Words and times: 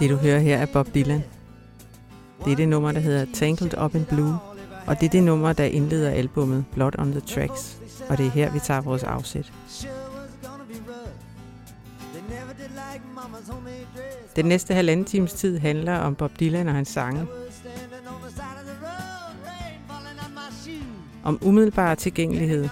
Det 0.00 0.10
du 0.10 0.16
hører 0.16 0.38
her 0.38 0.56
er 0.58 0.66
Bob 0.66 0.94
Dylan. 0.94 1.22
Det 2.44 2.52
er 2.52 2.56
det 2.56 2.68
nummer, 2.68 2.92
der 2.92 3.00
hedder 3.00 3.26
Tangled 3.34 3.78
Up 3.84 3.94
in 3.94 4.04
Blue, 4.04 4.34
og 4.86 5.00
det 5.00 5.06
er 5.06 5.10
det 5.10 5.22
nummer, 5.22 5.52
der 5.52 5.64
indleder 5.64 6.10
albummet 6.10 6.64
Blood 6.72 6.98
on 6.98 7.10
the 7.10 7.20
Tracks, 7.20 7.78
og 8.08 8.18
det 8.18 8.26
er 8.26 8.30
her, 8.30 8.50
vi 8.50 8.58
tager 8.58 8.80
vores 8.80 9.02
afsæt. 9.02 9.52
Den 14.36 14.44
næste 14.44 14.74
halvanden 14.74 15.06
times 15.06 15.32
tid 15.32 15.58
handler 15.58 15.98
om 15.98 16.14
Bob 16.14 16.40
Dylan 16.40 16.68
og 16.68 16.74
hans 16.74 16.88
sange. 16.88 17.26
Om 21.24 21.38
umiddelbar 21.42 21.94
tilgængelighed, 21.94 22.68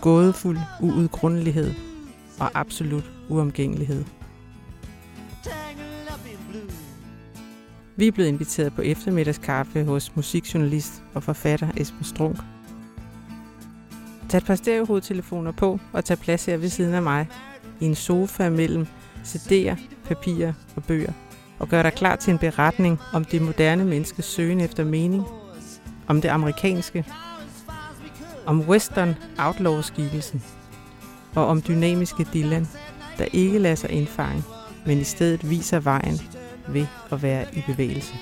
gådefuld 0.00 0.58
uudgrundelighed 0.80 1.93
og 2.40 2.50
absolut 2.54 3.04
uomgængelighed. 3.28 4.04
Vi 7.96 8.06
er 8.06 8.12
blevet 8.12 8.28
inviteret 8.28 8.74
på 8.74 8.82
eftermiddagskaffe 8.82 9.84
hos 9.84 10.16
musikjournalist 10.16 11.02
og 11.14 11.22
forfatter 11.22 11.68
Esben 11.76 12.04
Strunk. 12.04 12.36
Tag 14.28 14.38
et 14.38 14.44
par 14.44 14.54
stereohovedtelefoner 14.54 15.52
på 15.52 15.80
og 15.92 16.04
tag 16.04 16.18
plads 16.18 16.44
her 16.44 16.56
ved 16.56 16.68
siden 16.68 16.94
af 16.94 17.02
mig. 17.02 17.28
I 17.80 17.84
en 17.84 17.94
sofa 17.94 18.50
mellem 18.50 18.86
CD'er, 19.24 19.76
papirer 20.04 20.52
og 20.76 20.84
bøger. 20.84 21.12
Og 21.58 21.68
gør 21.68 21.82
dig 21.82 21.92
klar 21.92 22.16
til 22.16 22.30
en 22.30 22.38
beretning 22.38 22.98
om 23.12 23.24
det 23.24 23.42
moderne 23.42 23.84
menneskes 23.84 24.24
søgen 24.24 24.60
efter 24.60 24.84
mening, 24.84 25.24
om 26.06 26.20
det 26.20 26.28
amerikanske, 26.28 27.04
om 28.46 28.60
western 28.60 29.14
outlaw-skikkelsen 29.38 30.42
og 31.36 31.46
om 31.46 31.62
dynamiske 31.62 32.26
Dylan, 32.34 32.68
der 33.18 33.24
ikke 33.32 33.58
lader 33.58 33.74
sig 33.74 33.90
indfange, 33.90 34.42
men 34.86 34.98
i 34.98 35.04
stedet 35.04 35.50
viser 35.50 35.80
vejen 35.80 36.20
ved 36.68 36.86
at 37.12 37.22
være 37.22 37.46
i 37.52 37.62
bevægelse. 37.66 38.14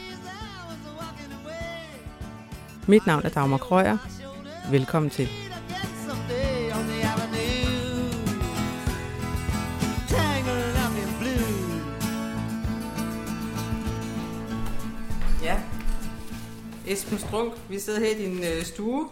Mit 2.86 3.06
navn 3.06 3.22
er 3.24 3.28
Dagmar 3.28 3.56
Krøyer. 3.56 3.98
Velkommen 4.70 5.10
til. 5.10 5.28
Ja, 15.42 15.60
Esben 16.86 17.18
Strunk, 17.18 17.52
vi 17.68 17.78
sidder 17.78 18.00
her 18.00 18.16
i 18.16 18.22
din 18.22 18.38
øh, 18.38 18.64
stue 18.64 19.08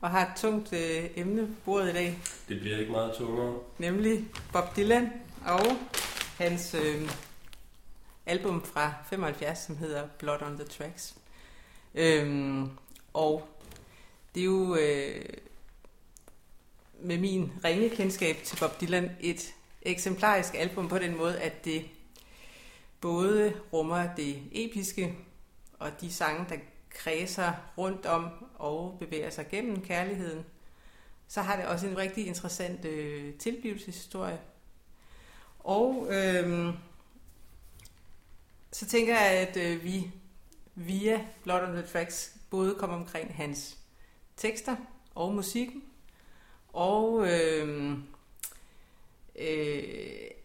og 0.00 0.10
har 0.10 0.26
et 0.26 0.36
tungt 0.36 0.72
øh, 0.72 1.10
emne 1.16 1.46
på 1.46 1.52
bordet 1.64 1.90
i 1.90 1.92
dag. 1.92 2.18
Det 2.48 2.60
bliver 2.60 2.78
ikke 2.78 2.92
meget 2.92 3.14
tungere. 3.14 3.58
Nemlig 3.78 4.24
Bob 4.52 4.76
Dylan 4.76 5.12
og 5.46 5.76
hans 6.38 6.74
øh, 6.74 7.10
album 8.26 8.64
fra 8.64 8.92
75, 9.10 9.58
som 9.58 9.76
hedder 9.76 10.06
Blood 10.18 10.42
on 10.42 10.58
the 10.58 10.64
Tracks. 10.64 11.14
Øhm, 11.94 12.70
og 13.14 13.48
det 14.34 14.40
er 14.40 14.44
jo 14.44 14.76
øh, 14.76 15.24
med 17.00 17.18
min 17.18 17.52
ringe 17.64 17.90
kendskab 17.90 18.36
til 18.44 18.56
Bob 18.60 18.80
Dylan 18.80 19.10
et 19.20 19.54
eksemplarisk 19.82 20.54
album 20.54 20.88
på 20.88 20.98
den 20.98 21.16
måde, 21.16 21.40
at 21.40 21.64
det 21.64 21.84
både 23.00 23.54
rummer 23.72 24.14
det 24.16 24.42
episke 24.52 25.14
og 25.78 26.00
de 26.00 26.12
sange, 26.12 26.46
der 26.48 26.56
kredser 26.96 27.52
rundt 27.78 28.06
om 28.06 28.30
og 28.54 28.96
bevæger 29.00 29.30
sig 29.30 29.48
gennem 29.48 29.82
kærligheden, 29.82 30.44
så 31.28 31.42
har 31.42 31.56
det 31.56 31.66
også 31.66 31.86
en 31.86 31.98
rigtig 31.98 32.26
interessant 32.26 32.84
øh, 32.84 33.34
tilblivelseshistorie. 33.34 34.40
Og 35.58 36.06
øh, 36.10 36.74
så 38.72 38.86
tænker 38.86 39.20
jeg, 39.20 39.30
at 39.30 39.56
øh, 39.56 39.84
vi 39.84 40.10
via 40.74 41.26
Blood 41.42 41.60
on 41.60 41.72
the 41.72 41.86
Tracks 41.86 42.36
både 42.50 42.74
kommer 42.74 42.96
omkring 42.96 43.34
hans 43.34 43.78
tekster 44.36 44.76
og 45.14 45.34
musikken, 45.34 45.84
og 46.68 47.26
øh, 47.28 47.90
øh, 49.38 49.82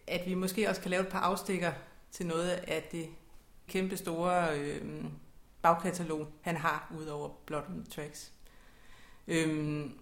at 0.06 0.26
vi 0.26 0.34
måske 0.34 0.68
også 0.68 0.80
kan 0.80 0.90
lave 0.90 1.02
et 1.02 1.08
par 1.08 1.20
afstikker 1.20 1.72
til 2.10 2.26
noget 2.26 2.48
af 2.50 2.88
det 2.92 3.08
kæmpe 3.68 3.96
store 3.96 4.58
øh, 4.58 5.04
bagkatalog, 5.62 6.28
han 6.40 6.56
har 6.56 6.92
ud 6.98 7.06
over 7.06 7.28
Blood 7.46 7.62
on 7.68 7.84
the 7.84 7.92
Tracks. 7.94 8.32
Øhm, 9.28 9.98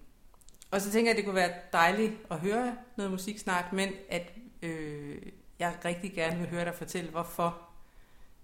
og 0.71 0.81
så 0.81 0.93
tænker 0.93 1.10
jeg, 1.10 1.10
at 1.10 1.16
det 1.16 1.25
kunne 1.25 1.34
være 1.34 1.53
dejligt 1.72 2.12
at 2.31 2.38
høre 2.38 2.76
noget 2.97 3.12
musik 3.12 3.38
snart, 3.38 3.72
men 3.72 3.93
at 4.09 4.32
øh, 4.62 5.22
jeg 5.59 5.76
rigtig 5.84 6.12
gerne 6.12 6.38
vil 6.38 6.48
høre 6.48 6.65
dig 6.65 6.75
fortælle, 6.75 7.10
hvorfor 7.10 7.59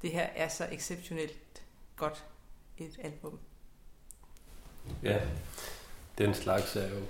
det 0.03 0.10
her 0.10 0.27
er 0.34 0.49
så 0.49 0.69
exceptionelt 0.72 1.62
godt 1.97 2.25
et 2.78 2.99
album. 3.04 3.38
Ja, 5.03 5.21
den 6.19 6.34
slags 6.34 6.77
er 6.77 6.88
jo 6.88 7.00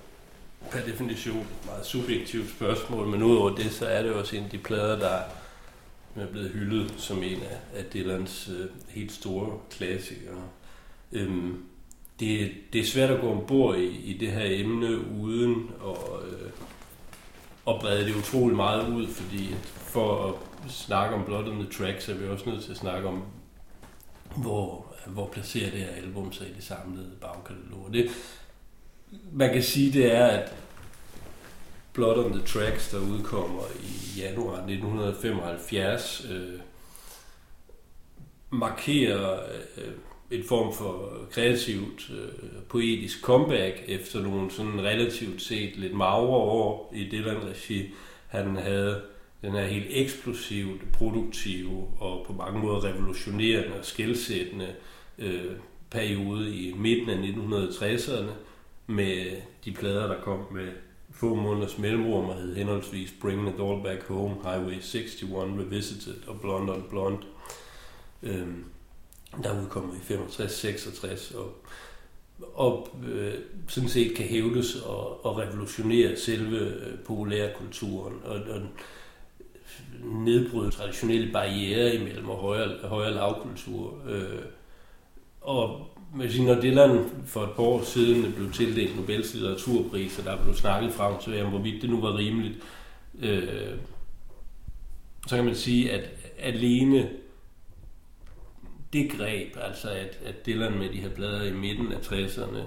per 0.71 0.85
definition 0.85 1.41
et 1.41 1.65
meget 1.65 1.85
subjektivt 1.85 2.49
spørgsmål, 2.49 3.07
men 3.07 3.23
udover 3.23 3.55
det, 3.55 3.71
så 3.71 3.87
er 3.87 4.01
det 4.01 4.13
også 4.13 4.35
en 4.35 4.43
af 4.43 4.49
de 4.49 4.57
plader, 4.57 4.99
der 4.99 5.21
er 6.19 6.31
blevet 6.31 6.49
hyldet 6.49 6.93
som 6.97 7.23
en 7.23 7.39
af, 7.41 7.79
af 7.79 7.85
Dylans 7.93 8.49
øh, 8.49 8.65
helt 8.89 9.11
store 9.11 9.59
klassikere. 9.69 10.43
Øhm, 11.11 11.63
det, 12.19 12.51
det 12.73 12.81
er 12.81 12.85
svært 12.85 13.09
at 13.09 13.21
gå 13.21 13.31
ombord 13.31 13.77
i, 13.77 13.87
i 13.87 14.17
det 14.17 14.31
her 14.31 14.45
emne 14.45 15.11
uden 15.21 15.71
at, 15.85 16.27
øh, 16.31 16.49
at 17.67 17.79
brede 17.79 18.05
det 18.05 18.15
utrolig 18.15 18.55
meget 18.55 18.89
ud, 18.93 19.07
fordi 19.07 19.55
for 19.75 20.27
at 20.27 20.71
snakke 20.71 21.15
om 21.15 21.25
Blood 21.25 21.47
on 21.47 21.59
the 21.59 21.71
Tracks, 21.71 22.03
så 22.03 22.11
er 22.11 22.15
vi 22.15 22.27
også 22.27 22.49
nødt 22.49 22.63
til 22.63 22.71
at 22.71 22.77
snakke 22.77 23.07
om, 23.07 23.23
hvor, 24.35 24.95
hvor 25.07 25.27
placerer 25.27 25.71
det 25.71 25.79
her 25.79 25.91
album 25.91 26.33
sig 26.33 26.47
i 26.47 26.53
det 26.53 26.63
samlede 26.63 27.11
bagkatalog. 27.21 27.89
Det, 27.93 28.09
man 29.31 29.53
kan 29.53 29.63
sige, 29.63 29.93
det 29.93 30.15
er, 30.15 30.25
at 30.25 30.53
Blood 31.97 32.17
on 32.25 32.31
the 32.31 32.41
Tracks, 32.45 32.89
der 32.91 32.99
udkommer 32.99 33.63
i 33.83 34.19
januar 34.19 34.55
1975, 34.55 36.27
øh, 36.31 36.59
markerer 38.49 39.39
øh, 39.77 39.93
en 40.31 40.43
form 40.43 40.73
for 40.73 41.11
kreativt 41.31 42.11
øh, 42.11 42.61
poetisk 42.69 43.21
comeback 43.21 43.83
efter 43.87 44.21
nogle 44.21 44.51
sådan 44.51 44.81
relativt 44.81 45.41
set 45.41 45.77
lidt 45.77 45.93
magre 45.93 46.37
år 46.37 46.93
i 46.95 47.09
Dylan-regi. 47.11 47.89
Han 48.27 48.55
havde 48.55 49.01
den 49.41 49.51
her 49.51 49.65
helt 49.65 49.87
eksplosivt 49.89 50.91
produktive 50.93 51.87
og 51.99 52.25
på 52.27 52.33
mange 52.33 52.59
måder 52.59 52.83
revolutionerende 52.83 53.79
og 53.79 53.85
skældsættende 53.85 54.67
øh, 55.19 55.51
periode 55.91 56.55
i 56.55 56.73
midten 56.73 57.09
af 57.09 57.15
1960'erne 57.15 58.31
med 58.87 59.31
de 59.65 59.71
plader, 59.71 60.07
der 60.07 60.21
kom 60.21 60.39
med 60.51 60.67
få 61.17 61.35
måneders 61.35 61.77
mellemrum 61.77 62.25
og 62.25 62.35
hed 62.35 62.55
henholdsvis 62.55 63.13
Bringing 63.21 63.47
It 63.47 63.61
All 63.61 63.83
Back 63.83 64.03
Home, 64.03 64.35
Highway 64.43 64.73
61 64.73 65.23
Revisited 65.23 66.15
og 66.27 66.41
Blonde 66.41 66.73
on 66.73 66.83
Blonde. 66.89 67.17
Øhm, 68.23 68.65
der 69.43 69.61
udkommer 69.61 69.93
i 69.93 70.13
65-66 70.13 71.37
og, 71.37 71.53
og 72.53 72.87
øh, 73.07 73.33
sådan 73.67 73.89
set 73.89 74.15
kan 74.15 74.25
hævdes 74.25 74.75
og, 74.75 75.25
og 75.25 75.37
revolutionere 75.37 76.17
selve 76.17 76.59
øh, 76.59 76.99
populærkulturen 76.99 78.15
og, 78.23 78.35
og 78.35 78.61
nedbryde 80.03 80.71
traditionelle 80.71 81.33
barriere 81.33 81.95
imellem 81.95 82.25
højere, 82.25 82.87
højere 82.87 83.13
lavkultur. 83.13 84.01
Øh, 84.07 84.39
og 85.41 85.96
man 86.15 86.31
sige, 86.31 86.45
når 86.45 86.61
Dylan 86.61 87.05
for 87.25 87.43
et 87.43 87.51
par 87.55 87.63
år 87.63 87.83
siden 87.83 88.33
blev 88.33 88.51
tildelt 88.51 88.95
Nobels 88.95 89.33
litteraturpris, 89.33 90.19
og 90.19 90.25
der 90.25 90.43
blev 90.43 90.55
snakket 90.55 90.93
frem 90.93 91.13
til, 91.23 91.43
om 91.43 91.49
hvorvidt 91.49 91.81
det 91.81 91.89
nu 91.89 92.01
var 92.01 92.17
rimeligt, 92.17 92.55
øh, 93.19 93.77
så 95.27 95.35
kan 95.35 95.45
man 95.45 95.55
sige, 95.55 95.91
at 95.91 96.09
alene 96.39 97.09
det 98.93 99.11
greb, 99.11 99.57
altså 99.61 99.89
at, 99.89 100.19
at 100.25 100.45
Dylan 100.45 100.77
med 100.77 100.89
de 100.89 101.01
her 101.01 101.09
blader 101.09 101.43
i 101.43 101.53
midten 101.53 101.91
af 101.91 101.97
60'erne 101.97 102.59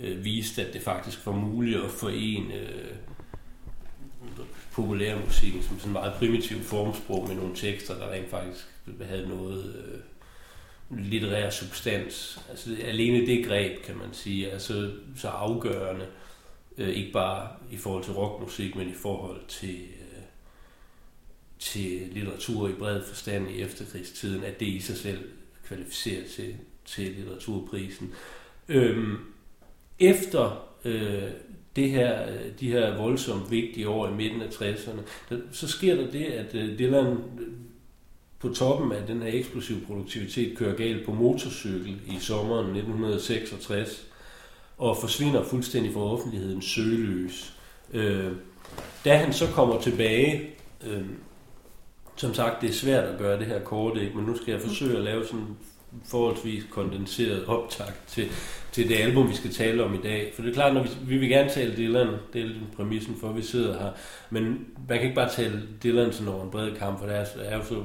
øh, 0.00 0.24
viste, 0.24 0.66
at 0.66 0.74
det 0.74 0.82
faktisk 0.82 1.26
var 1.26 1.32
muligt 1.32 1.80
at 1.80 1.90
forene 1.90 2.54
øh, 2.54 2.94
populærmusikken 4.72 5.62
som 5.62 5.78
sådan 5.78 5.92
meget 5.92 6.14
primitiv 6.14 6.60
formsprog 6.60 7.28
med 7.28 7.36
nogle 7.36 7.54
tekster, 7.54 7.98
der 7.98 8.12
rent 8.12 8.30
faktisk 8.30 8.66
havde 9.00 9.28
noget 9.28 9.74
øh, 9.74 10.00
litterær 10.90 11.50
substans. 11.50 12.40
Altså 12.50 12.76
alene 12.84 13.26
det 13.26 13.46
greb, 13.46 13.82
kan 13.82 13.96
man 13.96 14.08
sige, 14.12 14.48
er 14.48 14.58
så, 14.58 14.90
så 15.16 15.28
afgørende, 15.28 16.06
øh, 16.78 16.88
ikke 16.88 17.12
bare 17.12 17.48
i 17.70 17.76
forhold 17.76 18.04
til 18.04 18.12
rockmusik, 18.12 18.76
men 18.76 18.88
i 18.88 18.94
forhold 18.94 19.40
til, 19.48 19.74
øh, 19.74 20.22
til 21.58 22.08
litteratur 22.12 22.68
i 22.68 22.72
bred 22.72 23.02
forstand 23.02 23.50
i 23.50 23.62
efterkrigstiden, 23.62 24.44
at 24.44 24.60
det 24.60 24.66
i 24.66 24.80
sig 24.80 24.96
selv 24.96 25.28
kvalificerer 25.66 26.28
til, 26.28 26.56
til 26.84 27.10
litteraturprisen. 27.10 28.12
Øhm, 28.68 29.16
efter 29.98 30.68
øh, 30.84 31.30
det 31.76 31.90
her, 31.90 32.28
de 32.60 32.68
her 32.68 32.96
voldsomt 32.96 33.50
vigtige 33.50 33.88
år 33.88 34.08
i 34.08 34.14
midten 34.14 34.42
af 34.42 34.48
60'erne, 34.48 35.00
så 35.52 35.68
sker 35.68 35.94
der 35.94 36.10
det, 36.10 36.24
at 36.24 36.54
øh, 36.54 36.78
Dylan 36.78 37.16
på 38.44 38.54
toppen 38.54 38.92
af 38.92 39.06
den 39.06 39.22
her 39.22 39.30
eksplosive 39.32 39.80
produktivitet 39.86 40.58
kører 40.58 40.76
galt 40.76 41.06
på 41.06 41.12
motorcykel 41.12 42.00
i 42.06 42.18
sommeren 42.20 42.66
1966 42.66 44.06
og 44.78 44.96
forsvinder 44.96 45.44
fuldstændig 45.44 45.92
fra 45.92 46.00
offentlighedens 46.00 46.64
søgelys. 46.64 47.54
Øh, 47.92 48.32
da 49.04 49.16
han 49.16 49.32
så 49.32 49.46
kommer 49.46 49.80
tilbage, 49.80 50.50
øh, 50.86 51.04
som 52.16 52.34
sagt, 52.34 52.62
det 52.62 52.70
er 52.70 52.74
svært 52.74 53.04
at 53.04 53.18
gøre 53.18 53.38
det 53.38 53.46
her 53.46 53.60
kort, 53.60 53.98
ikke? 53.98 54.16
men 54.16 54.24
nu 54.24 54.36
skal 54.36 54.52
jeg 54.52 54.60
forsøge 54.60 54.96
at 54.96 55.04
lave 55.04 55.26
sådan 55.26 55.56
forholdsvis 56.04 56.64
kondenseret 56.70 57.46
optakt 57.46 58.02
til, 58.06 58.28
til 58.72 58.88
det 58.88 58.96
album, 58.96 59.28
vi 59.28 59.34
skal 59.34 59.52
tale 59.52 59.84
om 59.84 59.94
i 59.94 60.02
dag. 60.02 60.32
For 60.34 60.42
det 60.42 60.50
er 60.50 60.54
klart, 60.54 60.74
når 60.74 60.82
vi, 60.82 60.88
vi 61.06 61.18
vil 61.18 61.28
gerne 61.28 61.50
tale 61.50 61.76
Dylan, 61.76 62.08
det 62.32 62.40
er 62.40 62.46
lidt 62.46 62.76
præmissen 62.76 63.16
for, 63.20 63.28
at 63.28 63.36
vi 63.36 63.42
sidder 63.42 63.78
her, 63.78 63.90
men 64.30 64.44
man 64.88 64.98
kan 64.98 65.02
ikke 65.02 65.14
bare 65.14 65.30
tale 65.30 65.62
Dylan 65.82 66.12
sådan 66.12 66.32
over 66.32 66.44
en 66.44 66.50
bred 66.50 66.72
kamp, 66.76 66.98
for 66.98 67.06
der 67.06 67.14
er, 67.14 67.26
er 67.38 67.56
jo 67.56 67.64
så 67.64 67.82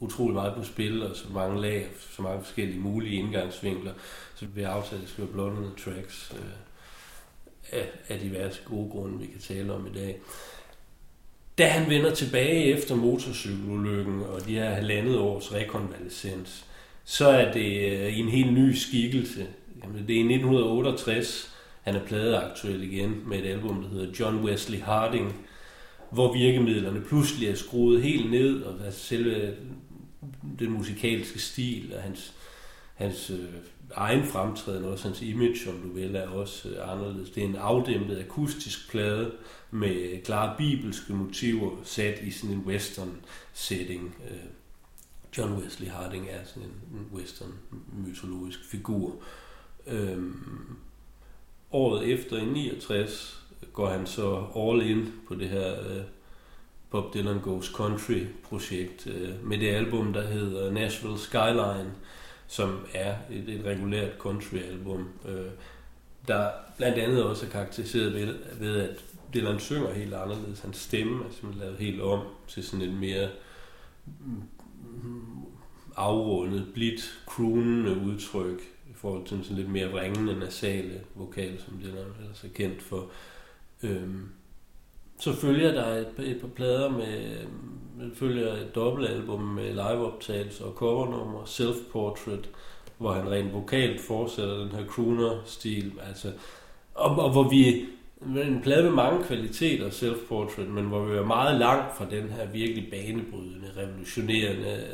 utrolig 0.00 0.34
meget 0.34 0.54
på 0.54 0.64
spil, 0.64 1.02
og 1.02 1.16
så 1.16 1.24
mange 1.34 1.60
lag, 1.60 1.86
så 2.16 2.22
mange 2.22 2.44
forskellige 2.44 2.80
mulige 2.80 3.16
indgangsvinkler. 3.16 3.92
Så 4.34 4.46
vi 4.54 4.62
har 4.62 4.70
aftalt, 4.70 4.94
at 4.94 5.00
det 5.00 5.08
skal 5.08 5.24
være 5.24 5.32
blondede 5.32 5.70
tracks 5.84 6.32
øh, 6.36 7.80
af, 7.80 7.88
af 8.08 8.20
diverse 8.20 8.60
gode 8.64 8.90
grunde, 8.90 9.18
vi 9.18 9.26
kan 9.26 9.40
tale 9.40 9.72
om 9.72 9.86
i 9.86 9.98
dag. 9.98 10.20
Da 11.58 11.68
han 11.68 11.90
vender 11.90 12.14
tilbage 12.14 12.64
efter 12.64 12.94
motorcykelulykken 12.94 14.22
og 14.22 14.46
de 14.46 14.54
her 14.54 14.70
halvandet 14.70 15.18
års 15.18 15.54
rekonvalescens, 15.54 16.64
så 17.04 17.28
er 17.28 17.52
det 17.52 17.92
øh, 17.92 18.18
en 18.18 18.28
helt 18.28 18.52
ny 18.52 18.74
skikkelse. 18.74 19.46
Jamen, 19.82 20.06
det 20.08 20.14
er 20.14 20.20
i 20.20 20.34
1968, 20.34 21.54
han 21.82 21.94
er 21.94 22.04
pladeaktuel 22.04 22.82
igen 22.82 23.22
med 23.26 23.38
et 23.38 23.46
album, 23.46 23.82
der 23.82 23.88
hedder 23.88 24.12
John 24.20 24.44
Wesley 24.44 24.80
Harding, 24.80 25.46
hvor 26.10 26.32
virkemidlerne 26.32 27.00
pludselig 27.00 27.48
er 27.48 27.54
skruet 27.54 28.02
helt 28.02 28.30
ned, 28.30 28.62
og 28.62 28.74
selve 28.90 29.54
den 30.58 30.70
musikalske 30.70 31.38
stil 31.38 31.92
og 31.96 32.02
hans, 32.02 32.34
hans 32.94 33.30
øh, 33.30 33.54
egen 33.94 34.24
fremtræden, 34.24 34.84
også 34.84 35.08
hans 35.08 35.22
image, 35.22 35.70
om 35.70 35.76
du 35.82 35.92
vil, 35.92 36.16
er 36.16 36.28
også 36.28 36.68
øh, 36.68 36.92
anderledes. 36.92 37.30
Det 37.30 37.42
er 37.42 37.48
en 37.48 37.56
afdæmpet 37.56 38.18
akustisk 38.18 38.90
plade 38.90 39.32
med 39.70 40.22
klare 40.24 40.54
bibelske 40.58 41.12
motiver 41.12 41.70
sat 41.84 42.20
i 42.22 42.30
sådan 42.30 42.56
en 42.56 42.62
western 42.66 43.16
setting. 43.52 44.16
Øh, 44.30 44.36
John 45.38 45.62
Wesley 45.62 45.88
Harding 45.88 46.26
er 46.30 46.44
sådan 46.44 46.62
en, 46.62 47.06
western 47.12 47.52
mytologisk 47.92 48.64
figur. 48.64 49.16
Øhm, 49.86 50.76
året 51.72 52.08
efter 52.12 52.36
i 52.36 52.44
69 52.44 53.44
går 53.72 53.88
han 53.88 54.06
så 54.06 54.46
all 54.56 54.90
in 54.90 55.12
på 55.28 55.34
det 55.34 55.48
her 55.48 55.80
øh, 55.80 56.02
Bob 56.90 57.14
Dylan 57.14 57.40
Goes 57.40 57.66
Country 57.66 58.26
projekt 58.42 59.06
øh, 59.06 59.44
med 59.44 59.58
det 59.58 59.68
album, 59.68 60.12
der 60.12 60.26
hedder 60.26 60.72
Nashville 60.72 61.18
Skyline, 61.18 61.92
som 62.46 62.86
er 62.94 63.14
et, 63.30 63.48
et 63.48 63.64
regulært 63.64 64.18
country 64.18 64.56
album, 64.56 65.08
øh, 65.28 65.50
der 66.28 66.50
blandt 66.76 66.98
andet 66.98 67.24
også 67.24 67.46
er 67.46 67.50
karakteriseret 67.50 68.14
ved, 68.14 68.34
ved 68.60 68.76
at 68.76 69.04
Dylan 69.34 69.60
synger 69.60 69.92
helt 69.92 70.14
anderledes. 70.14 70.60
Hans 70.60 70.76
stemme 70.76 71.24
er 71.24 71.30
simpelthen 71.30 71.60
lavet 71.60 71.78
helt 71.78 72.00
om 72.00 72.20
til 72.48 72.64
sådan 72.64 72.88
et 72.88 72.94
mere 72.94 73.28
mm, 74.06 74.42
afrundet, 75.96 76.66
blidt, 76.74 77.20
croonende 77.26 77.96
udtryk 77.96 78.60
i 78.90 78.94
forhold 78.94 79.26
til 79.26 79.38
sådan 79.42 79.56
lidt 79.56 79.70
mere 79.70 80.00
ringende 80.00 80.38
nasale 80.38 81.00
vokal, 81.14 81.60
som 81.60 81.78
Dylan 81.82 82.12
ellers 82.20 82.44
er 82.44 82.48
kendt 82.54 82.82
for. 82.82 83.10
Øhm, 83.82 84.28
så 85.18 85.32
følger 85.32 85.72
der 85.72 85.86
et, 85.86 86.12
et 86.18 86.40
par 86.40 86.48
plader 86.48 86.90
med, 86.90 87.36
med 87.98 88.14
følger 88.14 88.52
et 88.52 88.74
dobbeltalbum 88.74 89.42
med 89.42 89.70
liveoptagelser 89.70 90.64
og 90.64 90.72
covernummer, 90.72 91.44
self-portrait, 91.44 92.48
hvor 92.98 93.12
han 93.12 93.30
rent 93.30 93.52
vokalt 93.52 94.00
fortsætter 94.00 94.58
den 94.58 94.68
her 94.68 94.86
crooner-stil, 94.86 95.92
altså, 96.08 96.32
og, 96.94 97.16
og 97.16 97.32
hvor 97.32 97.48
vi 97.48 97.86
en 98.20 98.60
plade 98.62 98.82
med 98.82 98.90
mange 98.90 99.24
kvaliteter, 99.24 99.90
self-portrait, 99.90 100.68
men 100.68 100.84
hvor 100.84 101.04
vi 101.04 101.16
er 101.16 101.24
meget 101.24 101.58
langt 101.58 101.96
fra 101.96 102.06
den 102.10 102.28
her 102.28 102.46
virkelig 102.46 102.90
banebrydende, 102.90 103.70
revolutionerende 103.76 104.84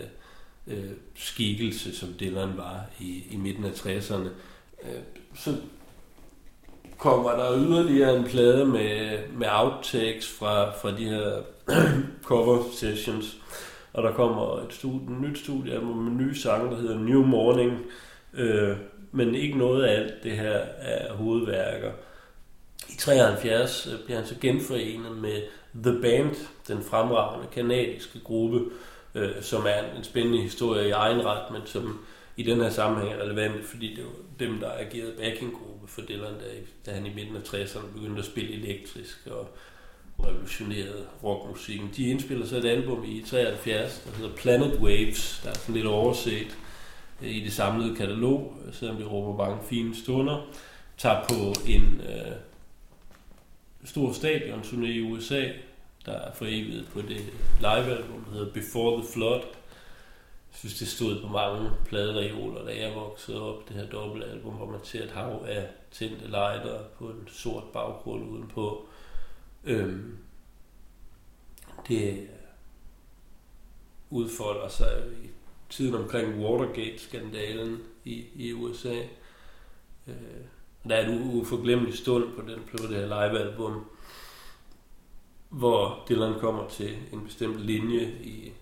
øh, 0.67 0.91
skikkelse, 1.15 1.97
som 1.97 2.09
Dylan 2.21 2.56
var 2.56 2.81
i, 3.00 3.23
i 3.31 3.37
midten 3.37 3.65
af 3.65 3.71
60'erne. 3.71 4.29
Øh, 4.82 5.00
så 5.35 5.56
kommer 7.05 7.31
der 7.31 7.59
yderligere 7.59 8.17
en 8.17 8.25
plade 8.25 8.65
med, 8.65 9.19
med 9.37 9.47
outtakes 9.51 10.29
fra, 10.39 10.71
fra 10.71 10.91
de 10.91 11.05
her 11.05 11.43
cover 12.29 12.62
sessions. 12.73 13.37
Og 13.93 14.03
der 14.03 14.12
kommer 14.12 14.61
et, 14.61 14.75
studie, 14.75 15.01
et 15.03 15.21
nyt 15.21 15.39
studie 15.39 15.81
med 15.81 16.27
nye 16.27 16.35
sange, 16.35 16.71
der 16.71 16.81
hedder 16.81 16.99
New 16.99 17.23
Morning. 17.23 17.79
Øh, 18.35 18.77
men 19.12 19.35
ikke 19.35 19.59
noget 19.59 19.85
af 19.85 19.95
alt 19.95 20.12
det 20.23 20.33
her 20.33 20.59
er 20.79 21.12
hovedværker. 21.12 21.93
I 22.89 22.97
73 22.99 23.87
øh, 23.87 24.05
bliver 24.05 24.19
han 24.19 24.29
så 24.29 24.35
genforenet 24.41 25.17
med 25.17 25.43
The 25.83 26.00
Band, 26.03 26.35
den 26.69 26.83
fremragende 26.83 27.47
kanadiske 27.53 28.21
gruppe, 28.25 28.61
øh, 29.15 29.31
som 29.41 29.62
er 29.67 29.97
en 29.97 30.05
spændende 30.05 30.43
historie 30.43 30.89
i 30.89 30.91
egen 30.91 31.25
ret, 31.27 31.53
men 31.53 31.62
som 31.65 32.07
i 32.37 32.43
den 32.43 32.61
her 32.61 32.71
sammenhæng 32.71 33.12
er 33.12 33.23
relevant, 33.23 33.65
fordi 33.65 33.95
det 33.95 34.05
var 34.05 34.47
dem, 34.47 34.59
der 34.61 34.71
agerede 34.79 35.12
backinggruppe 35.19 35.74
for 35.87 36.03
Dylan, 36.03 36.35
da, 36.35 36.47
da 36.87 36.95
han 36.95 37.07
i 37.07 37.15
midten 37.15 37.37
af 37.37 37.41
60'erne 37.41 37.93
begyndte 37.95 38.19
at 38.19 38.27
spille 38.27 38.53
elektrisk 38.53 39.27
og 39.27 39.49
revolutionerede 40.21 41.07
rockmusikken. 41.25 41.91
De 41.97 42.11
indspiller 42.11 42.47
så 42.47 42.57
et 42.57 42.65
album 42.65 43.05
i 43.05 43.23
73, 43.27 44.03
der 44.07 44.17
hedder 44.17 44.37
Planet 44.37 44.79
Waves, 44.81 45.41
der 45.45 45.51
er 45.51 45.55
sådan 45.55 45.75
lidt 45.75 45.87
overset 45.87 46.59
øh, 47.23 47.31
i 47.31 47.45
det 47.45 47.53
samlede 47.53 47.97
katalog, 47.97 48.57
selvom 48.73 48.97
det 48.97 49.11
råber 49.11 49.47
mange 49.47 49.65
fine 49.69 49.97
stunder, 49.97 50.47
tager 50.99 51.25
på 51.29 51.55
en 51.69 52.01
øh, 52.09 52.33
stor 53.85 54.13
stadion 54.13 54.85
i 54.85 55.01
USA, 55.01 55.49
der 56.07 56.13
er 56.13 56.33
foreviget 56.35 56.89
på 56.93 57.03
det 57.03 57.21
livealbum, 57.59 58.25
der 58.25 58.33
hedder 58.33 58.53
Before 58.53 59.03
the 59.03 59.13
Flood, 59.13 59.41
synes, 60.55 60.79
det 60.79 60.89
stod 60.89 61.23
på 61.23 61.29
mange 61.29 61.71
pladereoler, 61.85 62.65
da 62.65 62.81
jeg 62.81 62.95
voksede 62.95 63.43
op, 63.43 63.69
det 63.69 63.77
her 63.77 63.87
dobbeltalbum, 63.87 64.55
hvor 64.55 64.71
man 64.71 64.81
ser 64.83 65.05
et 65.05 65.11
hav 65.11 65.45
af 65.49 65.69
tændte 65.90 66.25
lighter 66.25 66.85
på 66.99 67.05
en 67.05 67.28
sort 67.28 67.64
baggrund 67.73 68.31
udenpå. 68.31 68.88
Øhm, 69.64 70.19
det 71.88 72.28
udfolder 74.11 74.69
sig 74.69 75.02
i 75.25 75.28
tiden 75.71 75.95
omkring 75.95 76.45
Watergate-skandalen 76.45 77.83
i, 78.05 78.25
i 78.35 78.52
USA. 78.52 78.95
Øh, 80.07 80.14
der 80.88 80.97
er 80.97 81.09
en 81.09 81.35
uforglemmelig 81.35 81.99
stund 81.99 82.33
på, 82.37 82.43
den, 82.43 82.61
på 82.71 82.76
det 82.76 82.97
her 82.97 83.07
livealbum, 83.07 83.85
hvor 85.49 86.05
Dylan 86.09 86.40
kommer 86.40 86.69
til 86.69 86.97
en 87.12 87.25
bestemt 87.25 87.61
linje 87.61 88.00
i 88.23 88.52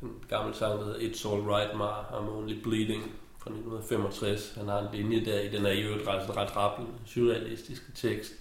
den 0.00 0.12
gamle 0.28 0.54
sang, 0.54 0.78
der 0.78 0.84
hedder 0.84 0.98
It's 0.98 1.28
All 1.28 1.42
Right 1.42 1.76
Ma, 1.76 1.90
I'm 1.90 2.30
Only 2.36 2.62
Bleeding 2.62 3.02
fra 3.38 3.50
1965. 3.50 4.52
Han 4.56 4.68
har 4.68 4.78
en 4.78 4.88
linje 4.92 5.24
der 5.24 5.40
i 5.40 5.48
den 5.48 5.66
er 5.66 5.70
i 5.70 5.82
øvrigt 5.82 6.08
ret, 6.08 6.36
ret 6.36 6.56
rappelende, 6.56 6.98
surrealistiske 7.06 7.92
tekst, 7.94 8.32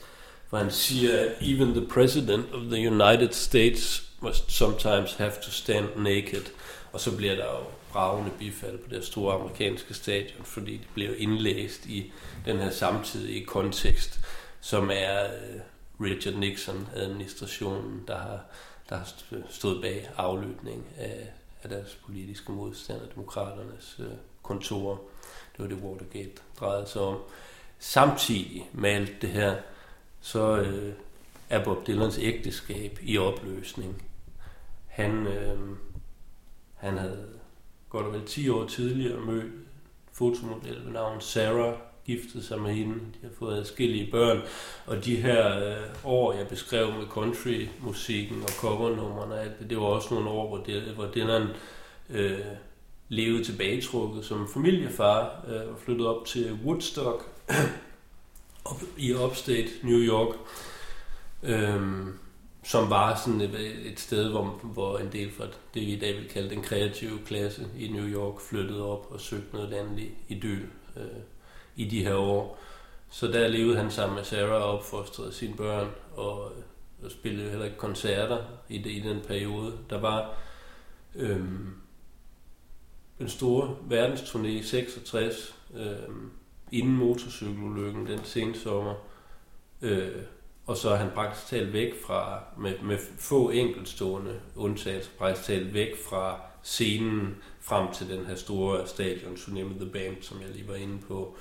hvor 0.49 0.59
han 0.59 0.71
siger, 0.71 1.31
Even 1.41 1.73
the 1.73 1.87
President 1.87 2.45
of 2.53 2.61
the 2.61 2.91
United 2.91 3.31
States 3.31 4.09
must 4.21 4.51
sometimes 4.51 5.13
have 5.13 5.31
to 5.43 5.51
stand 5.51 5.85
naked. 5.97 6.45
Og 6.93 6.99
så 6.99 7.17
bliver 7.17 7.35
der 7.35 7.45
jo 7.45 7.63
bravende 7.91 8.31
bifald 8.39 8.77
på 8.77 8.89
det 8.89 9.05
store 9.05 9.35
amerikanske 9.35 9.93
stadion, 9.93 10.43
fordi 10.43 10.71
det 10.71 10.87
bliver 10.93 11.11
indlæst 11.17 11.85
i 11.85 12.11
den 12.45 12.57
her 12.57 12.69
samtidige 12.69 13.45
kontekst, 13.45 14.19
som 14.61 14.89
er 14.93 15.23
øh, 15.23 15.59
Richard 16.01 16.33
Nixon-administrationen, 16.33 18.03
der 18.07 18.17
har, 18.17 18.39
der 18.89 18.95
har 18.95 19.07
stået 19.49 19.81
bag 19.81 20.09
aflytning 20.17 20.85
af 20.97 21.29
af 21.63 21.69
deres 21.69 21.99
politiske 22.05 22.51
modstander, 22.51 23.05
demokraternes 23.15 23.95
øh, 23.99 24.11
kontorer. 24.43 24.97
Det 25.57 25.59
var 25.59 25.67
det 25.67 25.83
Watergate 25.83 26.41
drejede 26.59 26.87
sig 26.87 27.01
om. 27.01 27.17
Samtidig 27.79 28.69
med 28.73 28.89
alt 28.89 29.21
det 29.21 29.29
her, 29.29 29.55
så 30.21 30.57
øh, 30.57 30.93
er 31.49 31.63
Bob 31.63 31.87
Dylans 31.87 32.17
ægteskab 32.17 32.99
i 33.01 33.17
opløsning. 33.17 34.03
Han, 34.87 35.27
øh, 35.27 35.59
han 36.75 36.97
havde 36.97 37.39
godt 37.89 38.05
og 38.05 38.13
vel 38.13 38.25
10 38.25 38.49
år 38.49 38.67
tidligere 38.67 39.19
mødt 39.19 39.53
fotomodel 40.11 40.85
ved 40.85 40.91
navn 40.91 41.21
Sarah, 41.21 41.77
giftet 42.09 42.45
sig 42.45 42.61
med 42.61 42.73
hende. 42.73 42.93
De 42.93 43.19
har 43.21 43.29
fået 43.39 43.57
adskillige 43.57 44.11
børn. 44.11 44.41
Og 44.85 45.05
de 45.05 45.15
her 45.15 45.69
øh, 45.69 45.85
år, 46.03 46.33
jeg 46.33 46.47
beskrev 46.47 46.87
med 46.87 47.07
country-musikken 47.09 48.43
og 48.43 48.49
covernummerne, 48.49 49.53
det, 49.59 49.69
det 49.69 49.77
var 49.77 49.83
også 49.83 50.13
nogle 50.13 50.29
år, 50.29 50.47
hvor, 50.47 50.57
det, 50.57 50.81
hvor 50.81 51.09
Dylan 51.15 51.47
øh, 52.09 52.39
levede 53.09 53.43
tilbagetrukket 53.43 54.25
som 54.25 54.47
familiefar 54.53 55.45
øh, 55.47 55.73
og 55.73 55.79
flyttede 55.85 56.15
op 56.17 56.25
til 56.25 56.59
Woodstock 56.65 57.23
op, 58.65 58.81
i 58.97 59.13
upstate 59.13 59.69
New 59.83 59.99
York. 59.99 60.35
øhm, 61.43 62.13
som 62.63 62.89
var 62.89 63.21
sådan 63.25 63.41
et, 63.41 63.55
et 63.91 63.99
sted, 63.99 64.29
hvor, 64.29 64.59
hvor 64.63 64.97
en 64.97 65.09
del 65.11 65.31
fra 65.31 65.45
det, 65.73 65.81
vi 65.81 65.93
i 65.93 65.99
dag 65.99 66.15
vil 66.15 66.29
kalde 66.29 66.49
den 66.49 66.61
kreative 66.61 67.19
klasse 67.25 67.67
i 67.77 67.87
New 67.87 68.05
York, 68.05 68.41
flyttede 68.41 68.85
op 68.85 69.07
og 69.09 69.19
søgte 69.19 69.55
noget 69.55 69.73
andet 69.73 70.09
idyl. 70.27 70.65
øh, 70.97 71.03
i 71.79 71.85
de 71.85 72.03
her 72.03 72.15
år. 72.15 72.59
Så 73.11 73.27
der 73.27 73.47
levede 73.47 73.77
han 73.77 73.91
sammen 73.91 74.15
med 74.15 74.23
Sarah 74.23 74.61
og 74.61 74.77
opfostrede 74.77 75.33
sine 75.33 75.55
børn, 75.55 75.89
og, 76.15 76.51
øh, 76.51 76.63
og 77.05 77.11
spillede 77.11 77.49
heller 77.49 77.65
ikke 77.65 77.77
koncerter 77.77 78.43
i, 78.69 78.77
det, 78.77 78.91
i 78.91 78.99
den 78.99 79.19
periode. 79.27 79.73
Der 79.89 79.99
var 79.99 80.37
øhm, 81.15 81.73
en 83.19 83.29
stor 83.29 83.79
verdensturné 83.89 84.47
i 84.47 84.63
66, 84.63 85.55
øhm, 85.75 86.31
inden 86.71 86.95
motorcykelulykken 86.95 88.07
den 88.07 88.19
sene 88.23 88.55
sommer. 88.55 88.95
Øh, 89.81 90.23
og 90.65 90.77
så 90.77 90.89
er 90.89 90.95
han 90.95 91.11
praktisk 91.15 91.47
talt 91.47 91.73
væk 91.73 91.93
fra, 92.05 92.43
med, 92.57 92.73
med 92.83 92.97
få 93.19 93.49
enkeltstående 93.49 94.39
undtagelser, 94.55 95.11
praktisk 95.17 95.47
talt 95.47 95.73
væk 95.73 95.97
fra 96.09 96.41
scenen 96.63 97.35
frem 97.61 97.93
til 97.93 98.09
den 98.09 98.25
her 98.25 98.35
store 98.35 98.87
stadion, 98.87 99.35
Tsunami 99.35 99.73
The 99.73 99.89
Band, 99.89 100.15
som 100.21 100.41
jeg 100.41 100.49
lige 100.49 100.67
var 100.67 100.75
inde 100.75 100.97
på. 101.07 101.37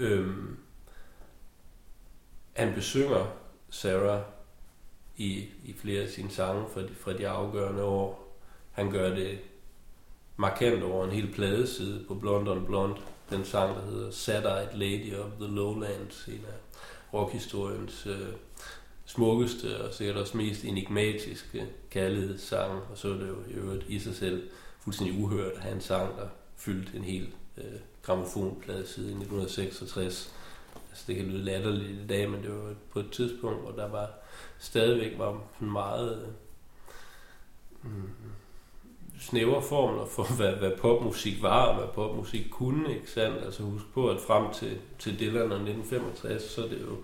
Øhm, 0.00 0.56
han 2.52 2.74
besynger 2.74 3.26
Sarah 3.70 4.22
i, 5.16 5.44
i 5.64 5.72
flere 5.72 6.02
af 6.02 6.08
sine 6.08 6.30
sange 6.30 6.64
fra 6.74 6.82
de, 6.82 6.94
fra 7.00 7.12
de 7.12 7.28
afgørende 7.28 7.82
år. 7.82 8.36
Han 8.72 8.90
gør 8.90 9.14
det 9.14 9.38
markant 10.36 10.82
over 10.82 11.04
en 11.04 11.10
hel 11.10 11.32
pladeside 11.32 12.04
på 12.08 12.14
Blonde 12.14 12.50
on 12.50 12.66
Blonde. 12.66 12.96
Den 13.30 13.44
sang, 13.44 13.76
der 13.76 13.84
hedder 13.84 14.10
Satellite 14.10 14.78
Lady 14.78 15.16
of 15.16 15.32
the 15.40 15.54
Lowlands, 15.54 16.26
en 16.28 16.44
af 16.48 16.80
rockhistoriens 17.14 18.06
øh, 18.06 18.28
smukkeste 19.04 19.84
og 19.84 19.94
sikkert 19.94 20.16
også 20.16 20.36
mest 20.36 20.64
enigmatiske 20.64 21.66
kærlighedssang. 21.90 22.82
Og 22.90 22.98
så 22.98 23.08
er 23.08 23.14
det 23.14 23.28
jo 23.28 23.36
i 23.48 23.52
øvrigt 23.52 23.84
i 23.88 23.98
sig 23.98 24.14
selv 24.14 24.50
fuldstændig 24.80 25.22
uhørt 25.22 25.52
at 25.52 25.60
have 25.60 25.74
en 25.74 25.80
sang, 25.80 26.16
der 26.16 26.28
fyldte 26.56 26.96
en 26.96 27.04
hel 27.04 27.32
øh, 27.56 27.80
gramofonplade 28.02 28.86
siden 28.86 29.10
1966. 29.10 30.34
Altså 30.90 31.04
det 31.06 31.16
kan 31.16 31.24
lyde 31.24 31.44
latterligt 31.44 32.00
i 32.00 32.06
dag, 32.06 32.30
men 32.30 32.42
det 32.42 32.50
var 32.50 32.74
på 32.92 33.00
et 33.00 33.10
tidspunkt, 33.10 33.60
hvor 33.62 33.70
der 33.70 33.88
var 33.88 34.10
stadigvæk 34.58 35.18
var 35.18 35.42
meget 35.60 36.22
øh, 36.22 37.90
mm, 37.90 38.10
snævre 39.20 39.62
formler 39.62 40.06
for, 40.06 40.22
hvad, 40.38 40.52
hvad 40.52 40.76
popmusik 40.76 41.42
var, 41.42 41.66
og 41.66 41.74
hvad 41.74 41.88
popmusik 41.94 42.46
kunne, 42.50 42.94
ikke 42.94 43.10
sandt? 43.10 43.44
Altså 43.44 43.62
husk 43.62 43.84
på, 43.94 44.10
at 44.10 44.20
frem 44.20 44.52
til, 44.52 44.78
til 44.98 45.20
Dylan 45.20 45.52
og 45.52 45.58
1965, 45.58 46.42
så 46.42 46.64
er 46.64 46.68
det 46.68 46.80
jo, 46.80 46.96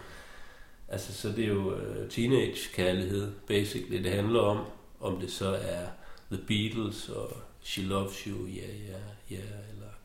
altså, 0.88 1.12
så 1.12 1.28
det 1.28 1.44
er 1.44 1.48
jo 1.48 1.74
uh, 1.74 2.08
teenage-kærlighed, 2.10 3.32
basically, 3.46 4.02
det 4.02 4.12
handler 4.12 4.40
om, 4.40 4.64
om 5.00 5.20
det 5.20 5.32
så 5.32 5.48
er 5.48 5.86
The 6.32 6.42
Beatles 6.46 7.08
og 7.08 7.32
She 7.62 7.82
Loves 7.82 8.18
You, 8.18 8.46
ja, 8.46 8.66
ja, 8.66 8.98
ja, 9.30 9.42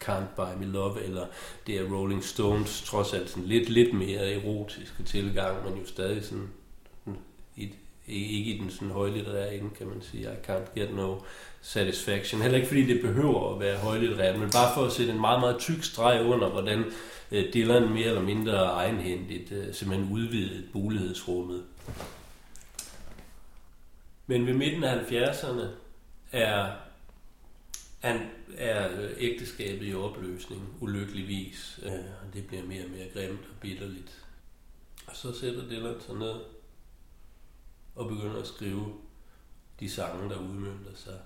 Can't 0.04 0.36
Buy 0.36 0.66
Me 0.66 0.66
Love, 0.66 1.04
eller 1.04 1.26
det 1.68 1.76
er 1.76 1.94
Rolling 1.94 2.24
Stones, 2.24 2.82
trods 2.82 3.14
alt 3.14 3.30
sådan 3.30 3.44
lidt, 3.44 3.70
lidt 3.70 3.94
mere 3.94 4.32
erotiske 4.32 5.04
tilgang, 5.04 5.70
men 5.70 5.80
jo 5.80 5.88
stadig 5.88 6.26
sådan, 6.26 6.50
i, 7.56 7.70
ikke 8.08 8.52
i 8.52 8.58
den 8.58 8.72
sådan 8.72 8.90
højlitterære 8.90 9.56
ende, 9.56 9.70
kan 9.78 9.88
man 9.88 10.02
sige, 10.02 10.24
I 10.24 10.52
can't 10.52 10.80
get 10.80 10.96
no 10.96 11.18
satisfaction. 11.62 12.42
Heller 12.42 12.58
ikke 12.58 12.68
fordi 12.68 12.86
det 12.86 13.02
behøver 13.02 13.54
at 13.54 13.60
være 13.60 13.78
højlitterært, 13.78 14.40
men 14.40 14.50
bare 14.50 14.74
for 14.74 14.86
at 14.86 14.92
sætte 14.92 15.14
en 15.14 15.20
meget, 15.20 15.40
meget 15.40 15.58
tyk 15.60 15.84
streg 15.84 16.22
under, 16.26 16.50
hvordan 16.50 16.86
øh, 17.32 17.54
Dylan 17.54 17.90
mere 17.90 18.08
eller 18.08 18.22
mindre 18.22 18.58
egenhændigt 18.58 19.52
øh, 19.52 19.74
simpelthen 19.74 20.12
udvidede 20.12 20.64
mulighedsrummet. 20.74 21.64
Men 24.28 24.48
ved 24.48 24.54
midten 24.54 24.84
af 24.84 24.96
70'erne 24.96 25.66
er, 26.32 26.72
han 28.02 28.30
er 28.58 29.02
øh, 29.02 29.12
ægteskabet 29.18 29.88
i 29.88 29.94
opløsning, 29.94 30.78
ulykkeligvis. 30.80 31.80
Øh, 31.84 31.92
og 31.92 32.34
det 32.34 32.48
bliver 32.48 32.64
mere 32.64 32.84
og 32.84 32.90
mere 32.90 33.10
grimt 33.14 33.40
og 33.40 33.56
bitterligt. 33.62 34.26
Og 35.08 35.16
så 35.16 35.40
sætter 35.40 35.70
Dylan 35.70 36.02
sig 36.02 36.16
ned 36.16 36.36
og 37.96 38.08
begynder 38.08 38.42
at 38.42 38.48
skrive 38.48 38.94
de 39.80 39.90
sange, 39.90 40.30
der 40.30 40.40
udmyndter 40.40 40.96
sig 40.96 41.20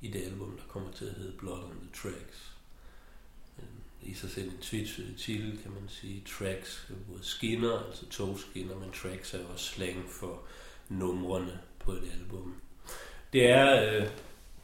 i 0.00 0.08
det 0.08 0.22
album, 0.22 0.56
der 0.56 0.64
kommer 0.68 0.92
til 0.92 1.04
at 1.04 1.14
hedde 1.14 1.38
Blood 1.38 1.64
on 1.64 1.78
the 1.80 1.90
Tracks. 1.94 2.52
I 4.02 4.14
sig 4.14 4.30
selv 4.30 4.50
en 4.50 4.58
tvetydig 4.60 5.18
titel, 5.18 5.58
kan 5.62 5.70
man 5.70 5.88
sige. 5.88 6.22
Tracks, 6.26 6.86
er 6.90 6.94
både 7.10 7.24
skinner, 7.24 7.86
altså 7.88 8.06
togskinner, 8.06 8.78
men 8.78 8.90
tracks 8.92 9.34
er 9.34 9.46
også 9.52 9.64
slang 9.64 10.08
for 10.08 10.42
numrene 10.88 11.60
på 11.78 11.92
et 11.92 12.10
album. 12.20 12.54
Det 13.32 13.50
er 13.50 14.00
øh, 14.00 14.08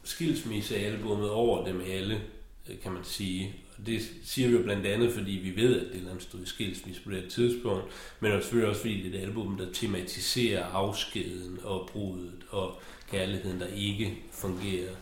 skilsmissealbummet 0.04 1.30
over 1.30 1.64
dem 1.64 1.82
alle, 1.87 2.20
øh, 2.70 2.80
kan 2.82 2.92
man 2.92 3.04
sige. 3.04 3.54
Og 3.78 3.87
det 3.87 4.02
siger 4.25 4.49
vi 4.49 4.56
jo 4.56 4.62
blandt 4.62 4.87
andet, 4.87 5.12
fordi 5.12 5.30
vi 5.30 5.56
ved, 5.62 5.80
at 5.80 5.94
Dylan 5.94 6.20
stod 6.20 6.40
i 6.42 6.46
skilsmisse 6.46 7.02
på 7.02 7.11
det 7.11 7.30
tidspunkt, 7.30 7.84
men 8.20 8.32
også 8.32 8.42
selvfølgelig 8.42 8.70
også 8.70 8.80
fordi 8.80 9.02
det 9.02 9.14
er 9.14 9.18
et 9.18 9.23
album, 9.23 9.56
der 9.56 9.66
tematiserer 9.73 10.64
afskeden 10.64 11.58
og 11.62 11.88
brudet 11.92 12.44
og 12.50 12.82
kærligheden, 13.11 13.61
der 13.61 13.66
ikke 13.66 14.18
fungerer. 14.32 14.94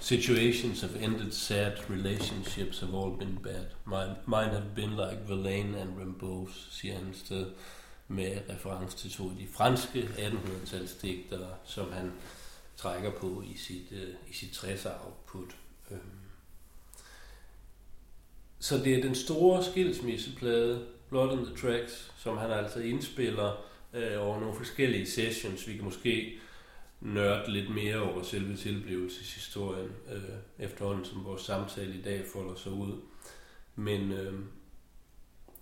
Situations 0.00 0.80
have 0.80 1.02
ended 1.02 1.32
sad, 1.32 1.72
relationships 1.90 2.80
have 2.80 3.04
all 3.04 3.18
been 3.18 3.38
bad. 3.42 3.64
Mine, 3.86 4.16
mine 4.26 4.52
have 4.52 4.70
been 4.74 4.90
like 4.90 5.18
Verlaine 5.28 5.80
and 5.80 5.90
Rimbaud's, 5.98 6.78
siger 6.78 6.94
han 6.94 7.14
sted, 7.14 7.46
med 8.08 8.38
reference 8.50 8.96
til 8.96 9.10
to 9.10 9.30
af 9.30 9.36
de 9.36 9.46
franske 9.52 10.08
1800-tals 10.18 11.00
digtere, 11.02 11.48
som 11.64 11.92
han 11.92 12.12
trækker 12.78 13.10
på 13.10 13.42
i 13.46 13.56
sit, 13.56 13.92
øh, 13.92 14.14
i 14.28 14.32
sit 14.32 14.56
60'er 14.56 15.06
output. 15.06 15.56
Um, 15.90 15.98
så 18.58 18.78
det 18.78 18.94
er 18.94 19.02
den 19.02 19.14
store 19.14 19.64
skilsmisseplade, 19.64 20.86
Blood 21.08 21.28
on 21.28 21.46
the 21.46 21.56
Tracks, 21.56 22.12
som 22.18 22.36
han 22.36 22.50
altså 22.50 22.80
indspiller 22.80 23.64
øh, 23.94 24.26
over 24.26 24.40
nogle 24.40 24.56
forskellige 24.56 25.06
sessions. 25.06 25.68
Vi 25.68 25.72
kan 25.74 25.84
måske 25.84 26.38
nørde 27.00 27.52
lidt 27.52 27.70
mere 27.70 28.02
over 28.02 28.22
selve 28.22 28.56
tilblivelseshistorien, 28.56 29.92
øh, 30.12 30.64
efterhånden 30.66 31.04
som 31.04 31.24
vores 31.24 31.42
samtale 31.42 31.94
i 31.94 32.02
dag 32.02 32.24
folder 32.32 32.54
sig 32.54 32.72
ud. 32.72 33.00
Men, 33.76 34.12
øh, 34.12 34.34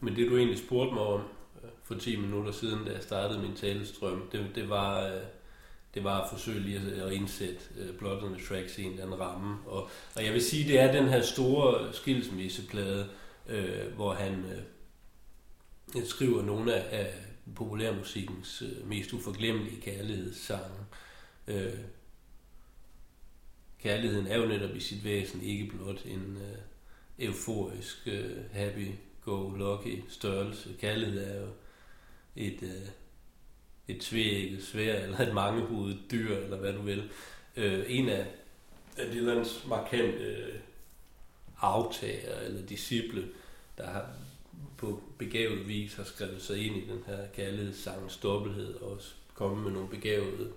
men 0.00 0.16
det 0.16 0.30
du 0.30 0.37
egentlig 0.37 0.58
spurgte 0.58 0.94
mig 0.94 1.02
om 1.02 1.20
øh, 1.62 1.70
for 1.85 1.94
10 1.94 2.16
minutter 2.16 2.52
siden, 2.52 2.85
da 2.85 2.92
jeg 2.92 3.02
startede 3.02 3.42
min 3.42 3.56
talestrøm, 3.56 4.28
det, 4.32 4.50
det 4.54 4.68
var... 4.68 5.06
Øh, 5.06 5.23
det 5.97 6.05
var 6.05 6.21
at 6.21 6.31
forsøge 6.31 6.61
lige 6.61 7.03
at, 7.03 7.12
indsætte 7.12 7.61
øh, 7.76 7.99
Blood 7.99 8.23
on 8.23 8.35
the 8.35 8.47
Tracks 8.47 8.79
i 8.79 8.83
en 8.83 8.91
eller 8.91 9.05
anden 9.05 9.21
ramme. 9.21 9.57
Og, 9.67 9.91
og 10.15 10.25
jeg 10.25 10.33
vil 10.33 10.43
sige, 10.43 10.69
det 10.69 10.81
er 10.81 10.93
den 10.93 11.09
her 11.09 11.23
store 11.23 11.93
skilsmisseplade, 11.93 13.09
øh, 13.47 13.93
hvor 13.95 14.12
han 14.12 14.45
øh, 15.97 16.07
skriver 16.07 16.43
nogle 16.43 16.75
af, 16.75 17.00
af 17.00 17.15
populærmusikkens 17.55 18.62
øh, 18.62 18.88
mest 18.88 19.12
uforglemmelige 19.12 19.81
kærlighedssange. 19.81 20.85
Øh, 21.47 21.79
kærligheden 23.83 24.26
er 24.26 24.38
jo 24.38 24.47
netop 24.47 24.76
i 24.76 24.81
sit 24.81 25.05
væsen 25.05 25.43
ikke 25.43 25.67
blot 25.67 26.05
en 26.05 26.38
øh, 26.43 27.26
euforisk, 27.26 27.99
øh, 28.07 28.37
happy-go-lucky 28.53 30.05
størrelse. 30.09 30.75
Kærlighed 30.81 31.25
er 31.31 31.41
jo 31.41 31.49
et... 32.37 32.62
Øh, 32.62 32.88
et 33.88 34.00
tvækket 34.00 34.64
svær, 34.64 35.02
eller 35.02 35.21
et 35.21 35.35
mangehovedet 35.35 35.99
dyr, 36.11 36.37
eller 36.37 36.57
hvad 36.57 36.73
du 36.73 36.83
vil. 36.83 37.11
Øh, 37.57 37.85
en 37.88 38.09
af, 38.09 38.26
af 38.97 39.12
Dylans 39.12 39.64
markante 39.69 40.25
øh, 40.25 40.55
aftager 41.61 42.40
eller 42.40 42.66
disciple, 42.66 43.28
der 43.78 43.87
har 43.87 44.07
på 44.76 45.02
begavet 45.19 45.69
vis 45.69 45.95
har 45.95 46.05
skrevet 46.05 46.43
sig 46.43 46.66
ind 46.66 46.76
i 46.76 46.90
den 46.90 47.02
her 47.07 47.26
kærlighedssangens 47.37 48.16
dobbelthed, 48.16 48.75
og 48.75 48.93
også 48.93 49.12
kommet 49.35 49.64
med 49.64 49.73
nogle 49.73 49.88
begavede 49.88 50.52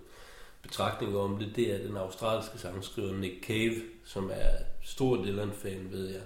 betragtninger 0.62 1.20
om 1.20 1.40
det, 1.40 1.56
det 1.56 1.74
er 1.74 1.88
den 1.88 1.98
australske 1.98 2.58
sangskriver 2.58 3.14
Nick 3.14 3.46
Cave, 3.46 3.76
som 4.06 4.30
er 4.34 4.50
stor 4.84 5.26
Dylan-fan, 5.26 5.88
ved 5.92 6.10
jeg, 6.10 6.22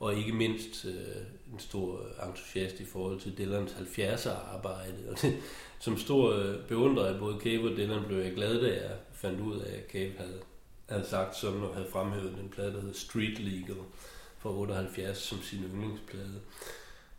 og 0.00 0.14
ikke 0.14 0.32
mindst 0.32 0.84
øh, 0.84 1.52
en 1.52 1.58
stor 1.58 2.00
entusiast 2.28 2.80
i 2.80 2.84
forhold 2.84 3.20
til 3.20 3.38
Dylans 3.38 3.72
70'er 3.72 4.54
arbejde. 4.54 4.94
Og 5.10 5.22
det, 5.22 5.36
som 5.78 5.98
stor 5.98 6.32
øh, 6.32 6.66
beundrer 6.68 7.06
af 7.06 7.18
både 7.18 7.40
Cave 7.40 7.70
og 7.70 7.76
Dylan 7.76 8.04
blev 8.06 8.18
jeg 8.18 8.34
glad, 8.34 8.60
da 8.60 8.66
jeg 8.66 8.96
fandt 9.12 9.40
ud 9.40 9.60
af, 9.60 9.76
at 9.76 9.90
Cave 9.90 10.12
havde, 10.18 10.40
havde 10.88 11.06
sagt 11.06 11.36
sådan 11.36 11.62
og 11.62 11.74
havde 11.74 11.88
fremhævet 11.92 12.34
den 12.40 12.48
plade, 12.48 12.72
der 12.72 12.80
hedder 12.80 12.94
Street 12.94 13.38
Legal 13.38 13.76
fra 14.38 14.50
78 14.50 15.18
som 15.18 15.42
sin 15.42 15.64
yndlingsplade. 15.64 16.40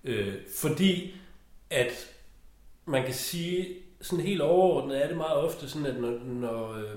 Øh, 0.04 0.36
fordi 0.56 1.16
at 1.70 1.92
man 2.86 3.04
kan 3.04 3.14
sige, 3.14 3.76
sådan 4.02 4.26
helt 4.26 4.42
overordnet 4.42 5.04
er 5.04 5.08
det 5.08 5.18
meget 5.18 5.38
ofte 5.38 5.70
sådan, 5.70 5.86
at 5.86 6.02
når, 6.02 6.20
når, 6.26 6.74
øh, 6.74 6.96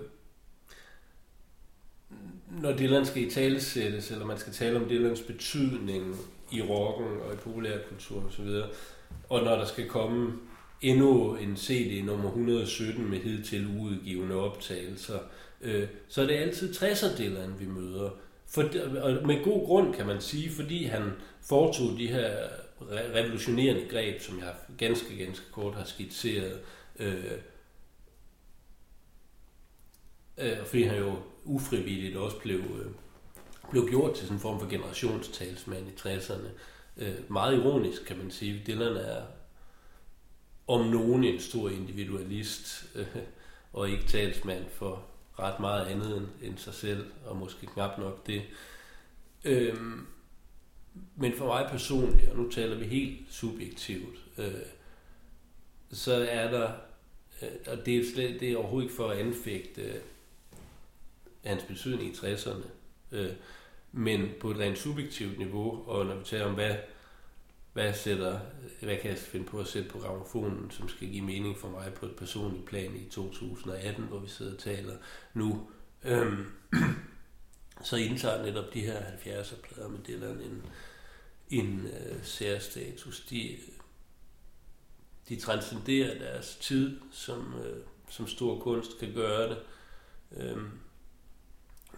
når 2.51 2.77
Dylan 2.77 3.07
skal 3.07 3.23
i 3.23 3.31
talesættes, 3.31 4.11
eller 4.11 4.27
man 4.27 4.39
skal 4.39 4.53
tale 4.53 4.77
om 4.77 4.89
Dylans 4.89 5.21
betydning 5.21 6.17
i 6.53 6.63
rocken 6.63 7.21
og 7.21 7.35
i 7.35 7.37
populærkultur 7.37 8.27
osv., 8.27 8.49
og 9.29 9.45
når 9.45 9.57
der 9.57 9.65
skal 9.65 9.89
komme 9.89 10.33
endnu 10.81 11.35
en 11.35 11.57
CD 11.57 12.05
nummer 12.05 12.29
117 12.29 13.11
med 13.11 13.19
hidtil 13.19 13.67
uudgivende 13.67 14.35
optagelser, 14.35 15.19
øh, 15.61 15.89
så 16.09 16.23
er 16.23 16.27
det 16.27 16.35
altid 16.35 16.75
60'er 16.75 17.59
vi 17.59 17.67
møder. 17.67 18.11
For, 18.47 18.63
og 19.03 19.27
med 19.27 19.45
god 19.45 19.67
grund 19.67 19.95
kan 19.95 20.07
man 20.07 20.21
sige, 20.21 20.51
fordi 20.51 20.85
han 20.85 21.13
foretog 21.43 21.99
de 21.99 22.09
her 22.09 22.31
revolutionerende 22.91 23.87
greb, 23.91 24.21
som 24.21 24.39
jeg 24.39 24.55
ganske, 24.79 25.17
ganske 25.17 25.45
kort 25.53 25.75
har 25.75 25.85
skitseret. 25.85 26.61
Øh, 26.99 27.33
øh, 30.39 30.67
fordi 30.67 30.83
han 30.83 30.99
jo 30.99 31.17
ufrivilligt 31.51 32.17
også 32.17 32.39
blev, 32.39 32.59
øh, 32.59 32.87
blev 33.71 33.89
gjort 33.89 34.15
til 34.15 34.25
sådan 34.25 34.37
en 34.37 34.41
form 34.41 34.61
for 34.61 34.69
generationstalsmand 34.69 35.89
i 35.89 35.91
60'erne. 35.91 36.49
Øh, 36.97 37.31
meget 37.31 37.57
ironisk, 37.57 38.05
kan 38.05 38.19
man 38.19 38.31
sige. 38.31 38.63
Dylan 38.67 38.97
er 38.97 39.23
om 40.67 40.87
nogen 40.87 41.25
en 41.25 41.41
stor 41.41 41.69
individualist, 41.69 42.87
øh, 42.95 43.07
og 43.73 43.91
ikke 43.91 44.07
talsmand 44.07 44.65
for 44.71 45.07
ret 45.39 45.61
meget 45.61 45.87
andet 45.87 46.17
end, 46.17 46.27
end 46.43 46.59
sig 46.59 46.75
selv, 46.75 47.07
og 47.27 47.37
måske 47.37 47.67
knap 47.67 47.99
nok 47.99 48.27
det. 48.27 48.43
Øhm, 49.45 50.07
men 51.17 51.33
for 51.33 51.47
mig 51.47 51.69
personligt, 51.71 52.31
og 52.31 52.37
nu 52.37 52.51
taler 52.51 52.77
vi 52.77 52.85
helt 52.85 53.19
subjektivt, 53.31 54.19
øh, 54.39 54.53
så 55.93 56.27
er 56.31 56.51
der, 56.51 56.73
øh, 57.43 57.49
og 57.67 57.87
det 57.87 57.97
er, 57.97 58.05
slet, 58.15 58.41
det 58.41 58.53
er 58.53 58.57
overhovedet 58.57 58.85
ikke 58.85 58.97
for 58.97 59.09
at 59.09 59.19
anfægte 59.19 60.01
hans 61.45 61.63
betydning 61.63 62.11
i 62.11 62.17
60'erne, 62.17 62.67
øh, 63.13 63.33
men 63.93 64.29
på 64.41 64.51
et 64.51 64.59
rent 64.59 64.79
subjektivt 64.79 65.39
niveau, 65.39 65.89
og 65.89 66.07
når 66.07 66.15
vi 66.15 66.25
taler 66.25 66.47
om, 66.47 66.55
hvad, 66.55 66.77
hvad, 67.73 67.95
sætter, 67.95 68.41
hvad 68.83 68.97
kan 68.97 69.11
jeg 69.11 69.19
finde 69.19 69.47
på 69.47 69.59
at 69.59 69.67
sætte 69.67 69.91
på 69.91 69.99
gramofonen, 69.99 70.71
som 70.71 70.89
skal 70.89 71.09
give 71.09 71.25
mening 71.25 71.59
for 71.59 71.69
mig 71.69 71.95
på 71.95 72.07
et 72.07 72.17
personligt 72.17 72.67
plan 72.67 72.97
i 72.97 73.09
2018, 73.11 74.05
hvor 74.05 74.19
vi 74.19 74.29
sidder 74.29 74.53
og 74.53 74.59
taler 74.59 74.97
nu, 75.35 75.71
øh, 76.05 76.39
så 77.85 77.97
indtager 77.97 78.43
netop 78.43 78.75
de 78.75 78.81
her 78.81 79.01
70'er 79.01 79.61
plader 79.63 79.89
med 79.89 79.99
Dylan 80.09 80.41
en, 80.41 80.63
en 81.51 81.87
øh, 81.87 82.25
særstatus. 82.25 83.21
De, 83.21 83.59
de 85.29 85.37
transcenderer 85.37 86.19
deres 86.19 86.57
tid, 86.57 87.01
som, 87.13 87.55
øh, 87.65 87.83
som 88.09 88.27
stor 88.27 88.61
kunst 88.61 88.99
kan 88.99 89.13
gøre 89.15 89.49
det. 89.49 89.59
Øhm, 90.37 90.71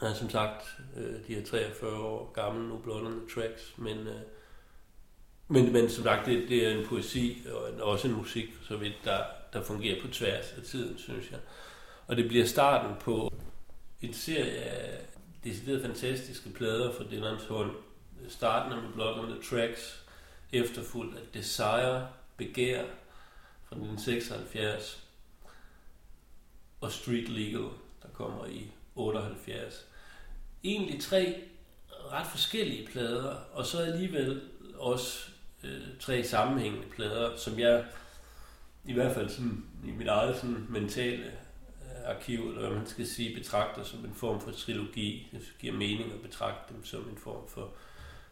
han 0.03 0.11
er 0.11 0.15
som 0.15 0.31
sagt 0.31 0.77
øh, 0.97 1.27
de 1.27 1.37
er 1.39 1.47
43 1.47 1.97
år 1.97 2.33
gammel 2.33 2.69
nu, 2.69 2.79
blonderne 2.79 3.21
Tracks, 3.35 3.75
men, 3.77 3.99
øh, 3.99 4.21
men, 5.49 5.73
men 5.73 5.91
som 5.91 6.05
sagt, 6.05 6.27
det, 6.27 6.49
det 6.49 6.67
er 6.67 6.79
en 6.79 6.87
poesi 6.87 7.47
og 7.53 7.91
også 7.91 8.09
en 8.09 8.15
musik, 8.15 8.49
så 8.69 8.77
vidt, 8.77 8.95
der, 9.05 9.25
der 9.53 9.65
fungerer 9.65 10.03
på 10.03 10.09
tværs 10.09 10.53
af 10.57 10.63
tiden, 10.63 10.99
synes 10.99 11.31
jeg. 11.31 11.39
Og 12.07 12.17
det 12.17 12.29
bliver 12.29 12.47
starten 12.47 12.97
på 13.01 13.33
en 14.01 14.15
serie 14.15 14.57
af 14.57 15.05
decideret 15.45 15.83
fantastiske 15.83 16.51
plader 16.51 16.93
fra 16.93 17.05
Dylans 17.11 17.45
hånd, 17.45 17.71
starten 18.29 18.83
med 18.83 18.93
blonderne 18.93 19.43
Tracks, 19.43 20.05
efterfulgt 20.53 21.19
af 21.19 21.23
Desire, 21.35 22.09
Begær 22.37 22.83
fra 23.65 23.77
1976, 23.77 25.09
og 26.81 26.93
Street 26.93 27.29
Legal, 27.29 27.69
der 28.03 28.09
kommer 28.13 28.47
i 28.47 28.71
78. 28.95 29.87
Egentlig 30.65 31.01
tre 31.01 31.43
ret 32.13 32.27
forskellige 32.27 32.87
plader, 32.87 33.35
og 33.53 33.67
så 33.67 33.79
alligevel 33.79 34.41
også 34.79 35.29
øh, 35.65 35.81
tre 36.01 36.25
sammenhængende 36.25 36.87
plader, 36.87 37.37
som 37.37 37.59
jeg 37.59 37.85
i 38.85 38.93
hvert 38.93 39.15
fald 39.15 39.29
sådan, 39.29 39.65
i 39.87 39.91
mit 39.91 40.07
eget 40.07 40.37
sådan, 40.37 40.67
mentale 40.69 41.25
øh, 41.25 42.17
arkiv, 42.17 42.49
eller 42.49 42.61
hvad 42.61 42.79
man 42.79 42.87
skal 42.87 43.07
sige, 43.07 43.37
betragter 43.37 43.85
som 43.85 44.05
en 44.05 44.15
form 44.15 44.41
for 44.41 44.51
trilogi. 44.51 45.29
Det 45.33 45.53
giver 45.59 45.73
mening 45.75 46.13
at 46.13 46.21
betragte 46.21 46.75
dem 46.75 46.85
som 46.85 47.09
en 47.11 47.17
form 47.17 47.49
for 47.49 47.71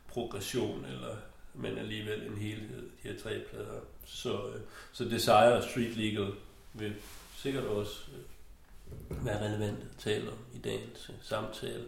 progression, 0.09 0.85
eller, 0.85 1.17
men 1.55 1.79
alligevel 1.79 2.23
en 2.23 2.39
helhed, 2.39 2.83
de 2.83 3.09
her 3.09 3.19
tre 3.23 3.41
plader. 3.51 3.81
Så, 4.07 4.47
øh, 4.47 4.61
så 4.93 5.05
Desire 5.05 5.57
og 5.57 5.63
Street 5.63 5.97
Legal 5.97 6.33
vil 6.75 6.95
sikkert 7.37 7.65
også 7.65 8.01
øh, 8.13 9.27
være 9.27 9.45
relevant 9.45 9.79
at 9.79 9.97
tale 9.99 10.31
om 10.31 10.39
i 10.55 10.59
dagens 10.59 11.11
øh, 11.11 11.17
samtale. 11.23 11.85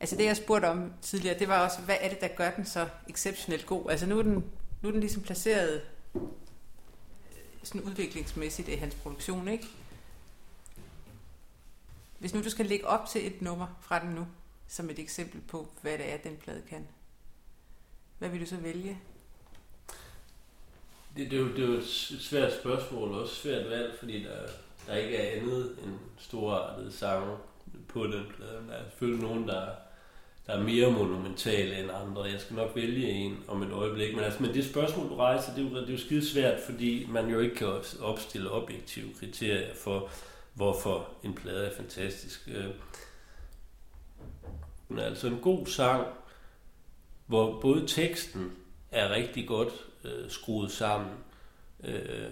Altså 0.00 0.16
det, 0.16 0.24
jeg 0.24 0.36
spurgte 0.36 0.66
om 0.66 0.92
tidligere, 1.02 1.38
det 1.38 1.48
var 1.48 1.64
også, 1.64 1.80
hvad 1.80 1.96
er 2.00 2.08
det, 2.08 2.20
der 2.20 2.28
gør 2.28 2.50
den 2.50 2.64
så 2.64 2.88
exceptionelt 3.08 3.66
god? 3.66 3.90
Altså 3.90 4.06
nu 4.06 4.18
er 4.18 4.22
den, 4.22 4.44
nu 4.82 4.88
er 4.88 4.92
den 4.92 5.00
ligesom 5.00 5.22
placeret 5.22 5.82
øh, 6.14 6.22
sådan 7.62 7.80
udviklingsmæssigt 7.80 8.68
i 8.68 8.74
hans 8.74 8.94
produktion, 8.94 9.48
ikke? 9.48 9.66
Hvis 12.18 12.34
nu 12.34 12.42
du 12.42 12.50
skal 12.50 12.66
lægge 12.66 12.86
op 12.86 13.06
til 13.08 13.26
et 13.26 13.42
nummer 13.42 13.66
fra 13.80 13.98
den 13.98 14.10
nu, 14.10 14.26
som 14.68 14.90
et 14.90 14.98
eksempel 14.98 15.40
på, 15.40 15.68
hvad 15.82 15.98
det 15.98 16.12
er, 16.12 16.16
den 16.16 16.36
plade 16.36 16.62
kan. 16.68 16.88
Hvad 18.18 18.28
vil 18.28 18.40
du 18.40 18.46
så 18.46 18.56
vælge? 18.56 18.98
Det, 21.16 21.30
det, 21.30 21.32
er 21.32 21.40
jo, 21.40 21.48
det 21.48 21.64
er 21.64 21.68
jo 21.68 21.72
et 21.72 21.86
svært 22.20 22.52
spørgsmål, 22.60 23.12
og 23.12 23.20
også 23.20 23.34
svært 23.34 23.70
valg, 23.70 23.98
fordi 23.98 24.22
der, 24.22 24.48
der 24.86 24.96
ikke 24.96 25.16
er 25.16 25.40
andet 25.40 25.78
end 25.84 25.98
storartede 26.18 26.92
sange 26.92 27.36
på 27.88 28.06
den 28.06 28.26
plade. 28.36 28.64
Der 28.68 28.74
er 28.74 28.84
selvfølgelig 28.84 29.22
nogen, 29.22 29.48
der, 29.48 29.70
der 30.48 30.54
er 30.54 30.62
mere 30.62 30.90
monumentale 30.90 31.78
end 31.78 31.90
andre. 31.90 32.22
Jeg 32.22 32.40
skal 32.40 32.56
nok 32.56 32.76
vælge 32.76 33.08
en 33.08 33.44
om 33.48 33.62
et 33.62 33.72
øjeblik. 33.72 34.14
Men, 34.14 34.24
altså, 34.24 34.42
men 34.42 34.54
det 34.54 34.64
spørgsmål, 34.64 35.08
du 35.08 35.16
rejser, 35.16 35.54
det 35.54 35.66
er, 35.66 35.70
jo, 35.70 35.76
det 35.76 35.88
er 35.88 35.92
jo 35.92 35.98
skide 35.98 36.26
svært, 36.26 36.60
fordi 36.66 37.06
man 37.10 37.28
jo 37.28 37.40
ikke 37.40 37.54
kan 37.54 37.68
opstille 38.00 38.50
objektive 38.50 39.14
kriterier 39.18 39.74
for, 39.74 40.10
hvorfor 40.54 41.08
en 41.22 41.34
plade 41.34 41.66
er 41.66 41.76
fantastisk. 41.76 42.48
Øh, 42.54 42.64
men 44.88 44.98
er 44.98 45.04
altså 45.04 45.26
en 45.26 45.40
god 45.40 45.66
sang, 45.66 46.06
hvor 47.26 47.60
både 47.60 47.86
teksten 47.86 48.52
er 48.90 49.10
rigtig 49.10 49.48
godt 49.48 49.72
øh, 50.04 50.30
skruet 50.30 50.72
sammen, 50.72 51.12
øh, 51.84 52.30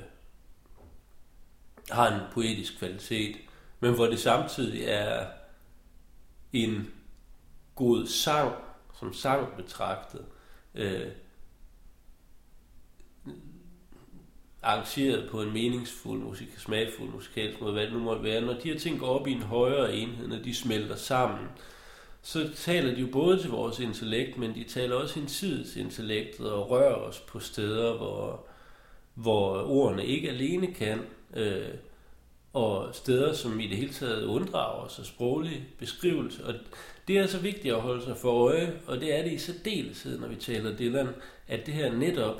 har 1.90 2.14
en 2.14 2.20
poetisk 2.33 2.79
kvalitet, 2.79 3.37
men 3.81 3.94
hvor 3.94 4.07
det 4.07 4.18
samtidig 4.18 4.85
er 4.85 5.26
en 6.52 6.92
god 7.76 8.06
sang, 8.06 8.52
som 8.98 9.12
sang 9.12 9.56
betragtet, 9.56 10.24
øh, 10.74 11.08
arrangeret 14.62 15.30
på 15.30 15.42
en 15.42 15.52
meningsfuld, 15.52 16.20
musik, 16.20 16.58
smagfuld 16.58 17.10
musikalsk 17.10 17.60
måde, 17.60 17.72
hvad 17.72 17.82
det 17.82 17.92
nu 17.92 17.98
måtte 17.98 18.22
være. 18.22 18.40
Når 18.40 18.52
de 18.52 18.72
her 18.72 18.78
ting 18.78 18.98
går 18.98 19.06
op 19.06 19.26
i 19.26 19.32
en 19.32 19.42
højere 19.42 19.94
enhed, 19.94 20.28
når 20.28 20.36
de 20.36 20.54
smelter 20.54 20.96
sammen, 20.96 21.48
så 22.22 22.50
taler 22.56 22.94
de 22.94 23.00
jo 23.00 23.08
både 23.12 23.40
til 23.40 23.50
vores 23.50 23.78
intellekt, 23.78 24.38
men 24.38 24.54
de 24.54 24.64
taler 24.64 24.96
også 24.96 25.14
hinsides 25.14 25.76
intellektet 25.76 26.50
og 26.52 26.70
rører 26.70 26.94
os 26.94 27.20
på 27.20 27.40
steder, 27.40 27.96
hvor, 27.96 28.46
hvor 29.14 29.62
ordene 29.62 30.06
ikke 30.06 30.30
alene 30.30 30.74
kan, 30.74 31.00
øh, 31.36 31.68
og 32.52 32.94
steder, 32.94 33.32
som 33.32 33.60
i 33.60 33.66
det 33.66 33.76
hele 33.76 33.92
taget 33.92 34.24
unddrager 34.24 34.88
sig 34.88 35.06
sproglig 35.06 35.66
beskrivelse. 35.78 36.44
Og 36.46 36.54
det 37.08 37.16
er 37.16 37.22
altså 37.22 37.38
vigtigt 37.38 37.74
at 37.74 37.80
holde 37.80 38.04
sig 38.04 38.16
for 38.16 38.30
øje, 38.30 38.72
og 38.86 39.00
det 39.00 39.18
er 39.18 39.22
det 39.22 39.32
i 39.32 39.38
særdeleshed, 39.38 40.20
når 40.20 40.28
vi 40.28 40.36
taler 40.36 40.76
Dylan, 40.76 41.08
at 41.48 41.66
det 41.66 41.74
her 41.74 41.92
netop 41.92 42.36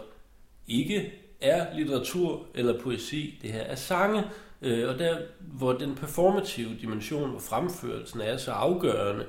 ikke 0.69 1.13
er 1.41 1.77
litteratur 1.77 2.47
eller 2.55 2.81
poesi, 2.81 3.39
det 3.43 3.53
her 3.53 3.61
er 3.61 3.75
sange, 3.75 4.23
øh, 4.63 4.89
og 4.89 4.99
der, 4.99 5.19
hvor 5.39 5.73
den 5.73 5.95
performative 5.95 6.77
dimension, 6.81 7.31
hvor 7.31 7.41
fremførelsen 7.41 8.21
er 8.21 8.37
så 8.37 8.51
afgørende, 8.51 9.27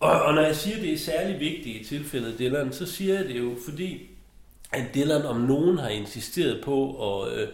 og, 0.00 0.22
og 0.22 0.34
når 0.34 0.42
jeg 0.42 0.56
siger, 0.56 0.76
at 0.76 0.82
det 0.82 0.92
er 0.92 0.98
særlig 0.98 1.40
vigtigt 1.40 1.80
i 1.80 1.84
tilfældet 1.84 2.38
Dylan, 2.38 2.72
så 2.72 2.86
siger 2.86 3.14
jeg 3.14 3.24
det 3.24 3.38
jo, 3.38 3.56
fordi 3.64 4.10
at 4.72 4.94
Dylan 4.94 5.22
om 5.22 5.40
nogen 5.40 5.78
har 5.78 5.88
insisteret 5.88 6.64
på 6.64 7.22
at, 7.22 7.32
øh, 7.32 7.48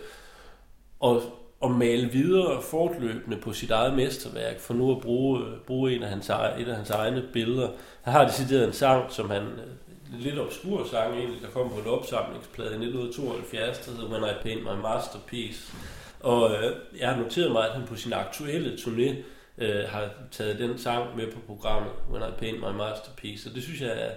at, 1.04 1.22
at 1.66 1.76
male 1.76 2.10
videre 2.12 2.62
fortløbende 2.62 3.36
på 3.36 3.52
sit 3.52 3.70
eget 3.70 3.94
mesterværk, 3.94 4.60
for 4.60 4.74
nu 4.74 4.90
at 4.90 5.00
bruge, 5.00 5.40
øh, 5.40 5.58
bruge 5.66 5.92
en 5.92 6.02
af 6.02 6.08
hans, 6.08 6.30
e-, 6.30 6.60
et 6.60 6.68
af 6.68 6.76
hans 6.76 6.90
egne 6.90 7.22
billeder. 7.32 7.68
Han 8.02 8.12
har 8.12 8.26
decideret 8.26 8.66
en 8.66 8.72
sang, 8.72 9.12
som 9.12 9.30
han 9.30 9.42
øh, 9.42 10.20
lidt 10.20 10.38
obskur 10.38 10.86
sang 10.90 11.14
egentlig, 11.14 11.42
der 11.42 11.48
kom 11.48 11.68
på 11.68 11.80
en 11.80 11.86
opsamlingsplade 11.86 12.70
i 12.70 12.74
1972, 12.74 13.78
der 13.78 13.92
hedder 13.92 14.10
When 14.10 14.30
I 14.30 14.42
Paint 14.42 14.62
My 14.62 14.82
Masterpiece. 14.82 15.72
Og 16.20 16.50
øh, 16.50 16.72
jeg 17.00 17.08
har 17.08 17.22
noteret 17.22 17.52
mig, 17.52 17.68
at 17.68 17.74
han 17.74 17.86
på 17.86 17.96
sin 17.96 18.12
aktuelle 18.12 18.74
turné 18.74 19.14
øh, 19.58 19.84
har 19.88 20.10
taget 20.30 20.58
den 20.58 20.78
sang 20.78 21.16
med 21.16 21.32
på 21.32 21.40
programmet, 21.46 21.92
When 22.10 22.22
I 22.22 22.32
Paint 22.38 22.58
My 22.58 22.76
Masterpiece. 22.76 23.50
Og 23.50 23.54
det 23.54 23.62
synes 23.62 23.80
jeg 23.80 23.90
er, 23.90 24.10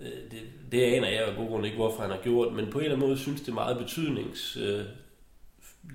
øh, 0.00 0.30
det, 0.30 0.40
det 0.72 0.82
aner 0.82 1.08
jeg 1.08 1.24
af 1.24 1.36
god 1.36 1.48
grund 1.48 1.64
ikke, 1.64 1.76
hvorfor 1.76 2.02
han 2.02 2.10
har 2.10 2.18
gjort, 2.18 2.52
men 2.52 2.70
på 2.70 2.78
en 2.78 2.84
eller 2.84 2.96
anden 2.96 3.08
måde 3.08 3.18
synes 3.18 3.40
det 3.40 3.48
er 3.48 3.54
meget 3.54 3.78
betydnings, 3.78 4.56
øh, 4.56 4.84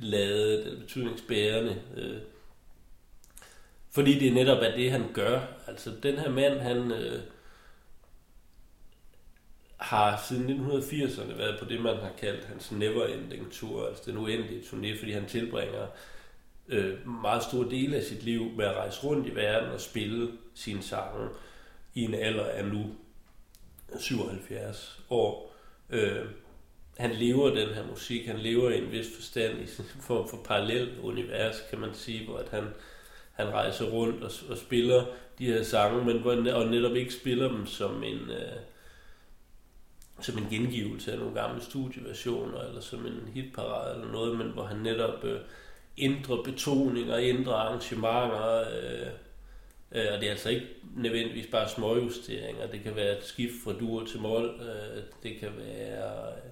eller 0.02 0.80
betydningsbærende. 0.80 1.82
Øh, 1.98 2.18
fordi 3.92 4.20
det 4.20 4.28
er 4.28 4.34
netop 4.34 4.64
er 4.64 4.76
det, 4.76 4.92
han 4.92 5.14
gør. 5.14 5.42
Altså, 5.68 5.92
den 6.04 6.18
her 6.18 6.30
mand, 6.30 6.60
han... 6.60 6.92
Øh, 6.92 7.20
har 9.78 10.24
siden 10.28 10.70
1980'erne 10.70 11.38
været 11.38 11.60
på 11.60 11.66
det, 11.66 11.82
man 11.82 11.98
har 11.98 12.12
kaldt 12.18 12.46
hans 12.46 12.72
never-ending 12.72 13.52
tour, 13.52 13.88
altså 13.88 14.04
den 14.06 14.18
uendelige 14.18 14.62
turné, 14.62 15.00
fordi 15.00 15.12
han 15.12 15.26
tilbringer 15.26 15.88
øh, 16.68 17.08
meget 17.08 17.44
store 17.44 17.70
dele 17.70 17.98
af 17.98 18.04
sit 18.04 18.24
liv 18.24 18.52
med 18.58 18.66
at 18.66 18.76
rejse 18.76 19.04
rundt 19.04 19.28
i 19.28 19.36
verden 19.36 19.70
og 19.70 19.82
spille 19.82 20.32
sine 20.54 20.84
sange 20.84 21.30
i 21.94 22.02
en 22.02 22.14
alder 22.14 22.46
af 22.46 22.66
nu 22.66 22.86
77 24.00 25.02
år. 25.10 25.56
Øh, 25.90 26.26
han 26.98 27.12
lever 27.12 27.50
den 27.50 27.70
her 27.70 27.88
musik, 27.90 28.28
han 28.28 28.40
lever 28.40 28.70
i 28.70 28.78
en 28.78 28.92
vis 28.92 29.16
forstand 29.16 29.58
i 29.58 29.62
en 29.62 30.02
form 30.02 30.30
for 30.30 30.38
parallel 30.46 31.00
univers, 31.04 31.56
kan 31.70 31.80
man 31.80 31.94
sige, 31.94 32.26
hvor 32.26 32.38
at 32.38 32.50
han, 32.50 32.64
han 33.34 33.48
rejser 33.48 33.86
rundt 33.86 34.24
og, 34.24 34.32
og 34.50 34.58
spiller 34.58 35.06
de 35.40 35.46
her 35.46 35.64
sange, 35.64 36.06
men 36.06 36.22
hvor, 36.22 36.32
og 36.54 36.68
netop 36.68 36.96
ikke 36.96 37.14
spiller 37.14 37.48
dem 37.48 37.66
som 37.66 38.04
en, 38.04 38.20
øh, 38.30 38.58
som 40.22 40.38
en 40.38 40.48
gengivelse 40.50 41.12
af 41.12 41.20
nogle 41.20 41.34
gamle 41.42 41.62
studieversioner, 41.62 42.62
eller 42.62 42.82
som 42.82 43.06
en 43.06 43.30
hitparade 43.34 43.96
eller 43.96 44.12
noget, 44.12 44.38
men 44.38 44.48
hvor 44.48 44.64
han 44.64 44.78
netop 44.78 45.24
øh, 45.24 45.40
ændrer 45.98 46.44
betoninger, 46.44 47.18
ændrer 47.18 47.54
arrangementer, 47.54 48.60
øh, 48.60 49.08
øh, 49.92 50.08
og 50.14 50.20
det 50.20 50.28
er 50.28 50.32
altså 50.32 50.50
ikke 50.50 50.68
nødvendigvis 50.96 51.48
bare 51.52 51.70
småjusteringer, 51.70 52.68
det 52.68 52.84
kan 52.84 52.96
være 52.96 53.18
et 53.18 53.24
skift 53.24 53.54
fra 53.64 53.74
dur 53.74 54.06
til 54.06 54.20
mål, 54.20 54.62
øh, 54.62 55.04
det 55.24 55.40
kan 55.40 55.50
være 55.58 56.28
øh, 56.28 56.52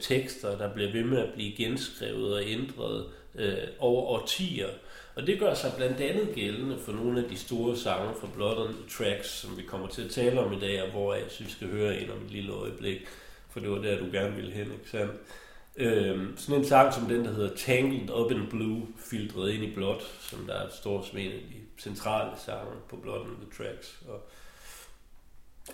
tekster, 0.00 0.58
der 0.58 0.74
bliver 0.74 0.92
ved 0.92 1.04
med 1.04 1.18
at 1.18 1.32
blive 1.34 1.56
genskrevet 1.56 2.34
og 2.34 2.42
ændret 2.46 3.06
øh, 3.34 3.56
over 3.78 4.02
årtier, 4.02 4.68
og 5.14 5.26
det 5.26 5.38
gør 5.38 5.54
sig 5.54 5.72
blandt 5.76 6.00
andet 6.00 6.34
gældende 6.34 6.78
for 6.78 6.92
nogle 6.92 7.22
af 7.22 7.28
de 7.28 7.36
store 7.36 7.76
sange 7.76 8.14
fra 8.20 8.28
Blood 8.34 8.56
on 8.56 8.74
the 8.74 8.88
Tracks, 8.90 9.28
som 9.28 9.56
vi 9.56 9.62
kommer 9.62 9.88
til 9.88 10.02
at 10.02 10.10
tale 10.10 10.40
om 10.40 10.52
i 10.52 10.60
dag, 10.60 10.82
og 10.82 10.90
hvor 10.90 11.14
jeg 11.14 11.24
synes, 11.28 11.50
vi 11.50 11.54
skal 11.54 11.68
høre 11.68 12.00
en 12.00 12.10
om 12.10 12.24
et 12.24 12.30
lille 12.30 12.52
øjeblik, 12.52 13.06
for 13.50 13.60
det 13.60 13.70
var 13.70 13.78
der, 13.78 13.98
du 13.98 14.06
gerne 14.12 14.36
ville 14.36 14.52
hen, 14.52 14.72
ikke 14.72 14.90
sandt? 14.90 15.12
Øhm, 15.76 16.36
sådan 16.36 16.60
en 16.60 16.66
sang 16.66 16.94
som 16.94 17.06
den, 17.06 17.24
der 17.24 17.32
hedder 17.32 17.56
Tangled 17.56 18.10
Up 18.10 18.30
in 18.30 18.46
Blue, 18.50 18.86
filtreret 18.96 19.52
ind 19.52 19.64
i 19.64 19.74
blåt, 19.74 20.02
som 20.20 20.46
der 20.46 20.68
står 20.80 21.02
som 21.02 21.18
en 21.18 21.32
af 21.32 21.38
de 21.38 21.82
centrale 21.82 22.30
sange 22.46 22.72
på 22.88 22.96
Blood 22.96 23.20
on 23.20 23.36
the 23.40 23.64
Tracks. 23.64 24.02
Og 24.08 24.28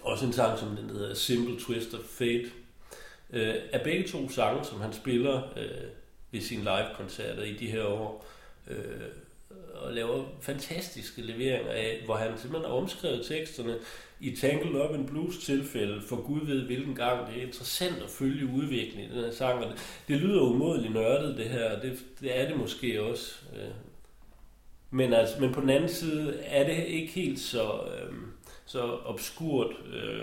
også 0.02 0.26
en 0.26 0.32
sang 0.32 0.58
som 0.58 0.76
den, 0.76 0.88
der 0.88 0.94
hedder 0.94 1.14
Simple 1.14 1.60
Twist 1.60 1.94
of 1.94 2.00
Fate. 2.00 2.50
Øh, 3.32 3.54
er 3.72 3.84
begge 3.84 4.08
to 4.08 4.30
sange, 4.30 4.64
som 4.64 4.80
han 4.80 4.92
spiller 4.92 5.42
øh, 5.56 5.88
ved 6.30 6.40
sine 6.40 6.62
live-koncerter 6.62 7.42
i 7.42 7.52
de 7.52 7.70
her 7.70 7.84
år. 7.84 8.26
Øh, 8.70 8.76
og 9.74 9.92
laver 9.92 10.24
fantastiske 10.40 11.22
leveringer 11.22 11.72
af, 11.72 12.02
hvor 12.04 12.16
han 12.16 12.38
simpelthen 12.38 12.70
har 12.70 12.78
omskrevet 12.78 13.26
teksterne 13.26 13.76
i 14.20 14.36
Tangled 14.36 14.82
Up 14.82 14.94
in 14.94 15.06
Blues 15.06 15.38
tilfælde, 15.38 16.02
for 16.08 16.16
Gud 16.16 16.46
ved 16.46 16.62
hvilken 16.62 16.94
gang. 16.94 17.26
Det 17.26 17.42
er 17.42 17.46
interessant 17.46 18.02
at 18.02 18.10
følge 18.10 18.46
udviklingen 18.46 19.10
i 19.10 19.14
den 19.14 19.24
her 19.24 19.32
sang, 19.32 19.64
og 19.64 19.70
det, 19.70 20.02
det 20.08 20.16
lyder 20.16 20.42
umådeligt 20.42 20.94
nørdet 20.94 21.36
det 21.36 21.44
her, 21.44 21.80
det, 21.80 21.98
det 22.20 22.40
er 22.40 22.48
det 22.48 22.56
måske 22.56 23.02
også. 23.02 23.34
Øh. 23.56 23.70
Men, 24.90 25.12
altså, 25.12 25.40
men 25.40 25.52
på 25.52 25.60
den 25.60 25.70
anden 25.70 25.88
side 25.88 26.38
er 26.44 26.66
det 26.66 26.84
ikke 26.86 27.12
helt 27.12 27.40
så, 27.40 27.72
øh, 27.72 28.12
så 28.66 28.82
obskurt, 29.04 29.76
øh, 29.94 30.22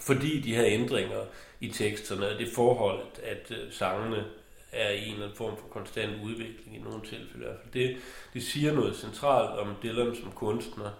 fordi 0.00 0.40
de 0.40 0.54
her 0.54 0.64
ændringer 0.66 1.20
i 1.62 1.68
teksterne, 1.68 2.28
og 2.28 2.38
det 2.38 2.48
forhold, 2.54 3.00
at, 3.22 3.50
at 3.50 3.74
sangene 3.74 4.24
er 4.72 4.90
i 4.90 5.06
en 5.06 5.12
eller 5.12 5.24
anden 5.24 5.36
form 5.36 5.56
for 5.56 5.66
konstant 5.68 6.22
udvikling 6.22 6.76
i 6.76 6.78
nogle 6.78 7.00
tilfælde. 7.00 7.46
Fald. 7.46 7.72
Det, 7.72 7.96
det 8.34 8.42
siger 8.42 8.72
noget 8.72 8.96
centralt 8.96 9.58
om 9.58 9.76
Dylan 9.82 10.16
som 10.16 10.32
kunstner. 10.32 10.90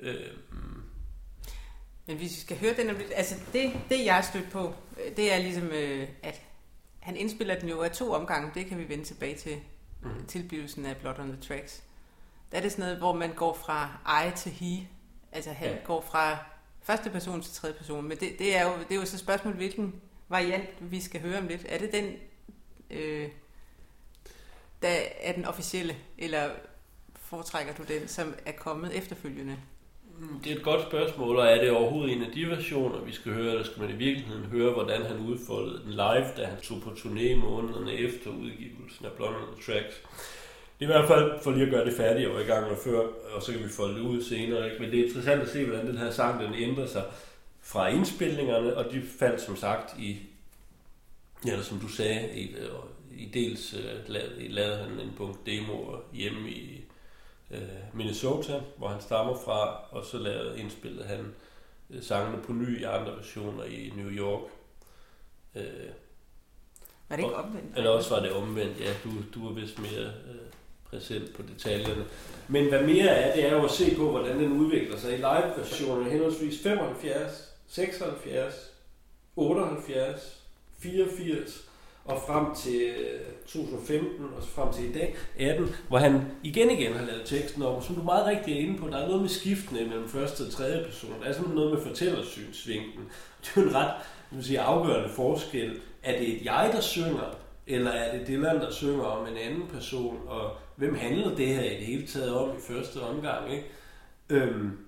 Øh, 0.00 0.30
Men 2.06 2.16
hvis 2.16 2.30
vi 2.30 2.40
skal 2.40 2.58
høre 2.58 2.74
den, 2.76 2.96
altså 3.14 3.34
det, 3.52 3.72
det 3.88 4.04
jeg 4.04 4.14
har 4.14 4.22
stødt 4.22 4.50
på, 4.50 4.74
det 5.16 5.32
er 5.32 5.38
ligesom, 5.38 5.68
øh, 5.68 6.08
at 6.22 6.42
han 7.00 7.16
indspiller 7.16 7.58
den 7.58 7.68
jo 7.68 7.82
af 7.82 7.90
to 7.90 8.12
omgange, 8.12 8.50
det 8.54 8.66
kan 8.66 8.78
vi 8.78 8.88
vende 8.88 9.04
tilbage 9.04 9.36
til, 9.36 9.56
mm. 10.02 10.26
tilblivelsen 10.26 10.86
af 10.86 10.96
Blood 10.96 11.18
on 11.18 11.32
the 11.32 11.40
Tracks. 11.42 11.82
Der 12.52 12.58
er 12.58 12.62
det 12.62 12.72
sådan 12.72 12.84
noget, 12.84 12.98
hvor 12.98 13.12
man 13.12 13.34
går 13.34 13.54
fra 13.54 13.98
I 14.26 14.36
til 14.36 14.52
he, 14.52 14.88
altså 15.32 15.50
han 15.50 15.70
ja. 15.70 15.76
går 15.84 16.00
fra 16.00 16.38
første 16.86 17.10
person 17.10 17.42
til 17.42 17.52
tredje 17.52 17.76
person, 17.76 18.08
men 18.08 18.18
det, 18.18 18.38
det, 18.38 18.56
er 18.56 18.64
jo, 18.64 18.72
det 18.88 18.94
er 18.94 19.00
jo 19.00 19.06
så 19.06 19.18
spørgsmålet, 19.18 19.56
hvilken 19.56 19.94
variant 20.28 20.68
vi 20.80 21.00
skal 21.00 21.20
høre 21.20 21.38
om 21.38 21.46
lidt. 21.46 21.66
Er 21.68 21.78
det 21.78 21.92
den, 21.92 22.12
øh, 22.90 23.28
der 24.82 24.94
er 25.20 25.32
den 25.32 25.44
officielle, 25.44 25.96
eller 26.18 26.50
foretrækker 27.14 27.74
du 27.74 27.82
den, 27.88 28.08
som 28.08 28.34
er 28.46 28.52
kommet 28.52 28.96
efterfølgende? 28.96 29.56
Hmm, 30.18 30.40
det 30.40 30.52
er 30.52 30.56
et 30.56 30.62
godt 30.62 30.82
spørgsmål, 30.82 31.36
og 31.36 31.46
er 31.46 31.60
det 31.60 31.70
overhovedet 31.70 32.16
en 32.16 32.22
af 32.22 32.32
de 32.32 32.46
versioner, 32.46 33.00
vi 33.00 33.12
skal 33.12 33.32
høre, 33.32 33.50
eller 33.50 33.64
skal 33.64 33.82
man 33.82 33.90
i 33.90 33.96
virkeligheden 33.96 34.44
høre, 34.44 34.72
hvordan 34.72 35.02
han 35.02 35.16
udfoldede 35.16 35.82
den 35.82 35.90
live, 35.90 36.30
da 36.36 36.44
han 36.46 36.60
tog 36.62 36.82
på 36.82 36.90
turné 36.90 37.36
månederne 37.36 37.92
efter 37.92 38.30
udgivelsen 38.30 39.06
af 39.06 39.12
Blonde 39.12 39.38
Tracks? 39.66 40.02
Det 40.78 40.84
er 40.84 40.90
i 40.90 40.98
hvert 40.98 41.08
fald 41.08 41.42
for 41.42 41.50
lige 41.50 41.64
at 41.64 41.70
gøre 41.70 41.84
det 41.84 41.96
færdigt 41.96 42.28
og 42.28 42.40
i 42.42 42.44
gang 42.44 42.68
med 42.68 42.76
før, 42.84 43.08
og 43.34 43.42
så 43.42 43.52
kan 43.52 43.62
vi 43.62 43.68
folde 43.68 43.94
det 43.94 44.00
ud 44.00 44.22
senere. 44.22 44.64
Ikke? 44.64 44.82
Men 44.82 44.90
det 44.90 45.00
er 45.00 45.04
interessant 45.04 45.42
at 45.42 45.48
se, 45.48 45.64
hvordan 45.64 45.86
den 45.86 45.98
her 45.98 46.10
sang 46.10 46.42
den 46.42 46.54
ændrer 46.54 46.86
sig 46.86 47.04
fra 47.60 47.88
indspilningerne, 47.88 48.76
og 48.76 48.92
de 48.92 49.02
faldt 49.18 49.40
som 49.40 49.56
sagt 49.56 49.98
i 49.98 50.18
Ja, 51.46 51.62
som 51.62 51.78
du 51.78 51.88
sagde, 51.88 52.38
i, 52.38 52.56
i 53.16 53.26
dels 53.34 53.74
uh, 53.74 54.10
lavede, 54.10 54.48
lavede 54.48 54.76
han 54.76 55.00
en 55.00 55.12
punkt 55.16 55.46
demo 55.46 55.96
hjemme 56.12 56.50
i 56.50 56.84
uh, 57.50 57.58
Minnesota, 57.94 58.60
hvor 58.76 58.88
han 58.88 59.00
stammer 59.00 59.34
fra, 59.44 59.84
og 59.90 60.04
så 60.04 60.18
lavede, 60.18 60.60
indspillede 60.60 61.04
han 61.04 61.34
uh, 61.88 62.02
sangene 62.02 62.42
på 62.42 62.52
ny 62.52 62.80
i 62.80 62.84
andre 62.84 63.16
versioner 63.16 63.64
i 63.64 63.92
New 63.96 64.10
York. 64.10 64.42
Uh, 65.54 65.62
var 67.08 67.16
det 67.16 67.22
ikke 67.22 67.36
omvendt? 67.36 67.76
Eller 67.76 67.90
også 67.90 68.14
var 68.14 68.22
det 68.22 68.32
omvendt, 68.32 68.80
ja. 68.80 68.92
Du, 69.04 69.10
du 69.34 69.46
var 69.46 69.52
vist 69.60 69.78
mere 69.78 70.06
uh, 70.06 70.46
præsent 70.96 71.34
på 71.34 71.42
detaljerne. 71.54 72.04
Men 72.48 72.68
hvad 72.68 72.82
mere 72.82 73.06
er, 73.06 73.34
det 73.34 73.44
er 73.46 73.56
jo 73.56 73.64
at 73.64 73.70
se 73.70 73.94
på, 73.96 74.10
hvordan 74.10 74.38
den 74.38 74.52
udvikler 74.52 74.98
sig 74.98 75.12
i 75.12 75.16
live-versioner, 75.16 76.10
henholdsvis 76.10 76.62
75, 76.62 77.52
76, 77.66 78.54
78, 79.36 80.40
84 80.78 81.62
og 82.04 82.22
frem 82.26 82.54
til 82.54 82.80
øh, 82.80 83.20
2015 83.46 84.24
og 84.36 84.42
så 84.42 84.48
frem 84.48 84.72
til 84.72 84.90
i 84.90 84.92
dag, 84.92 85.16
18, 85.38 85.74
hvor 85.88 85.98
han 85.98 86.22
igen 86.42 86.70
igen 86.70 86.92
har 86.92 87.06
lavet 87.06 87.22
teksten 87.24 87.62
om, 87.62 87.82
som 87.82 87.94
du 87.94 88.02
meget 88.02 88.26
rigtigt 88.26 88.56
er 88.56 88.60
inde 88.60 88.78
på, 88.78 88.88
der 88.88 88.96
er 88.96 89.06
noget 89.06 89.20
med 89.20 89.28
skiftene 89.28 89.88
mellem 89.88 90.08
første 90.08 90.42
og 90.42 90.50
tredje 90.50 90.84
person. 90.84 91.14
Der 91.22 91.28
er 91.28 91.32
sådan 91.32 91.54
noget 91.54 91.74
med 91.74 91.82
fortællersynsvinklen. 91.82 93.04
Det 93.40 93.50
er 93.56 93.60
jo 93.60 93.68
en 93.68 93.74
ret 93.74 93.92
vil 94.30 94.44
sige, 94.44 94.60
afgørende 94.60 95.08
forskel. 95.08 95.80
Er 96.02 96.18
det 96.18 96.28
et 96.28 96.44
jeg, 96.44 96.70
der 96.72 96.80
synger, 96.80 97.36
eller 97.66 97.90
er 97.90 98.18
det 98.18 98.28
Dylan, 98.28 98.60
der 98.60 98.70
synger 98.70 99.04
om 99.04 99.26
en 99.26 99.36
anden 99.36 99.68
person, 99.72 100.20
og 100.26 100.50
hvem 100.76 100.94
handler 100.94 101.34
det 101.34 101.46
her 101.46 101.62
i 101.62 101.76
det 101.76 101.86
hele 101.86 102.06
taget 102.06 102.34
om 102.34 102.56
i 102.56 102.60
første 102.60 103.00
omgang, 103.00 103.52
ikke? 103.52 103.66
Øhm, 104.28 104.78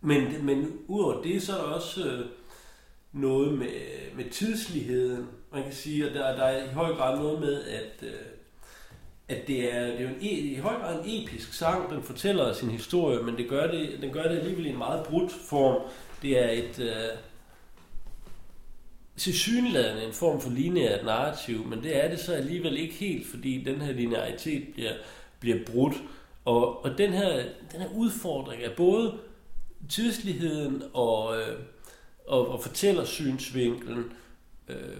men, 0.00 0.46
men 0.46 0.78
udover 0.88 1.22
det, 1.22 1.42
så 1.42 1.52
er 1.52 1.56
der 1.56 1.64
også... 1.64 2.04
Øh, 2.04 2.26
noget 3.12 3.58
med, 3.58 3.68
med 4.16 4.30
tidsligheden. 4.30 5.26
Man 5.52 5.62
kan 5.62 5.72
sige, 5.72 6.08
at 6.08 6.14
der, 6.14 6.36
der 6.36 6.44
er 6.44 6.64
i 6.64 6.74
høj 6.74 6.94
grad 6.94 7.18
noget 7.18 7.40
med, 7.40 7.64
at, 7.64 8.02
øh, 8.02 8.14
at 9.28 9.46
det 9.46 9.74
er, 9.74 9.86
det 9.86 10.00
er 10.00 10.02
jo 10.02 10.08
en, 10.08 10.16
e, 10.20 10.30
i 10.30 10.56
høj 10.56 10.74
grad 10.74 11.04
en 11.04 11.22
episk 11.22 11.52
sang. 11.52 11.90
Den 11.90 12.02
fortæller 12.02 12.52
sin 12.52 12.70
historie, 12.70 13.22
men 13.22 13.36
det 13.36 13.48
gør 13.48 13.66
det, 13.66 13.98
den 14.02 14.12
gør 14.12 14.22
det 14.22 14.38
alligevel 14.38 14.66
i 14.66 14.68
en 14.68 14.78
meget 14.78 15.06
brudt 15.06 15.32
form. 15.32 15.82
Det 16.22 16.44
er 16.44 16.50
et... 16.50 16.78
Øh, 16.78 17.18
tilsyneladende 19.20 20.04
en 20.04 20.12
form 20.12 20.40
for 20.40 20.50
lineært 20.50 21.04
narrativ, 21.04 21.66
men 21.66 21.82
det 21.82 22.04
er 22.04 22.08
det 22.10 22.20
så 22.20 22.34
alligevel 22.34 22.76
ikke 22.76 22.94
helt, 22.94 23.26
fordi 23.26 23.64
den 23.64 23.80
her 23.80 23.92
linearitet 23.92 24.68
bliver, 24.74 24.92
bliver 25.40 25.58
brudt. 25.66 25.94
Og, 26.44 26.84
og 26.84 26.98
den, 26.98 27.12
her, 27.12 27.44
den 27.72 27.80
her 27.80 27.88
udfordring 27.94 28.62
er 28.62 28.76
både 28.76 29.18
tidsligheden 29.88 30.82
og, 30.94 31.40
øh, 31.40 31.58
og, 32.26 32.48
og 32.48 32.62
fortællersynsvinkelen 32.62 34.12
øh, 34.68 34.96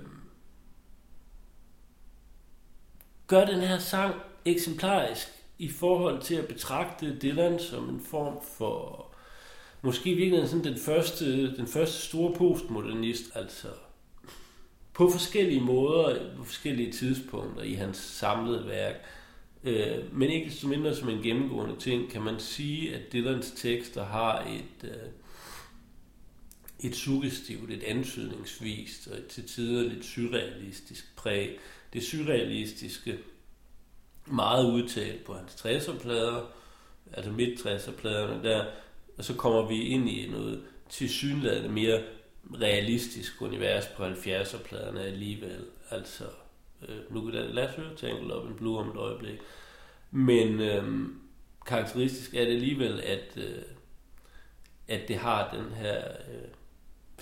gør 3.27 3.45
den 3.45 3.61
her 3.61 3.79
sang 3.79 4.15
eksemplarisk 4.45 5.29
i 5.59 5.69
forhold 5.69 6.23
til 6.23 6.35
at 6.35 6.47
betragte 6.47 7.19
Dylan 7.23 7.59
som 7.59 7.89
en 7.89 8.01
form 8.01 8.39
for, 8.57 9.07
måske 9.83 10.15
virkelig 10.15 10.49
sådan 10.49 10.65
den 10.65 10.79
første, 10.79 11.57
den 11.57 11.67
første 11.67 12.07
store 12.07 12.35
postmodernist, 12.35 13.25
altså 13.35 13.69
på 14.93 15.11
forskellige 15.11 15.61
måder, 15.61 16.37
på 16.37 16.45
forskellige 16.45 16.93
tidspunkter 16.93 17.63
i 17.63 17.73
hans 17.73 17.97
samlede 17.97 18.69
værk. 18.69 18.95
Øh, 19.65 20.15
men 20.15 20.31
ikke 20.31 20.51
så 20.51 20.69
mindre 20.69 20.95
som 20.95 21.09
en 21.09 21.23
gennemgående 21.23 21.77
ting, 21.77 22.11
kan 22.11 22.23
man 22.23 22.41
sige, 22.41 22.95
at 22.95 23.13
Dylans 23.13 23.53
tekster 23.57 24.05
har 24.05 24.41
et, 24.41 24.91
øh, 24.91 25.09
et 26.81 26.97
suggestivt, 26.97 27.71
et 27.71 27.83
antydningsvist 27.83 29.09
og 29.09 29.19
et 29.19 29.27
til 29.27 29.49
tider 29.49 29.89
lidt 29.89 30.05
surrealistisk 30.05 31.17
præg. 31.17 31.59
Det 31.93 32.03
surrealistiske 32.03 33.19
meget 34.27 34.73
udtalt 34.73 35.25
på 35.25 35.35
hans 35.35 35.53
60'er-plader, 35.53 36.43
altså 37.13 37.31
midt 37.31 37.61
60'er-pladerne 37.61 38.43
der, 38.43 38.65
og 39.19 39.25
så 39.25 39.35
kommer 39.35 39.69
vi 39.69 39.83
ind 39.83 40.09
i 40.09 40.29
noget 40.31 40.63
til 40.89 41.71
mere 41.71 42.03
realistisk 42.61 43.43
univers 43.43 43.87
på 43.87 44.05
70'er-pladerne 44.05 45.01
alligevel. 45.01 45.65
Altså, 45.91 46.25
øh, 46.89 47.15
nu 47.15 47.21
kan 47.21 47.35
lad, 47.35 47.49
lad 47.49 47.69
os 47.69 47.75
høre 47.75 47.97
Tangle 47.97 48.37
Up 48.37 48.51
in 48.51 48.57
Blue 48.57 48.79
om 48.79 48.91
et 48.91 48.97
øjeblik. 48.97 49.39
Men 50.11 50.61
øh, 50.61 51.09
karakteristisk 51.67 52.35
er 52.35 52.45
det 52.45 52.53
alligevel, 52.53 53.01
at, 53.01 53.37
øh, 53.37 53.63
at 54.89 55.09
det 55.09 55.17
har 55.17 55.55
den 55.55 55.73
her 55.73 56.05
øh, 56.05 56.49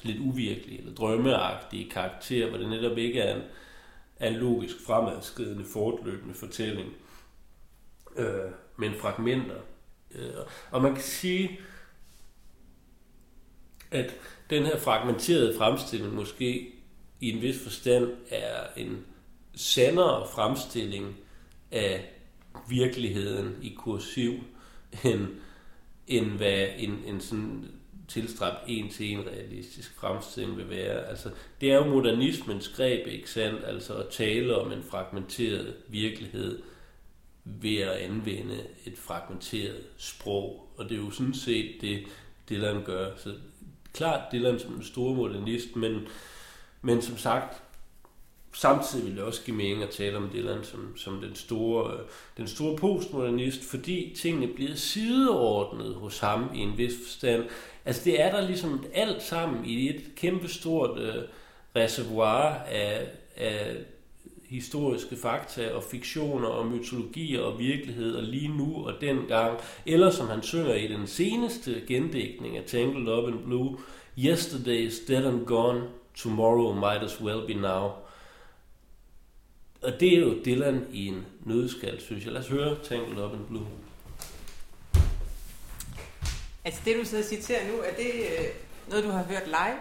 lidt 0.03 0.21
uvirkelige 0.21 0.79
eller 0.79 0.95
drømmeagtige 0.95 1.91
karakter, 1.91 2.49
hvor 2.49 2.59
det 2.59 2.69
netop 2.69 2.99
ikke 2.99 3.21
er 3.21 3.37
en, 3.37 3.43
er 4.17 4.29
en 4.29 4.37
logisk 4.37 4.75
fremadskridende, 4.87 5.65
fortløbende 5.65 6.35
fortælling, 6.35 6.93
øh, 8.17 8.51
men 8.77 8.95
fragmenter. 8.95 9.61
Øh, 10.11 10.31
og 10.71 10.83
man 10.83 10.95
kan 10.95 11.03
sige, 11.03 11.61
at 13.91 14.15
den 14.51 14.67
her 14.67 14.79
fragmenterede 14.79 15.55
fremstilling 15.59 16.15
måske 16.15 16.69
i 17.21 17.31
en 17.31 17.43
vis 17.43 17.63
forstand 17.63 18.11
er 18.31 18.67
en 18.77 19.05
sandere 19.55 20.27
fremstilling 20.35 21.17
af 21.71 22.11
virkeligheden 22.69 23.57
i 23.63 23.75
kursiv, 23.79 24.33
end, 25.05 25.27
end 26.07 26.27
hvad 26.27 26.67
en, 26.77 26.99
en 27.07 27.21
sådan 27.21 27.65
tilstræbt 28.09 28.59
en 28.67 28.91
til 28.91 29.13
en 29.13 29.27
realistisk 29.27 29.95
fremstilling 29.95 30.57
vil 30.57 30.71
være. 30.71 31.07
Altså, 31.07 31.31
det 31.61 31.73
er 31.73 31.77
jo 31.77 31.85
modernismens 31.85 32.69
greb, 32.69 33.07
ikke 33.07 33.31
sandt? 33.31 33.65
Altså 33.65 33.95
at 33.95 34.09
tale 34.09 34.57
om 34.57 34.73
en 34.73 34.83
fragmenteret 34.83 35.75
virkelighed 35.89 36.63
ved 37.45 37.79
at 37.79 37.97
anvende 37.97 38.67
et 38.87 38.99
fragmenteret 38.99 39.83
sprog. 39.97 40.69
Og 40.77 40.89
det 40.89 40.93
er 40.93 41.03
jo 41.03 41.11
sådan 41.11 41.35
set 41.35 41.81
det, 41.81 42.05
Dylan 42.51 42.85
gør. 42.85 43.11
Så 43.17 43.35
klart 43.93 44.33
Dylan 44.33 44.59
som 44.59 44.75
en 44.75 44.85
stor 44.85 45.15
modernist, 45.15 45.77
men, 45.77 46.01
men 46.83 47.03
som 47.03 47.19
sagt, 47.19 47.63
samtidig 48.53 49.07
vil 49.07 49.17
det 49.17 49.25
også 49.25 49.45
give 49.45 49.57
mening 49.57 49.83
at 49.83 49.91
tale 49.91 50.17
om 50.17 50.31
Dylan 50.33 50.65
som, 50.65 50.97
som 50.97 51.21
den, 51.21 51.35
store, 51.35 52.01
den 52.37 52.49
store 52.49 52.77
postmodernist, 52.77 53.65
fordi 53.65 54.17
tingene 54.17 54.55
bliver 54.55 54.75
sideordnet 54.75 55.95
hos 55.95 56.19
ham 56.19 56.51
i 56.55 56.59
en 56.59 56.79
vis 56.79 56.95
forstand. 57.05 57.45
Altså 57.85 58.05
det 58.05 58.23
er 58.23 58.31
der 58.31 58.47
ligesom 58.47 58.85
alt 58.95 59.23
sammen 59.23 59.65
i 59.65 59.89
et 59.89 60.03
kæmpestort 60.17 60.99
øh, 60.99 61.15
reservoir 61.77 62.55
af, 62.55 63.09
af 63.37 63.77
historiske 64.49 65.17
fakta 65.17 65.73
og 65.75 65.83
fiktioner 65.83 66.49
og 66.49 66.67
mytologier 66.67 67.41
og 67.41 67.59
virkelighed 67.59 68.15
og 68.15 68.23
lige 68.23 68.49
nu 68.49 68.87
og 68.87 68.95
dengang. 69.01 69.59
Eller 69.87 70.11
som 70.11 70.29
han 70.29 70.43
synger 70.43 70.75
i 70.75 70.87
den 70.87 71.07
seneste 71.07 71.83
gendækning 71.87 72.57
af 72.57 72.65
Tangled 72.65 73.13
Up 73.13 73.29
in 73.29 73.45
Blue, 73.45 73.79
Yesterday 74.19 74.87
is 74.87 74.99
dead 75.09 75.25
and 75.25 75.47
gone, 75.47 75.83
tomorrow 76.15 76.75
might 76.75 77.03
as 77.03 77.21
well 77.21 77.47
be 77.47 77.55
now. 77.55 77.91
Og 79.83 80.01
det 80.01 80.15
er 80.15 80.21
jo 80.21 80.35
Dylan 80.45 80.87
i 80.93 81.07
en 81.07 81.27
nødskal, 81.45 82.01
synes 82.01 82.25
jeg. 82.25 82.33
Lad 82.33 82.41
os 82.41 82.49
høre 82.49 82.77
Tangled 82.85 83.25
Up 83.25 83.33
in 83.33 83.47
Blue. 83.49 83.67
Altså 86.65 86.81
det, 86.85 86.97
du 86.97 87.05
sidder 87.05 87.25
og 87.25 87.29
citerer 87.29 87.69
nu, 87.73 87.79
er 87.79 87.95
det 87.97 88.13
øh, 88.39 88.45
noget, 88.89 89.05
du 89.05 89.11
har 89.11 89.23
hørt 89.23 89.47
live? 89.47 89.79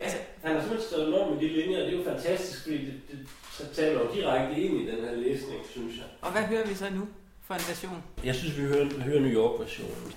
Altså, 0.00 0.18
han 0.42 0.54
har 0.54 0.60
simpelthen 0.60 0.88
skrevet 0.90 1.10
noget 1.10 1.32
med 1.32 1.40
de 1.42 1.48
linjer, 1.48 1.78
og 1.80 1.86
det 1.86 1.94
er 1.94 1.98
jo 1.98 2.04
fantastisk, 2.04 2.62
fordi 2.62 2.76
det, 2.86 2.94
det 3.10 3.18
så 3.50 3.74
taler 3.74 4.00
jo 4.00 4.08
direkte 4.14 4.60
ind 4.60 4.74
i 4.80 4.90
den 4.90 5.04
her 5.04 5.14
læsning, 5.14 5.60
synes 5.70 5.96
jeg. 5.96 6.04
Og 6.20 6.32
hvad 6.32 6.42
hører 6.42 6.66
vi 6.66 6.74
så 6.74 6.90
nu 6.90 7.08
for 7.46 7.54
en 7.54 7.60
version? 7.68 8.02
Jeg 8.24 8.34
synes, 8.34 8.56
vi 8.58 8.62
hører, 8.62 8.84
vi 8.84 9.00
hører 9.02 9.20
New 9.20 9.30
York-versionen. 9.30 10.12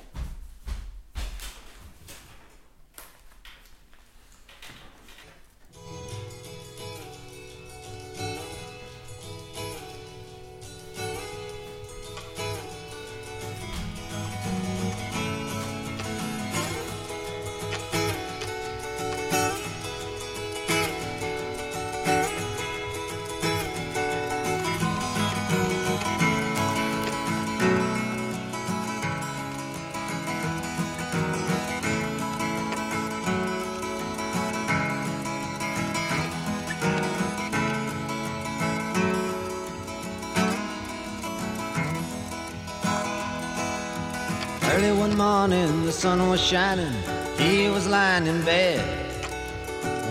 Sun 46.19 46.29
was 46.29 46.41
shining. 46.41 46.93
He 47.38 47.69
was 47.69 47.88
lying 47.88 48.27
in 48.27 48.43
bed, 48.43 48.84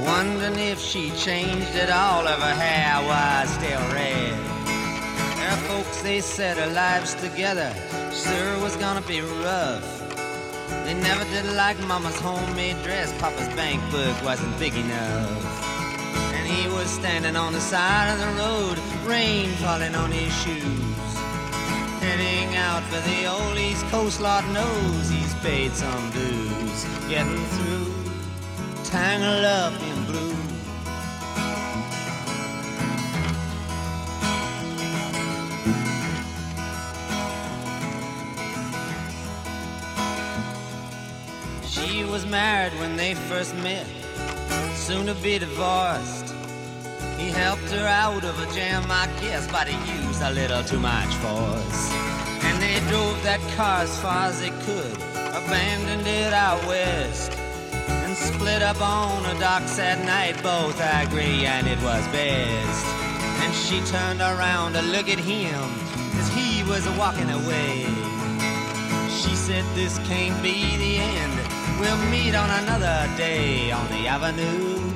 wondering 0.07 0.59
if 0.59 0.79
she 0.81 1.11
changed 1.11 1.75
at 1.85 1.91
all. 1.91 2.27
If 2.27 2.39
her 2.39 2.57
hair 2.65 2.97
was 3.11 3.49
still 3.51 3.85
red. 3.93 4.33
Her 5.45 5.57
folks, 5.69 6.03
they 6.03 6.21
said 6.21 6.57
her 6.57 6.73
lives 6.73 7.15
together 7.15 7.71
sure 8.13 8.59
was 8.61 8.77
gonna 8.77 9.03
be 9.03 9.21
rough. 9.21 9.89
They 10.85 10.95
never 10.95 11.25
did 11.25 11.47
like 11.57 11.79
Mama's 11.81 12.19
homemade 12.21 12.83
dress. 12.83 13.13
Papa's 13.21 13.49
bank 13.55 13.81
book 13.91 14.17
wasn't 14.25 14.59
big 14.59 14.75
enough. 14.75 15.45
And 16.37 16.47
he 16.47 16.69
was 16.69 16.89
standing 16.89 17.37
on 17.37 17.53
the 17.53 17.61
side 17.61 18.09
of 18.13 18.19
the 18.25 18.33
road, 18.43 18.77
rain 19.07 19.49
falling 19.63 19.95
on 19.95 20.11
his 20.11 20.33
shoes 20.43 20.89
heading 22.01 22.57
out 22.57 22.83
for 22.85 23.01
the 23.09 23.27
old 23.27 23.59
East 23.59 23.85
Coast. 23.87 24.21
Lord 24.21 24.47
knows 24.57 25.11
paid 25.43 25.73
some 25.73 26.11
dues. 26.11 26.85
Getting 27.09 27.45
through, 27.57 27.95
tangled 28.85 29.45
up 29.45 29.73
in 29.83 30.05
blue. 30.07 30.35
She 41.67 42.05
was 42.05 42.27
married 42.27 42.73
when 42.81 42.97
they 42.97 43.15
first 43.15 43.55
met, 43.57 43.87
soon 44.75 45.07
to 45.07 45.15
be 45.15 45.39
divorced. 45.39 46.35
He 47.19 47.31
helped 47.31 47.71
her 47.71 47.87
out 47.87 48.25
of 48.25 48.39
a 48.41 48.55
jam, 48.55 48.85
I 48.91 49.09
guess, 49.21 49.51
but 49.51 49.69
he 49.69 49.77
used 50.03 50.23
a 50.23 50.31
little 50.31 50.63
too 50.63 50.81
much 50.81 51.13
force. 51.17 51.93
And 52.43 52.63
they 52.63 52.79
drove 52.89 53.23
that 53.25 53.41
car 53.57 53.83
as 53.83 54.01
far 54.01 54.27
as 54.27 54.41
they 54.41 54.51
could, 54.51 54.97
abandoned 55.49 56.07
it 56.07 56.35
out 56.35 56.63
west, 56.67 57.33
and 57.33 58.15
split 58.15 58.61
up 58.61 58.81
on 58.83 59.23
the 59.23 59.35
docks 59.41 59.77
that 59.77 60.05
night. 60.05 60.37
Both 60.43 60.79
agree, 60.79 61.47
and 61.47 61.67
it 61.67 61.81
was 61.81 62.07
best. 62.09 62.85
And 63.43 63.55
she 63.55 63.81
turned 63.91 64.21
around 64.21 64.75
to 64.75 64.83
look 64.83 65.09
at 65.09 65.19
him 65.19 65.65
as 66.21 66.29
he 66.37 66.63
was 66.65 66.87
walking 66.99 67.31
away. 67.31 67.87
She 69.09 69.35
said, 69.35 69.65
This 69.75 69.97
can't 70.07 70.37
be 70.43 70.77
the 70.77 70.97
end. 70.99 71.81
We'll 71.81 71.97
meet 72.11 72.35
on 72.35 72.51
another 72.63 73.09
day 73.17 73.71
on 73.71 73.89
the 73.89 74.07
avenue 74.07 74.93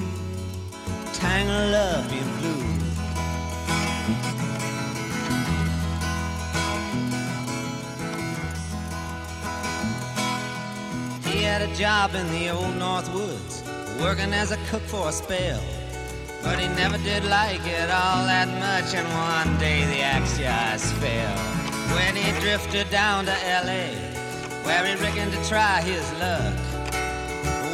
tangled 1.14 1.74
up 1.74 2.12
in 2.12 2.40
blue. 2.40 2.71
He 11.42 11.48
had 11.48 11.62
a 11.62 11.74
job 11.74 12.14
in 12.14 12.31
the 12.31 12.50
old 12.50 12.76
North 12.76 13.12
Woods, 13.12 13.64
working 14.00 14.33
as 14.33 14.52
a 14.52 14.57
cook 14.70 14.83
for 14.83 15.09
a 15.09 15.12
spell. 15.12 15.61
But 16.40 16.61
he 16.61 16.68
never 16.68 16.98
did 16.98 17.24
like 17.24 17.66
it 17.66 17.90
all 17.90 18.22
that 18.31 18.46
much, 18.62 18.94
and 18.94 19.02
one 19.11 19.59
day 19.59 19.85
the 19.87 20.02
axe 20.02 20.38
just 20.38 20.94
fell. 21.02 21.37
When 21.96 22.14
he 22.14 22.31
drifted 22.38 22.88
down 22.90 23.24
to 23.24 23.35
L.A., 23.59 23.90
where 24.62 24.87
he 24.87 24.94
reckoned 25.02 25.33
to 25.33 25.48
try 25.48 25.83
his 25.83 26.07
luck. 26.22 26.55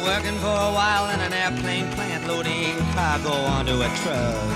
Working 0.01 0.39
for 0.41 0.57
a 0.69 0.73
while 0.73 1.13
in 1.13 1.19
an 1.21 1.31
airplane 1.31 1.91
plant, 1.91 2.25
loading 2.25 2.75
cargo 2.97 3.29
onto 3.53 3.83
a 3.83 3.89
truck. 4.01 4.49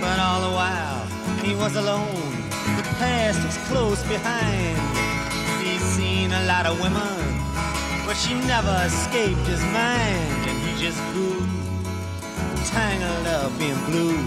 But 0.00 0.20
all 0.20 0.40
the 0.48 0.54
while, 0.54 1.04
he 1.42 1.56
was 1.56 1.74
alone. 1.74 2.30
The 2.78 2.86
past 3.02 3.42
was 3.44 3.58
close 3.66 4.00
behind. 4.04 4.78
He's 5.66 5.82
seen 5.82 6.30
a 6.30 6.44
lot 6.44 6.66
of 6.66 6.80
women, 6.80 7.29
but 8.10 8.16
she 8.16 8.34
never 8.34 8.76
escaped 8.86 9.46
his 9.46 9.62
mind. 9.66 10.48
And 10.50 10.58
he 10.66 10.84
just 10.84 11.00
grew 11.12 11.46
tangled 12.66 13.26
up 13.28 13.52
in 13.60 13.76
blue. 13.86 14.18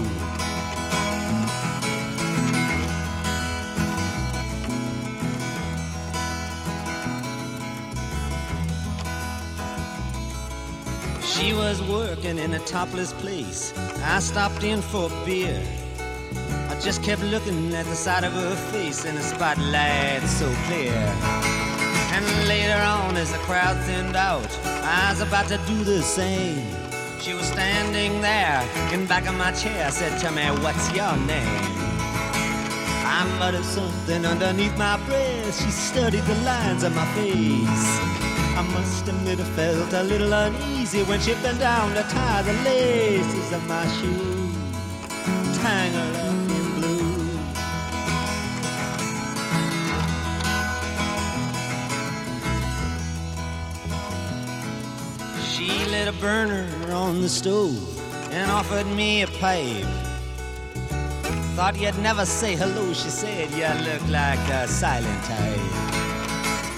She 11.22 11.52
was 11.52 11.82
working 11.82 12.38
in 12.38 12.54
a 12.54 12.60
topless 12.60 13.12
place. 13.12 13.74
I 14.02 14.20
stopped 14.20 14.64
in 14.64 14.80
for 14.80 15.12
a 15.12 15.24
beer. 15.26 15.62
I 16.70 16.80
just 16.80 17.02
kept 17.02 17.22
looking 17.24 17.74
at 17.74 17.84
the 17.84 17.96
side 17.96 18.24
of 18.24 18.32
her 18.32 18.56
face 18.72 19.04
in 19.04 19.14
the 19.14 19.22
spotlight 19.22 20.22
so 20.22 20.50
clear. 20.68 21.73
And 22.14 22.26
later 22.46 22.80
on, 22.96 23.16
as 23.16 23.32
the 23.32 23.38
crowd 23.38 23.76
thinned 23.86 24.14
out, 24.14 24.50
I 24.84 25.10
was 25.10 25.20
about 25.20 25.48
to 25.48 25.58
do 25.66 25.82
the 25.82 26.00
same. 26.00 26.64
She 27.20 27.34
was 27.34 27.46
standing 27.46 28.20
there 28.20 28.62
in 28.92 29.06
back 29.06 29.26
of 29.26 29.34
my 29.34 29.50
chair. 29.50 29.90
Said, 29.90 30.12
"Tell 30.20 30.32
me, 30.32 30.44
what's 30.64 30.86
your 30.98 31.16
name?" 31.32 31.64
I 33.16 33.20
muttered 33.40 33.64
something 33.64 34.24
underneath 34.24 34.76
my 34.76 34.96
breath. 35.06 35.54
She 35.62 35.70
studied 35.70 36.24
the 36.32 36.38
lines 36.50 36.82
of 36.84 36.94
my 36.94 37.06
face. 37.16 37.88
I 38.60 38.62
must 38.76 39.08
admit 39.08 39.40
I 39.40 39.48
felt 39.58 39.92
a 39.92 40.04
little 40.04 40.32
uneasy 40.32 41.02
when 41.02 41.20
she 41.20 41.34
bent 41.42 41.58
down 41.58 41.94
to 41.94 42.02
tie 42.14 42.42
the 42.42 42.56
laces 42.68 43.50
of 43.52 43.62
my 43.66 43.84
shoes, 43.96 44.54
tangled 45.58 46.33
lit 55.94 56.08
a 56.08 56.12
burner 56.20 56.66
on 56.92 57.22
the 57.22 57.28
stove 57.28 57.78
and 58.32 58.50
offered 58.50 58.86
me 59.00 59.22
a 59.22 59.28
pipe. 59.44 59.86
Thought 61.56 61.76
you'd 61.78 61.98
never 61.98 62.26
say 62.26 62.56
hello, 62.56 62.92
she 62.92 63.10
said. 63.10 63.46
You 63.60 63.70
look 63.88 64.04
like 64.08 64.44
a 64.60 64.66
silent 64.66 65.20
type. 65.24 65.64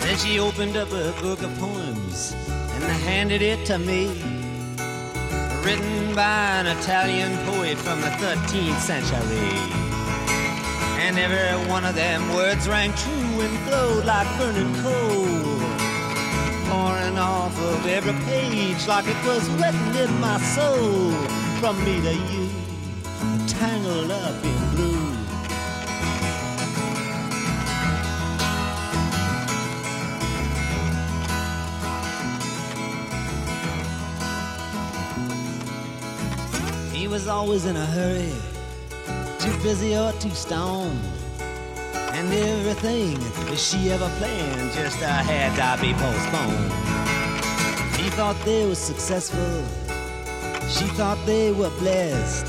Then 0.00 0.16
she 0.18 0.38
opened 0.38 0.76
up 0.76 0.90
a 0.90 1.12
book 1.22 1.40
of 1.42 1.50
poems 1.58 2.34
and 2.74 2.84
handed 3.10 3.40
it 3.40 3.64
to 3.70 3.78
me. 3.78 4.02
Written 5.64 6.14
by 6.14 6.60
an 6.60 6.66
Italian 6.78 7.32
poet 7.46 7.78
from 7.78 7.98
the 8.02 8.12
13th 8.20 8.80
century. 8.90 9.56
And 11.04 11.18
every 11.18 11.70
one 11.70 11.84
of 11.86 11.94
them 11.94 12.20
words 12.34 12.68
rang 12.68 12.92
true 12.92 13.40
and 13.46 13.56
glowed 13.66 14.04
like 14.04 14.28
burning 14.38 14.74
coal. 14.82 15.45
Pouring 16.76 17.16
off 17.16 17.58
of 17.58 17.86
every 17.86 18.12
page 18.26 18.86
like 18.86 19.06
it 19.08 19.16
was 19.26 19.48
written 19.52 19.96
in 19.96 20.20
my 20.20 20.38
soul. 20.54 21.10
From 21.58 21.82
me 21.86 22.02
to 22.02 22.14
you, 22.14 22.50
tangled 23.46 24.10
up 24.10 24.44
in 24.44 24.70
blue. 24.74 25.06
He 36.92 37.08
was 37.08 37.26
always 37.26 37.64
in 37.64 37.76
a 37.76 37.86
hurry, 37.86 38.34
too 39.38 39.56
busy 39.62 39.96
or 39.96 40.12
too 40.20 40.34
stoned. 40.34 41.00
And 42.18 42.32
everything 42.32 43.18
that 43.46 43.58
she 43.58 43.90
ever 43.92 44.08
planned 44.16 44.72
just 44.72 45.02
uh, 45.02 45.06
had 45.06 45.52
to 45.60 45.82
be 45.82 45.92
postponed. 45.92 46.72
He 48.00 48.08
thought 48.16 48.36
they 48.44 48.66
were 48.66 48.74
successful, 48.74 49.62
she 50.66 50.86
thought 50.96 51.18
they 51.26 51.52
were 51.52 51.70
blessed 51.78 52.46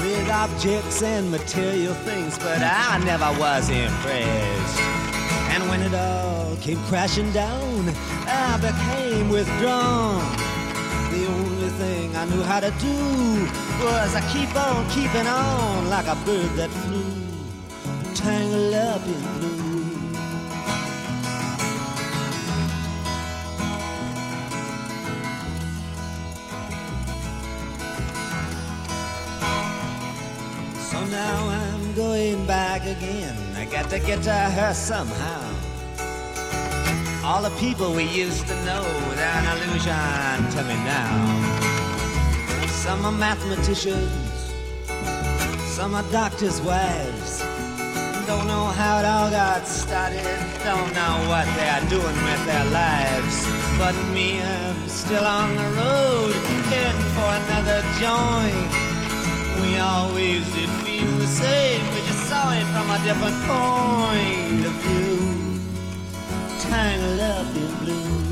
with 0.00 0.28
objects 0.28 1.02
and 1.02 1.30
material 1.30 1.94
things, 1.94 2.36
but 2.38 2.60
I 2.62 2.98
never 3.04 3.30
was 3.38 3.70
impressed. 3.70 4.80
And 5.54 5.68
when 5.68 5.80
it 5.80 5.94
all 5.94 6.56
came 6.56 6.82
crashing 6.90 7.30
down, 7.30 7.88
I 8.26 8.58
became 8.58 9.28
withdrawn. 9.28 10.18
The 11.12 11.26
only 11.26 11.68
thing 11.78 12.16
I 12.16 12.24
knew 12.24 12.42
how 12.42 12.58
to 12.58 12.72
do 12.82 12.98
was 13.84 14.16
I 14.16 14.22
keep 14.32 14.50
on 14.56 14.88
keeping 14.90 15.28
on 15.28 15.88
like 15.88 16.08
a 16.08 16.16
bird 16.26 16.50
that 16.56 16.70
flew, 16.70 17.03
tangled 18.24 18.72
up 18.72 19.06
in 19.06 19.20
blue. 19.36 19.84
So 30.90 31.04
now 31.06 31.48
I'm 31.48 31.94
going 31.94 32.46
back 32.46 32.82
again. 32.86 33.36
I 33.56 33.66
got 33.66 33.90
to 33.90 33.98
get 33.98 34.22
to 34.22 34.32
her 34.32 34.72
somehow. 34.72 35.42
All 37.24 37.42
the 37.42 37.54
people 37.58 37.92
we 37.92 38.04
used 38.04 38.46
to 38.46 38.54
know, 38.64 38.84
they're 39.16 39.38
an 39.40 39.46
illusion 39.54 40.38
to 40.54 40.60
me 40.68 40.76
now. 40.84 41.12
Some 42.68 43.04
are 43.04 43.12
mathematicians, 43.12 44.52
some 45.76 45.94
are 45.94 46.10
doctors' 46.10 46.60
wives. 46.62 47.53
Don't 48.44 48.56
know 48.58 48.66
how 48.66 48.98
it 48.98 49.06
all 49.06 49.30
got 49.30 49.66
started, 49.66 50.22
don't 50.62 50.92
know 50.92 51.16
what 51.32 51.46
they're 51.56 51.80
doing 51.88 52.18
with 52.28 52.44
their 52.44 52.66
lives. 52.66 53.36
But 53.78 53.94
me, 54.12 54.42
I'm 54.42 54.86
still 54.86 55.24
on 55.24 55.56
the 55.56 55.62
road, 55.80 56.34
heading 56.68 57.08
for 57.16 57.30
another 57.40 57.80
joint. 58.02 58.68
We 59.62 59.78
always 59.78 60.44
did 60.52 60.68
feel 60.84 61.10
the 61.16 61.26
same, 61.26 61.80
we 61.94 62.00
just 62.06 62.28
saw 62.28 62.52
it 62.52 62.66
from 62.66 62.90
a 62.90 62.98
different 63.02 63.38
point 63.48 64.66
of 64.66 64.74
view. 64.84 65.60
Tangled 66.68 67.20
up 67.20 67.56
in 67.56 67.74
blue. 67.82 68.23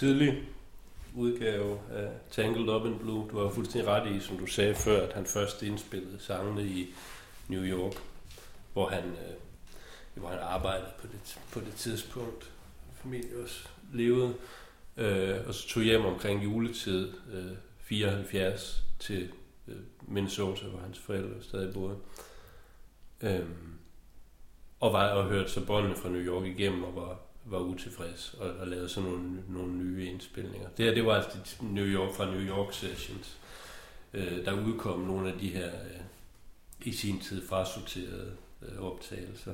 Tidlig 0.00 0.48
udgave 1.14 1.78
af 1.90 2.08
Tangled 2.30 2.68
Up 2.68 2.86
in 2.86 2.98
Blue. 2.98 3.28
Du 3.30 3.38
har 3.38 3.50
fuldstændig 3.50 3.90
ret 3.90 4.16
i, 4.16 4.20
som 4.20 4.38
du 4.38 4.46
sagde 4.46 4.74
før, 4.74 5.06
at 5.06 5.12
han 5.12 5.26
først 5.26 5.62
indspillede 5.62 6.20
sangene 6.20 6.64
i 6.64 6.94
New 7.48 7.62
York, 7.62 7.94
hvor 8.72 8.88
han, 8.88 9.04
øh, 9.04 9.34
hvor 10.14 10.28
han 10.28 10.38
arbejdede 10.38 10.90
på 11.00 11.06
det, 11.06 11.38
på 11.52 11.60
det 11.60 11.74
tidspunkt. 11.74 12.52
Familie 12.94 13.42
også 13.42 13.68
levede. 13.92 14.34
Øh, 14.96 15.36
og 15.46 15.54
så 15.54 15.68
tog 15.68 15.82
hjem 15.82 16.04
omkring 16.04 16.44
juletid, 16.44 17.12
øh, 17.32 17.56
74, 17.78 18.82
til 18.98 19.32
øh, 19.68 19.76
Minnesota, 20.02 20.66
hvor 20.66 20.80
hans 20.80 20.98
forældre 20.98 21.42
stadig 21.42 21.74
boede. 21.74 21.96
Øh, 23.20 23.46
og 24.80 24.92
var 24.92 25.08
og 25.08 25.24
hørte 25.24 25.50
så 25.50 25.66
båndene 25.66 25.96
fra 25.96 26.08
New 26.08 26.22
York 26.22 26.46
igennem 26.46 26.84
og 26.84 26.96
var 26.96 27.29
var 27.44 27.58
utilfreds 27.58 28.34
og, 28.34 28.50
og 28.50 28.66
lavede 28.66 28.88
sådan 28.88 29.10
nogle, 29.10 29.42
nogle 29.48 29.72
nye 29.72 30.06
indspilninger. 30.06 30.68
Det 30.68 30.84
her, 30.84 30.94
det 30.94 31.06
var 31.06 31.14
altså 31.14 31.38
New 31.62 31.84
York 31.84 32.14
fra 32.14 32.30
New 32.30 32.40
York 32.40 32.72
Sessions. 32.72 33.38
Øh, 34.14 34.44
der 34.44 34.66
udkom 34.66 35.00
nogle 35.00 35.32
af 35.32 35.38
de 35.38 35.48
her 35.48 35.74
øh, 35.74 36.00
i 36.82 36.92
sin 36.92 37.20
tid 37.20 37.46
frasorterede 37.46 38.36
øh, 38.62 38.78
optagelser 38.78 39.52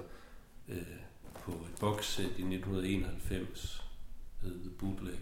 øh, 0.68 0.82
på 1.34 1.52
et 1.52 1.80
boxset 1.80 2.24
i 2.24 2.26
1991 2.26 3.82
hed 4.42 4.60
The 4.60 4.70
Bootleg 4.70 5.18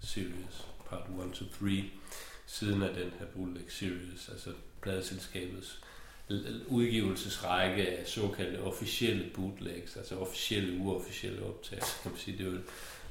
Series 0.00 0.66
Part 0.90 1.08
1 1.28 1.32
to 1.32 1.44
3 1.60 1.90
siden 2.46 2.82
af 2.82 2.94
den 2.94 3.10
her 3.18 3.26
Bootleg 3.26 3.64
Series, 3.68 4.28
altså 4.28 4.52
pladeselskabets 4.82 5.80
udgivelsesrække 6.68 7.88
af 7.88 8.06
såkaldte 8.06 8.62
officielle 8.62 9.30
bootlegs, 9.34 9.96
altså 9.96 10.18
officielle 10.18 10.78
uofficielle 10.80 11.46
optagelser, 11.46 11.98
kan 12.02 12.10
man 12.10 12.20
sige. 12.20 12.38
Det 12.38 12.46
er 12.46 12.50
jo 12.50 12.58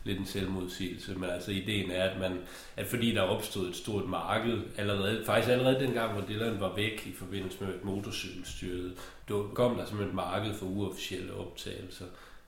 lidt 0.03 0.19
en 0.19 0.25
selvmodsigelse, 0.25 1.15
men 1.15 1.29
altså 1.29 1.51
ideen 1.51 1.91
er, 1.91 2.09
at, 2.09 2.19
man, 2.19 2.39
at 2.77 2.87
fordi 2.87 3.13
der 3.13 3.21
opstod 3.21 3.69
et 3.69 3.75
stort 3.75 4.05
marked, 4.05 4.61
allerede, 4.77 5.25
faktisk 5.25 5.51
allerede 5.51 5.79
dengang, 5.79 6.13
hvor 6.13 6.27
Dylan 6.27 6.59
var 6.59 6.75
væk 6.75 7.07
i 7.07 7.13
forbindelse 7.13 7.63
med 7.63 7.73
motorcykelstyret, 7.83 8.97
då 9.29 9.51
kom 9.53 9.75
der 9.75 9.85
simpelthen 9.85 10.09
et 10.09 10.15
marked 10.15 10.53
for 10.53 10.65
uofficielle 10.65 11.33
optagelser. 11.33 12.05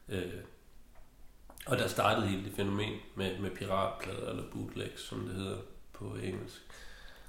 Øh, 0.09 0.23
og 1.65 1.77
der 1.77 1.87
startede 1.87 2.27
hele 2.27 2.43
det 2.43 2.53
fænomen 2.55 2.93
med, 3.15 3.39
med 3.39 3.49
piratplader, 3.49 4.29
eller 4.29 4.43
bootlegs, 4.53 5.01
som 5.01 5.19
det 5.27 5.35
hedder 5.35 5.57
på 5.93 6.15
engelsk. 6.23 6.61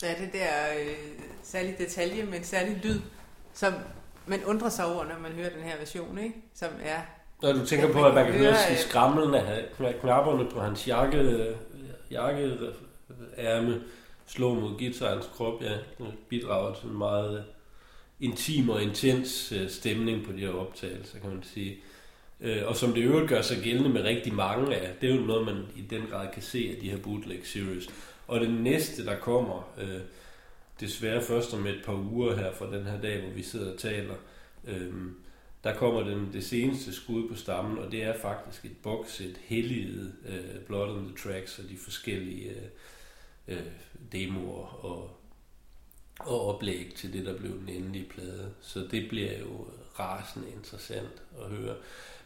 Ja, 0.02 0.14
det 0.18 0.32
der 0.32 0.80
øh, 0.80 0.96
særlig 1.42 1.78
detalje 1.78 2.22
med 2.22 2.38
en 2.38 2.44
særlig 2.44 2.80
lyd, 2.84 3.00
som 3.54 3.72
man 4.26 4.44
undrer 4.44 4.68
sig 4.68 4.84
over, 4.86 5.04
når 5.04 5.18
man 5.22 5.32
hører 5.32 5.50
den 5.50 5.62
her 5.62 5.76
version, 5.78 6.18
ikke? 6.18 6.34
Som 6.54 6.68
er... 6.82 7.00
Når 7.42 7.52
du 7.52 7.66
tænker 7.66 7.92
på, 7.92 8.04
at 8.04 8.14
man 8.14 8.26
kan 8.26 8.34
høre 8.34 8.52
høre, 8.52 8.76
skramlen 8.76 9.34
af 9.34 9.94
knapperne 10.00 10.50
på 10.50 10.60
hans 10.60 10.88
jakke, 10.88 11.54
jakkeærme 12.10 13.74
øh, 13.74 13.80
slå 14.26 14.54
mod 14.54 14.78
guitarens 14.78 15.26
krop, 15.36 15.62
ja, 15.62 15.72
bidrager 16.28 16.74
til 16.74 16.88
en 16.88 16.98
meget 16.98 17.44
intim 18.20 18.68
og 18.68 18.82
intens 18.82 19.52
øh, 19.52 19.70
stemning 19.70 20.26
på 20.26 20.32
de 20.32 20.38
her 20.38 20.52
optagelser, 20.52 21.18
kan 21.18 21.30
man 21.30 21.42
sige. 21.42 21.76
Øh, 22.40 22.62
og 22.66 22.76
som 22.76 22.92
det 22.92 23.00
i 23.00 23.04
øvrigt 23.04 23.28
gør 23.28 23.42
sig 23.42 23.62
gældende 23.62 23.88
med 23.88 24.02
rigtig 24.02 24.34
mange 24.34 24.76
af, 24.76 24.90
det 25.00 25.10
er 25.10 25.14
jo 25.14 25.20
noget, 25.20 25.46
man 25.46 25.56
i 25.76 25.80
den 25.80 26.02
grad 26.10 26.26
kan 26.34 26.42
se 26.42 26.72
af 26.76 26.80
de 26.82 26.90
her 26.90 26.98
bootleg 26.98 27.40
series. 27.44 27.88
Og 28.28 28.40
det 28.40 28.50
næste, 28.50 29.06
der 29.06 29.16
kommer, 29.16 29.72
øh, 29.78 30.00
desværre 30.82 31.22
først 31.22 31.54
om 31.54 31.66
et 31.66 31.82
par 31.84 31.94
uger 31.94 32.36
her 32.36 32.52
fra 32.52 32.76
den 32.76 32.86
her 32.86 33.00
dag, 33.00 33.20
hvor 33.20 33.30
vi 33.30 33.42
sidder 33.42 33.72
og 33.72 33.78
taler, 33.78 34.14
øhm, 34.64 35.14
der 35.64 35.74
kommer 35.74 36.02
den, 36.02 36.32
det 36.32 36.44
seneste 36.44 36.92
skud 36.94 37.28
på 37.28 37.34
stammen, 37.34 37.78
og 37.78 37.92
det 37.92 38.02
er 38.02 38.18
faktisk 38.18 38.64
et 38.64 38.76
boxset 38.82 39.40
helliget 39.44 40.14
øh, 40.28 40.60
Blood 40.66 40.96
on 40.96 41.08
the 41.08 41.16
Tracks 41.16 41.58
og 41.58 41.64
de 41.68 41.76
forskellige 41.76 42.50
øh, 42.50 42.66
øh, 43.48 43.66
demoer 44.12 44.84
og, 44.84 45.10
og 46.20 46.54
oplæg 46.54 46.92
til 46.96 47.12
det, 47.12 47.26
der 47.26 47.38
blev 47.38 47.60
den 47.60 47.68
endelige 47.68 48.08
plade. 48.08 48.50
Så 48.60 48.88
det 48.90 49.08
bliver 49.08 49.38
jo 49.38 49.66
rasende 49.98 50.48
interessant 50.56 51.22
at 51.44 51.50
høre. 51.50 51.76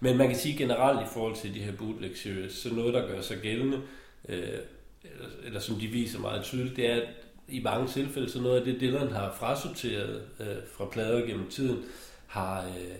Men 0.00 0.16
man 0.16 0.28
kan 0.28 0.38
sige 0.38 0.58
generelt 0.58 1.00
i 1.00 1.12
forhold 1.12 1.36
til 1.36 1.54
de 1.54 1.60
her 1.60 1.72
bootleg 1.72 2.16
series, 2.16 2.52
så 2.52 2.74
noget, 2.74 2.94
der 2.94 3.08
gør 3.08 3.20
sig 3.20 3.38
gældende, 3.38 3.82
øh, 4.28 4.58
eller, 5.02 5.28
eller 5.44 5.60
som 5.60 5.76
de 5.76 5.86
viser 5.86 6.18
meget 6.18 6.44
tydeligt, 6.44 6.76
det 6.76 6.86
er, 6.86 6.94
at 6.94 7.08
i 7.48 7.62
mange 7.62 7.88
tilfælde, 7.88 8.30
så 8.30 8.40
noget 8.40 8.58
af 8.58 8.64
det, 8.64 8.80
Dylan 8.80 9.12
har 9.12 9.32
frasorteret 9.32 10.22
øh, 10.40 10.56
fra 10.76 10.84
plader 10.84 11.26
gennem 11.26 11.50
tiden, 11.50 11.84
har, 12.26 12.64
øh, 12.64 12.96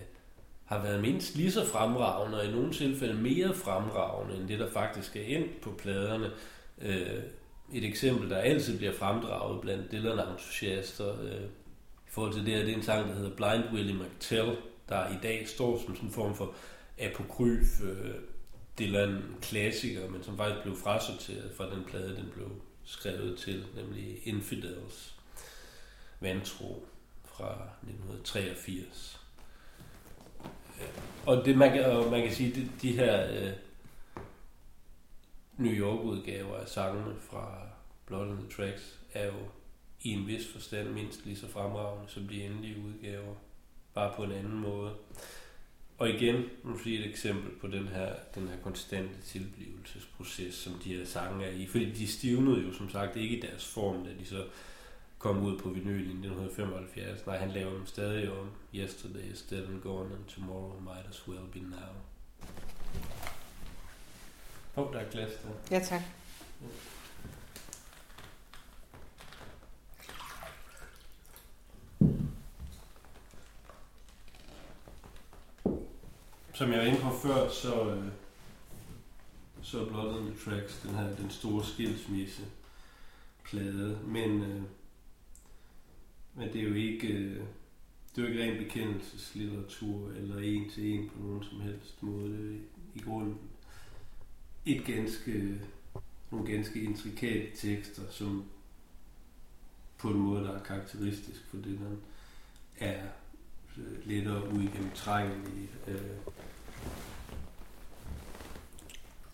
har 0.65 0.83
været 0.83 1.01
mindst 1.01 1.35
lige 1.35 1.51
så 1.51 1.65
fremragende, 1.65 2.39
og 2.39 2.45
i 2.45 2.51
nogle 2.51 2.73
tilfælde 2.73 3.13
mere 3.13 3.53
fremragende, 3.53 4.37
end 4.37 4.47
det, 4.47 4.59
der 4.59 4.69
faktisk 4.69 5.15
er 5.15 5.21
endt 5.21 5.61
på 5.61 5.71
pladerne. 5.77 6.31
Øh, 6.81 7.23
et 7.73 7.85
eksempel, 7.85 8.29
der 8.29 8.37
altid 8.37 8.77
bliver 8.77 8.93
fremdraget 8.93 9.61
blandt 9.61 9.91
Dylan-entusiaster 9.91 11.21
øh, 11.21 11.43
i 12.07 12.09
forhold 12.09 12.33
til 12.33 12.45
det 12.45 12.53
her, 12.53 12.61
det 12.61 12.71
er 12.71 12.75
en 12.75 12.83
sang, 12.83 13.09
der 13.09 13.15
hedder 13.15 13.35
Blind 13.35 13.73
Willie 13.73 13.95
McTell, 13.95 14.55
der 14.89 15.09
i 15.09 15.17
dag 15.23 15.47
står 15.47 15.77
som 15.77 15.95
sådan 15.95 16.09
en 16.09 16.13
form 16.13 16.35
for 16.35 16.53
apokryf 16.99 17.81
øh, 17.83 18.13
Dylan-klassiker, 18.79 20.09
men 20.09 20.23
som 20.23 20.37
faktisk 20.37 20.63
blev 20.63 20.75
frasorteret 20.75 21.51
fra 21.57 21.75
den 21.75 21.83
plade, 21.83 22.15
den 22.15 22.29
blev 22.33 22.51
skrevet 22.87 23.39
til, 23.39 23.65
nemlig 23.75 24.27
Infidels 24.27 25.15
Vantro 26.19 26.87
fra 27.25 27.51
1983. 27.81 29.21
Øh, 30.81 30.87
og 31.25 31.45
det 31.45 31.57
man 31.57 31.71
kan, 31.71 31.85
og 31.85 32.11
man 32.11 32.21
kan 32.21 32.33
sige, 32.33 32.55
de, 32.55 32.69
de 32.81 32.91
her 32.91 33.31
øh, 33.31 33.53
New 35.57 35.73
York-udgaver 35.73 36.57
af 36.57 36.67
sangene 36.67 37.15
fra 37.19 37.67
Blood 38.05 38.29
on 38.29 38.37
the 38.37 38.49
Tracks 38.49 38.99
er 39.13 39.25
jo 39.25 39.39
i 40.01 40.09
en 40.09 40.27
vis 40.27 40.51
forstand 40.53 40.89
mindst 40.89 41.25
lige 41.25 41.37
så 41.37 41.47
fremragende 41.47 42.11
som 42.11 42.27
de 42.27 42.43
endelige 42.43 42.79
udgaver, 42.79 43.35
bare 43.93 44.13
på 44.15 44.23
en 44.23 44.31
anden 44.31 44.57
måde. 44.57 44.95
Og 45.97 46.09
igen, 46.09 46.43
sige 46.83 46.99
et 46.99 47.09
eksempel 47.09 47.51
på 47.61 47.67
den 47.67 47.87
her, 47.87 48.15
den 48.35 48.47
her 48.47 48.57
konstante 48.63 49.21
tilblivelsesproces, 49.25 50.55
som 50.55 50.73
de 50.73 50.95
her 50.95 51.05
sange 51.05 51.45
er 51.45 51.51
i. 51.51 51.67
Fordi 51.67 51.91
de 51.91 52.07
stivnede 52.07 52.61
jo 52.61 52.73
som 52.73 52.89
sagt 52.89 53.15
ikke 53.15 53.37
i 53.37 53.41
deres 53.41 53.65
form, 53.65 54.03
da 54.03 54.09
de 54.19 54.25
så 54.25 54.45
kom 55.17 55.43
ud 55.43 55.59
på 55.59 55.69
vinyl 55.69 55.99
i 55.99 56.09
1975. 56.09 57.25
Nej, 57.25 57.37
han 57.37 57.51
laver 57.51 57.73
dem 57.73 57.85
stadig 57.85 58.31
om. 58.31 58.49
Yesterday 58.75 59.31
is 59.31 59.41
dead 59.41 59.65
and 59.67 59.81
gone, 59.81 60.15
and 60.15 60.25
tomorrow 60.27 60.79
might 60.79 61.09
as 61.09 61.27
well 61.27 61.47
be 61.53 61.59
now. 61.59 61.93
Åh, 64.77 64.87
oh, 64.87 64.93
der 64.93 64.99
er 64.99 65.09
glas 65.09 65.31
der. 65.43 65.75
Ja, 65.75 65.83
tak. 65.83 66.01
Som 76.57 76.71
jeg 76.71 76.79
var 76.79 76.85
inde 76.85 77.01
på 77.01 77.09
før, 77.09 77.49
så, 77.49 77.89
øh, 77.89 78.07
så 79.61 79.81
er 79.81 79.89
Blood 79.89 80.13
on 80.13 80.25
the 80.25 80.35
Tracks 80.45 80.79
den 80.83 80.95
her, 80.95 81.15
den 81.15 81.29
store 81.29 81.65
skilsmisse 81.65 82.41
plade, 83.43 83.99
men, 84.05 84.43
øh, 84.43 84.61
men 86.35 86.53
det 86.53 86.55
er 86.55 86.67
jo 86.67 86.73
ikke, 86.73 87.07
øh, 87.07 87.43
det 88.15 88.17
er 88.17 88.21
jo 88.21 88.27
ikke 88.27 88.43
ren 88.43 88.63
bekendelseslitteratur 88.63 90.11
eller 90.11 90.37
en 90.37 90.69
til 90.69 90.93
en 90.93 91.09
på 91.09 91.19
nogen 91.19 91.43
som 91.43 91.61
helst 91.61 92.03
måde. 92.03 92.37
Det 92.37 92.55
er 92.55 92.59
i 92.95 92.99
grunden 92.99 93.37
et 94.65 94.85
ganske, 94.85 95.61
nogle 96.31 96.51
ganske 96.51 96.81
intrikate 96.81 97.55
tekster, 97.55 98.03
som 98.11 98.45
på 99.97 100.09
en 100.09 100.19
måde, 100.19 100.43
der 100.43 100.59
er 100.59 100.63
karakteristisk 100.63 101.45
for 101.49 101.57
det, 101.57 101.65
den 101.65 102.01
er 102.77 103.07
Øh, 103.77 104.07
lettere 104.07 104.53
uigennemtrængelige. 104.53 105.69
Øh, 105.87 105.95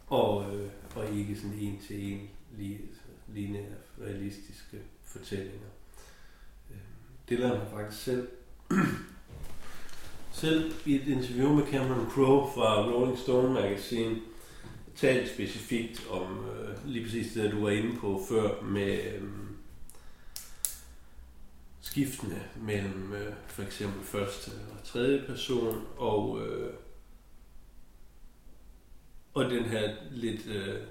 og, 0.07 0.55
øh, 0.55 0.69
og 0.95 1.09
ikke 1.09 1.35
sådan 1.35 1.57
en 1.59 1.79
til 1.87 2.13
en 2.13 2.29
lineære 3.33 3.65
realistiske 4.01 4.77
fortællinger. 5.03 5.69
Øh, 6.71 6.77
Dylan 7.29 7.57
har 7.57 7.67
faktisk 7.71 8.03
selv 8.03 8.27
selv 10.31 10.73
i 10.85 10.95
et 10.95 11.07
interview 11.07 11.53
med 11.53 11.65
Cameron 11.71 12.09
Crowe 12.09 12.51
fra 12.53 12.91
Rolling 12.91 13.17
Stone 13.17 13.53
Magazine 13.53 14.15
talt 14.95 15.29
specifikt 15.29 16.07
om 16.09 16.45
øh, 16.49 16.87
lige 16.87 17.05
præcis 17.05 17.33
det, 17.33 17.51
du 17.51 17.63
var 17.63 17.69
inde 17.69 17.97
på 17.97 18.25
før 18.29 18.61
med 18.61 19.13
øh, 19.13 19.23
skiftende 21.93 22.41
mellem 22.55 23.13
øh, 23.13 23.33
for 23.47 23.63
eksempel 23.63 24.03
første 24.03 24.51
og 24.71 24.83
tredje 24.83 25.23
person 25.27 25.87
og 25.97 26.41
øh, 26.41 26.73
og 29.33 29.49
den 29.49 29.65
her 29.65 29.93
lidt 30.11 30.47
øh, 30.47 30.81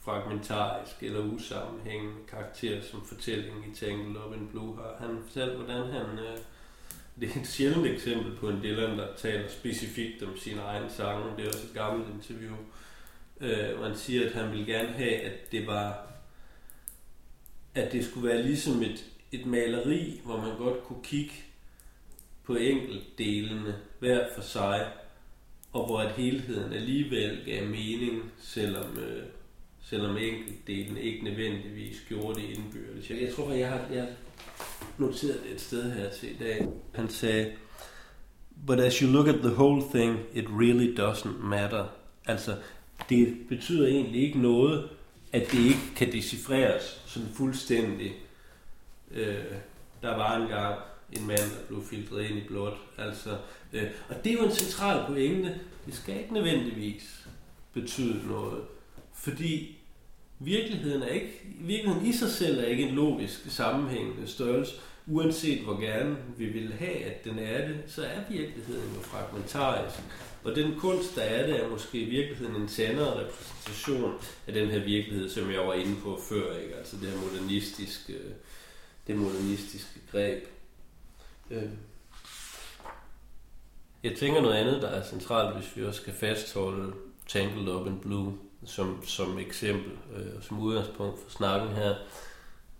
fragmentarisk 0.00 1.02
eller 1.02 1.20
usammenhængende 1.20 2.16
karakter, 2.28 2.82
som 2.82 3.06
fortællingen 3.06 3.72
i 3.72 3.74
Tangled 3.74 4.16
Up 4.16 4.36
in 4.36 4.48
Blue 4.48 4.76
har. 4.76 5.06
Han 5.06 5.18
fortalte, 5.24 5.56
hvordan 5.56 5.92
han... 5.92 6.18
Øh, 6.18 6.38
det 7.20 7.36
er 7.36 7.40
et 7.40 7.46
sjældent 7.46 7.86
eksempel 7.86 8.36
på 8.36 8.48
en 8.48 8.62
Dylan, 8.62 8.98
der 8.98 9.06
taler 9.16 9.48
specifikt 9.48 10.22
om 10.22 10.36
sin 10.36 10.58
egen 10.58 10.90
sange. 10.90 11.36
Det 11.36 11.44
er 11.44 11.48
også 11.48 11.66
et 11.66 11.74
gammelt 11.74 12.08
interview. 12.14 12.56
Øh, 13.40 13.80
man 13.80 13.88
han 13.88 13.98
siger, 13.98 14.26
at 14.26 14.32
han 14.32 14.50
ville 14.50 14.66
gerne 14.66 14.88
have, 14.88 15.14
at 15.14 15.52
det 15.52 15.66
var... 15.66 16.12
At 17.74 17.92
det 17.92 18.04
skulle 18.04 18.28
være 18.28 18.42
ligesom 18.42 18.82
et, 18.82 19.11
et 19.32 19.46
maleri, 19.46 20.20
hvor 20.24 20.36
man 20.36 20.56
godt 20.58 20.84
kunne 20.84 21.02
kigge 21.02 21.32
på 22.44 22.54
enkeltdelene 22.54 23.74
hver 23.98 24.26
for 24.34 24.42
sig, 24.42 24.86
og 25.72 25.86
hvor 25.86 26.00
at 26.00 26.12
helheden 26.12 26.72
alligevel 26.72 27.38
gav 27.46 27.68
mening, 27.68 28.22
selvom, 28.38 28.98
øh, 28.98 29.22
selvom 29.82 30.16
enkeltdelen 30.16 30.96
ikke 30.96 31.24
nødvendigvis 31.24 32.04
gjorde 32.08 32.40
det 32.40 32.48
indbyrdes. 32.48 33.10
Jeg, 33.10 33.22
jeg 33.22 33.34
tror, 33.34 33.50
at 33.50 33.58
jeg 33.58 33.68
har, 33.68 33.80
jeg 33.92 34.02
har 34.02 34.10
noteret 34.98 35.40
det 35.44 35.52
et 35.52 35.60
sted 35.60 35.92
her 35.92 36.10
til 36.10 36.30
i 36.30 36.36
dag. 36.40 36.68
Han 36.94 37.08
sagde, 37.08 37.52
But 38.66 38.80
as 38.80 38.98
you 38.98 39.08
look 39.08 39.28
at 39.28 39.40
the 39.42 39.52
whole 39.52 39.82
thing, 39.94 40.18
it 40.34 40.44
really 40.48 40.94
doesn't 40.94 41.42
matter. 41.42 41.84
Altså, 42.26 42.56
det 43.08 43.36
betyder 43.48 43.86
egentlig 43.86 44.22
ikke 44.22 44.38
noget, 44.38 44.88
at 45.32 45.52
det 45.52 45.58
ikke 45.58 45.94
kan 45.96 46.12
decifreres 46.12 47.02
sådan 47.06 47.28
fuldstændig. 47.34 48.12
Øh, 49.12 49.44
der 50.02 50.16
var 50.16 50.36
engang 50.36 50.74
en 51.12 51.26
mand, 51.26 51.38
der 51.38 51.66
blev 51.68 51.84
filtreret 51.84 52.30
ind 52.30 52.38
i 52.38 52.46
blot. 52.46 52.78
Altså, 52.98 53.30
øh, 53.72 53.82
og 54.08 54.24
det 54.24 54.32
er 54.32 54.36
jo 54.36 54.44
en 54.44 54.54
central 54.54 55.06
pointe. 55.06 55.60
Det 55.86 55.94
skal 55.94 56.18
ikke 56.18 56.34
nødvendigvis 56.34 57.26
betyde 57.72 58.28
noget. 58.28 58.62
Fordi 59.14 59.78
virkeligheden 60.38 61.02
er 61.02 61.08
ikke, 61.08 61.40
virkeligheden 61.60 62.06
i 62.06 62.12
sig 62.12 62.30
selv 62.30 62.58
er 62.58 62.64
ikke 62.64 62.82
en 62.82 62.94
logisk 62.94 63.50
sammenhængende 63.50 64.26
størrelse, 64.26 64.72
uanset 65.06 65.60
hvor 65.60 65.80
gerne 65.80 66.16
vi 66.38 66.46
vil 66.46 66.72
have, 66.72 67.04
at 67.04 67.24
den 67.24 67.38
er 67.38 67.68
det, 67.68 67.76
så 67.86 68.02
er 68.02 68.20
virkeligheden 68.30 68.94
jo 68.94 69.00
fragmentarisk. 69.00 69.98
Og 70.44 70.56
den 70.56 70.74
kunst, 70.78 71.16
der 71.16 71.22
er 71.22 71.46
det, 71.46 71.64
er 71.64 71.68
måske 71.68 71.98
i 71.98 72.10
virkeligheden 72.10 72.62
en 72.62 72.68
sandere 72.68 73.20
repræsentation 73.20 74.14
af 74.46 74.52
den 74.52 74.68
her 74.68 74.84
virkelighed, 74.84 75.30
som 75.30 75.50
jeg 75.50 75.60
var 75.60 75.74
inde 75.74 75.96
på 76.02 76.20
før, 76.28 76.56
ikke? 76.56 76.74
altså 76.74 76.96
det 76.96 77.08
her 77.08 77.20
modernistiske, 77.20 78.14
det 79.06 79.16
modernistiske 79.16 80.00
greb. 80.10 80.44
Øh. 81.50 81.70
Jeg 84.02 84.16
tænker 84.16 84.40
noget 84.40 84.54
andet, 84.54 84.82
der 84.82 84.88
er 84.88 85.04
centralt, 85.04 85.56
hvis 85.56 85.76
vi 85.76 85.84
også 85.84 86.00
skal 86.00 86.12
fastholde 86.12 86.92
Tangled 87.28 87.74
Up 87.74 87.86
in 87.86 87.98
Blue 87.98 88.38
som, 88.64 89.06
som 89.06 89.38
eksempel, 89.38 89.92
øh, 90.16 90.42
som 90.42 90.60
udgangspunkt 90.60 91.20
for 91.22 91.30
snakken 91.30 91.76
her. 91.76 91.94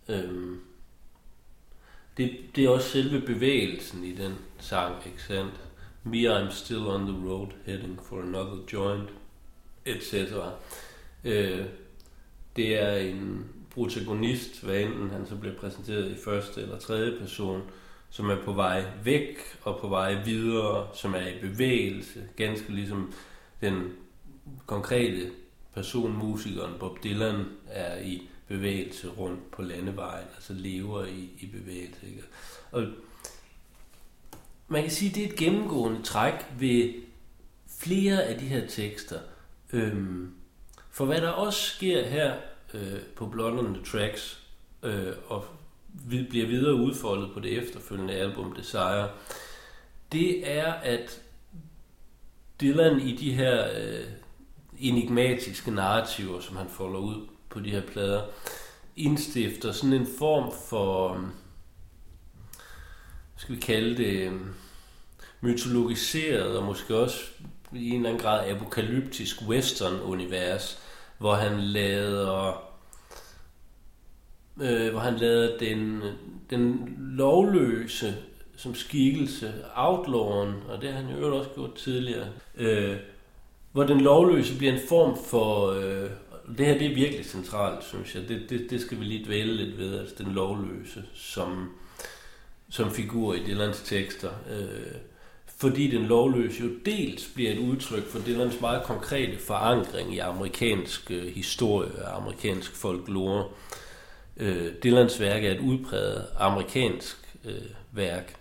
Øh, 0.09 0.57
det, 2.17 2.39
det 2.57 2.65
er 2.65 2.69
også 2.69 2.89
selve 2.89 3.21
bevægelsen 3.21 4.05
i 4.05 4.13
den 4.13 4.35
sang, 4.59 5.07
ikke 5.07 5.23
sandt? 5.23 5.61
Me, 6.05 6.19
I'm 6.19 6.51
still 6.51 6.87
on 6.87 7.07
the 7.07 7.29
road, 7.29 7.49
heading 7.67 8.01
for 8.03 8.23
another 8.23 8.59
joint, 8.73 9.11
etc. 9.87 10.15
Øh, 11.25 11.67
det 12.57 12.83
er 12.83 12.97
en 12.97 13.47
protagonist, 13.75 14.63
hvad 14.65 14.81
enten 14.81 15.11
han 15.11 15.27
så 15.27 15.37
bliver 15.37 15.55
præsenteret 15.55 16.11
i 16.11 16.15
første 16.25 16.63
eller 16.63 16.79
tredje 16.79 17.19
person, 17.21 17.63
som 18.11 18.31
er 18.31 18.45
på 18.45 18.53
vej 18.53 18.85
væk 19.05 19.39
og 19.63 19.79
på 19.81 19.89
vej 19.89 20.23
videre, 20.25 20.89
som 20.95 21.15
er 21.15 21.27
i 21.27 21.39
bevægelse, 21.41 22.29
ganske 22.37 22.73
ligesom 22.73 23.13
den 23.61 23.93
konkrete 24.67 25.31
person, 25.75 26.13
musikeren 26.13 26.75
Bob 26.81 27.05
Dylan, 27.05 27.45
er 27.67 28.01
i 28.01 28.29
bevægelse 28.49 29.09
rundt 29.09 29.51
på 29.51 29.63
landevejen, 29.63 30.27
altså 30.35 30.53
lever 30.53 31.05
i, 31.05 31.31
i 31.41 31.47
bevægelse. 31.47 32.07
Ikke? 32.07 32.23
Og 32.71 32.87
man 34.69 34.83
kan 34.83 34.91
sige, 34.91 35.09
at 35.09 35.15
det 35.15 35.25
er 35.25 35.29
et 35.29 35.37
gennemgående 35.37 36.03
træk 36.03 36.35
ved 36.59 36.95
flere 37.79 38.23
af 38.25 38.39
de 38.39 38.47
her 38.47 38.67
tekster. 38.67 39.19
Øhm, 39.73 40.35
for 40.91 41.05
hvad 41.05 41.21
der 41.21 41.29
også 41.29 41.61
sker 41.61 42.07
her 42.07 42.35
øh, 42.75 43.01
på 43.17 43.27
blonderne 43.27 43.85
Tracks, 43.85 44.39
øh, 44.83 45.13
og 45.27 45.45
vi 45.89 46.27
bliver 46.31 46.47
videre 46.47 46.75
udfoldet 46.75 47.31
på 47.35 47.41
det 47.41 47.59
efterfølgende 47.59 48.15
album 48.15 48.57
Desire, 48.57 49.09
det 50.13 50.53
er, 50.53 50.73
at 50.73 51.23
Dylan 52.61 53.01
i 53.01 53.17
de 53.17 53.33
her 53.33 53.69
øh, 53.81 54.05
enigmatiske 54.79 55.71
narrativer, 55.71 56.41
som 56.41 56.57
han 56.57 56.69
folder 56.69 56.99
ud 56.99 57.27
på 57.49 57.61
de 57.61 57.71
her 57.71 57.83
plader, 57.83 58.23
indstifter 58.97 59.73
sådan 59.73 59.93
en 59.93 60.07
form 60.19 60.53
for, 60.69 61.21
skal 63.37 63.55
vi 63.55 63.61
kalde 63.61 63.97
det, 63.97 64.33
øh, 64.33 64.41
mytologiseret 65.41 66.57
og 66.59 66.65
måske 66.65 66.97
også 66.97 67.21
i 67.73 67.91
en 67.91 67.97
eller 67.97 68.11
anden 68.11 68.23
grad 68.23 68.51
apokalyptisk 68.51 69.43
western-univers, 69.43 70.79
hvor 71.23 71.35
han 71.35 71.61
lader 71.61 72.63
øh, 74.61 74.91
hvor 74.91 75.01
han 75.01 75.17
lader 75.17 75.59
den, 75.59 76.03
den 76.51 76.95
lovløse 76.99 78.15
som 78.57 78.75
skikkelse, 78.75 79.55
outlawen, 79.75 80.55
og 80.69 80.83
det 80.83 80.93
har 80.93 81.01
han 81.01 81.19
jo 81.19 81.39
også 81.39 81.51
gjort 81.55 81.75
tidligere, 81.75 82.29
øh, 82.57 82.97
hvor 83.73 83.85
den 83.85 84.01
lovløse 84.01 84.59
bliver 84.59 84.73
en 84.73 84.89
form 84.89 85.19
for... 85.25 85.71
Øh, 85.71 86.11
det 86.59 86.67
her 86.67 86.79
det 86.79 86.91
er 86.91 86.95
virkelig 86.95 87.27
centralt, 87.27 87.85
synes 87.85 88.15
jeg. 88.15 88.29
Det, 88.29 88.51
det, 88.51 88.71
det 88.71 88.81
skal 88.81 89.01
vi 89.01 89.05
lige 89.05 89.25
dvæle 89.25 89.57
lidt 89.57 89.79
ved, 89.79 89.99
altså 89.99 90.15
den 90.19 90.33
lovløse 90.33 91.05
som, 91.15 91.71
som 92.71 92.91
figur 92.91 93.35
i 93.35 93.43
Dylans 93.47 93.83
tekster. 93.83 94.31
Øh, 94.51 94.95
fordi 95.63 95.91
den 95.91 96.07
lovløse 96.07 96.63
jo 96.63 96.71
dels 96.87 97.29
bliver 97.35 97.51
et 97.51 97.59
udtryk 97.59 98.07
for 98.07 98.19
Dylans 98.19 98.61
meget 98.61 98.83
konkrete 98.83 99.39
forankring 99.39 100.15
i 100.15 100.19
amerikansk 100.19 101.11
øh, 101.11 101.27
historie 101.27 102.05
og 102.05 102.17
amerikansk 102.17 102.77
folklore. 102.77 103.49
Øh, 104.37 104.73
Dylans 104.85 105.21
værk 105.21 105.45
er 105.45 105.51
et 105.51 105.61
udpræget 105.61 106.27
amerikansk 106.39 107.17
øh, 107.45 107.71
værk, 107.93 108.35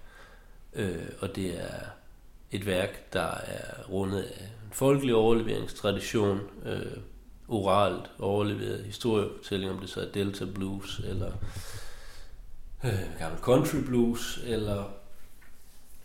øh, 0.74 0.96
og 1.20 1.36
det 1.36 1.60
er 1.60 1.80
et 2.52 2.66
værk, 2.66 3.14
der 3.14 3.32
er 3.32 3.90
rundet 3.90 4.22
af 4.22 4.50
folkelig 4.72 5.16
overleveringstradition, 5.16 6.40
øh, 6.66 6.98
oralt 7.48 8.12
overleveret 8.20 8.84
historiefortælling, 8.84 9.72
om 9.72 9.80
det 9.80 9.90
så 9.90 10.02
er 10.02 10.12
Delta 10.14 10.46
Blues, 10.46 11.02
eller 11.10 11.32
øh, 12.84 13.20
gammel 13.20 13.40
country 13.42 13.78
blues, 13.86 14.40
eller, 14.46 15.01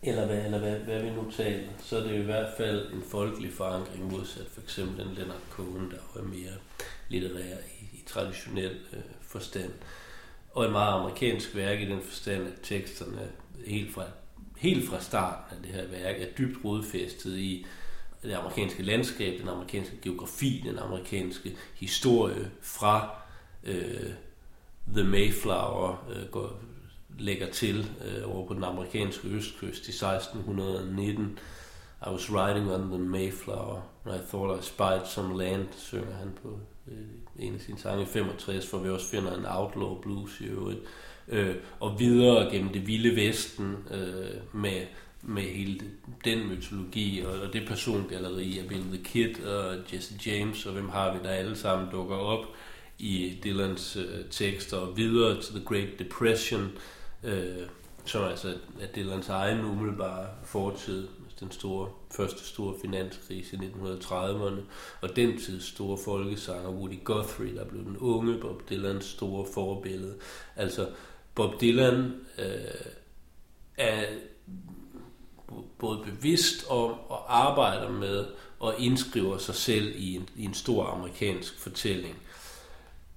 eller, 0.02 0.26
hvad, 0.26 0.44
eller 0.44 0.58
hvad, 0.58 0.78
hvad 0.78 1.02
vi 1.02 1.10
nu 1.10 1.30
taler, 1.30 1.68
så 1.78 1.98
er 1.98 2.02
det 2.02 2.14
i 2.14 2.24
hvert 2.24 2.52
fald 2.56 2.92
en 2.92 3.02
folkelig 3.02 3.52
forankring, 3.52 4.12
modsat 4.12 4.46
for 4.46 4.60
eksempel 4.60 5.06
den 5.06 5.14
Leonard 5.14 5.40
Cohen, 5.50 5.90
der 5.90 6.20
er 6.20 6.24
mere 6.24 6.54
litterær 7.08 7.56
i, 7.80 7.84
i 7.92 8.02
traditionel 8.06 8.76
øh, 8.92 9.02
forstand. 9.20 9.72
Og 10.52 10.64
et 10.64 10.72
meget 10.72 10.92
amerikansk 10.92 11.56
værk 11.56 11.80
i 11.80 11.84
den 11.84 12.02
forstand, 12.02 12.46
at 12.46 12.52
teksterne 12.62 13.28
helt 13.66 13.94
fra, 13.94 14.04
helt 14.56 14.88
fra 14.88 15.00
starten 15.00 15.56
af 15.56 15.62
det 15.62 15.72
her 15.72 15.86
værk 15.86 16.20
er 16.20 16.26
dybt 16.38 16.64
rodfæstet 16.64 17.38
i 17.38 17.66
det 18.22 18.32
amerikanske 18.32 18.82
landskab, 18.82 19.40
den 19.40 19.48
amerikanske 19.48 19.96
geografi, 20.02 20.62
den 20.66 20.78
amerikanske 20.78 21.56
historie 21.74 22.50
fra 22.60 23.10
øh, 23.64 24.10
The 24.94 25.04
Mayflower 25.04 26.08
øh, 26.10 26.28
går, 26.30 26.60
lægger 27.18 27.50
til 27.50 27.90
øh, 28.04 28.36
over 28.36 28.46
på 28.46 28.54
den 28.54 28.64
amerikanske 28.64 29.28
østkyst 29.28 29.88
i 29.88 29.90
1619. 29.90 31.38
I 32.06 32.10
was 32.10 32.30
riding 32.30 32.72
on 32.72 32.90
the 32.90 32.98
Mayflower, 32.98 33.80
and 34.04 34.14
I 34.14 34.18
thought 34.28 34.60
I 34.60 34.66
spied 34.66 35.06
some 35.06 35.38
land, 35.38 35.66
synger 35.76 36.14
han 36.14 36.32
på 36.42 36.58
øh, 36.88 37.46
en 37.46 37.54
af 37.54 37.60
sine 37.60 37.78
sange 37.78 38.02
i 38.02 38.06
65, 38.06 38.66
for 38.66 38.78
vi 38.78 38.88
også 38.88 39.06
finder 39.06 39.38
en 39.38 39.46
outlaw 39.48 40.00
blues 40.00 40.40
i 40.40 40.44
øvrigt. 40.44 40.80
Øh, 41.28 41.54
og 41.80 42.00
videre 42.00 42.50
gennem 42.50 42.72
det 42.72 42.86
vilde 42.86 43.16
vesten 43.16 43.76
øh, 43.90 44.60
med 44.62 44.86
med 45.28 45.42
hele 45.42 45.80
den 46.24 46.48
mytologi 46.48 47.24
og, 47.26 47.40
og 47.40 47.52
det 47.52 47.68
persongalleri 47.68 48.58
af 48.58 48.68
Bill 48.68 48.82
the 48.82 49.04
Kid 49.04 49.44
og 49.44 49.76
Jesse 49.92 50.14
James 50.26 50.66
og 50.66 50.72
hvem 50.72 50.88
har 50.88 51.12
vi 51.12 51.18
der 51.24 51.30
alle 51.30 51.56
sammen 51.56 51.88
dukker 51.90 52.16
op 52.16 52.46
i 52.98 53.38
Dylans 53.44 53.96
øh, 53.96 54.24
tekster 54.30 54.76
og 54.76 54.96
videre 54.96 55.42
til 55.42 55.54
The 55.54 55.64
Great 55.64 55.98
Depression, 55.98 56.62
øh, 56.62 56.70
øh, 57.26 57.68
som 58.04 58.24
altså 58.24 58.54
er 58.80 58.86
Dylans 58.96 59.28
egen 59.28 59.64
umiddelbare 59.64 60.26
fortid, 60.44 61.08
den 61.40 61.50
store, 61.50 61.88
første 62.16 62.44
store 62.44 62.74
finanskrise 62.82 63.56
i 63.56 63.58
1930'erne, 63.58 64.60
og 65.00 65.16
den 65.16 65.38
tids 65.40 65.64
store 65.64 65.98
folkesanger 66.04 66.70
Woody 66.70 67.04
Guthrie, 67.04 67.56
der 67.56 67.64
blev 67.64 67.84
den 67.84 67.96
unge 67.96 68.38
Bob 68.40 68.70
Dylans 68.70 69.04
store 69.04 69.46
forbillede. 69.54 70.14
Altså 70.56 70.88
Bob 71.34 71.60
Dylan 71.60 72.14
øh, 72.38 72.90
er 73.76 74.04
både 75.78 76.04
bevidst 76.04 76.66
om 76.68 76.90
og 77.08 77.46
arbejder 77.46 77.90
med 77.90 78.26
og 78.58 78.74
indskriver 78.78 79.38
sig 79.38 79.54
selv 79.54 79.94
i 79.96 80.14
en, 80.14 80.28
i 80.36 80.44
en 80.44 80.54
stor 80.54 80.86
amerikansk 80.86 81.58
fortælling. 81.58 82.16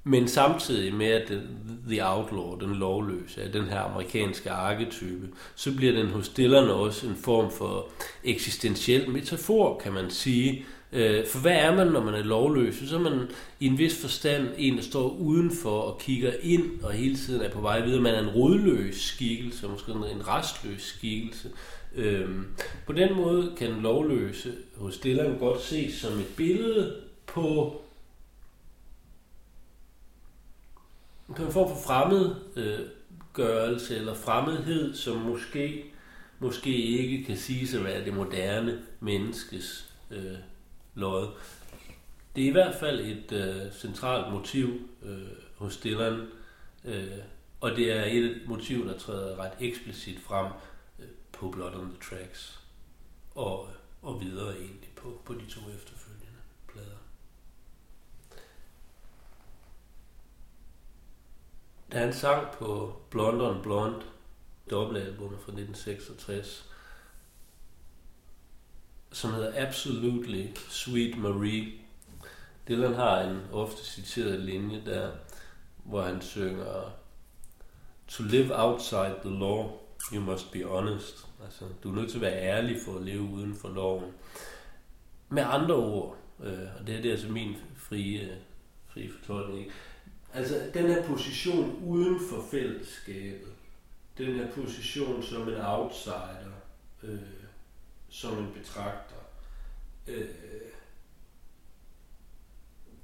Men 0.04 0.28
samtidig 0.28 0.94
med, 0.94 1.08
at 1.08 1.32
The 1.88 2.08
Outlaw, 2.08 2.60
den 2.60 2.76
lovløse, 2.76 3.42
er 3.42 3.52
den 3.52 3.64
her 3.64 3.80
amerikanske 3.80 4.52
arketype, 4.52 5.28
så 5.56 5.76
bliver 5.76 5.94
den 5.94 6.08
hos 6.08 6.30
Dylan 6.30 6.70
også 6.70 7.08
en 7.08 7.16
form 7.16 7.52
for 7.52 7.88
eksistentiel 8.24 9.10
metafor, 9.10 9.80
kan 9.84 9.94
man 9.94 10.10
sige. 10.10 10.66
Øh, 10.94 11.28
for 11.28 11.40
hvad 11.40 11.56
er 11.56 11.76
man, 11.76 11.88
når 11.88 12.04
man 12.04 12.14
er 12.14 12.24
lovløs? 12.24 12.76
Så 12.76 12.96
er 12.96 13.00
man 13.00 13.28
i 13.60 13.68
en 13.68 13.78
vis 13.78 14.02
forstand 14.02 14.48
en, 14.58 14.78
der 14.78 14.84
står 14.84 15.10
udenfor 15.10 15.82
og 15.82 16.00
kigger 16.00 16.32
ind 16.42 16.82
og 16.84 16.92
hele 16.92 17.16
tiden 17.16 17.42
er 17.42 17.50
på 17.50 17.62
vej 17.62 17.86
videre. 17.86 18.02
Man 18.02 18.16
er 18.16 18.20
en 18.20 18.30
rodløs 18.30 18.96
skikkelse, 18.96 19.68
måske 19.68 19.92
en 19.92 20.28
restløs 20.28 20.82
skikkelse. 20.82 21.50
Øhm, 21.96 22.46
på 22.86 22.94
den 22.94 23.16
måde 23.16 23.54
kan 23.58 23.70
lovløse 23.70 24.52
hos 24.78 24.98
Dylan 24.98 25.38
godt 25.40 25.62
ses 25.62 25.94
som 25.94 26.20
et 26.20 26.28
billede 26.38 26.96
på 27.26 27.82
en 31.30 31.52
form 31.52 31.70
for 31.70 31.78
fremmedgørelse 31.86 33.94
øh, 33.94 34.00
eller 34.00 34.14
fremmedhed, 34.14 34.96
som 34.96 35.18
måske, 35.18 35.94
måske 36.40 36.76
ikke 36.76 37.24
kan 37.24 37.38
sige 37.38 37.78
at 37.78 37.84
være 37.84 38.06
det 38.06 38.14
moderne 38.14 38.82
menneskes 39.00 39.94
øh, 40.12 40.38
lod. 40.96 41.28
Det 42.36 42.44
er 42.44 42.48
i 42.48 42.52
hvert 42.52 42.76
fald 42.76 43.00
et 43.00 43.32
øh, 43.32 43.72
centralt 43.74 44.34
motiv 44.34 44.90
øh, 45.04 45.28
hos 45.56 45.78
Dylan, 45.78 46.28
øh, 46.86 47.18
og 47.62 47.72
det 47.72 47.92
er 47.92 48.04
et 48.06 48.42
motiv, 48.48 48.88
der 48.88 48.98
træder 48.98 49.40
ret 49.40 49.54
eksplicit 49.60 50.20
frem 50.20 50.52
øh, 51.00 51.08
på 51.32 51.50
Blood 51.50 51.74
on 51.74 51.90
the 51.90 51.98
Tracks, 52.10 52.60
og, 53.36 53.68
og 54.02 54.22
videre 54.22 54.56
egentlig 54.56 54.90
på, 54.96 55.22
på 55.26 55.34
de 55.34 55.46
to 55.50 55.60
efterfølgende 55.76 56.40
plader 56.68 56.98
da 61.92 62.00
han 62.00 62.14
sang 62.14 62.48
på 62.54 62.96
Blonde 63.10 63.50
on 63.50 63.62
Blonde, 63.62 64.02
dobbeltalbummet 64.70 65.40
fra 65.40 65.52
1966, 65.52 66.66
som 69.12 69.34
hedder 69.34 69.68
Absolutely 69.68 70.48
Sweet 70.56 71.18
Marie. 71.18 71.72
Dylan 72.68 72.94
har 72.94 73.20
en 73.20 73.42
ofte 73.52 73.86
citeret 73.86 74.40
linje 74.40 74.82
der, 74.86 75.12
hvor 75.84 76.02
han 76.02 76.22
synger 76.22 76.92
To 78.08 78.24
live 78.24 78.56
outside 78.56 79.16
the 79.24 79.40
law, 79.40 79.72
you 80.14 80.22
must 80.22 80.52
be 80.52 80.64
honest. 80.64 81.28
Altså, 81.44 81.66
du 81.84 81.92
er 81.92 81.96
nødt 81.96 82.10
til 82.10 82.18
at 82.18 82.22
være 82.22 82.42
ærlig 82.42 82.78
for 82.86 82.96
at 82.96 83.02
leve 83.02 83.22
uden 83.22 83.56
for 83.56 83.70
loven. 83.70 84.12
Med 85.30 85.44
andre 85.48 85.76
ord, 85.76 86.18
øh, 86.44 86.68
og 86.80 86.88
det 86.88 86.96
er 86.96 87.02
det 87.02 87.12
altså 87.12 87.28
min 87.28 87.56
frie, 87.78 88.22
øh, 88.22 88.38
frie 88.88 89.10
fortolkning, 89.20 89.72
altså 90.34 90.72
den 90.74 90.88
her 90.88 91.04
position 91.04 91.84
uden 91.86 92.20
for 92.30 92.46
fællesskabet, 92.52 93.54
den 94.18 94.36
her 94.36 94.52
position 94.52 95.24
som 95.24 95.50
en 95.50 95.62
outsider, 95.62 96.62
øh, 97.04 97.20
som 98.10 98.38
en 98.38 98.52
betragter, 98.54 99.16
øh, 100.08 100.26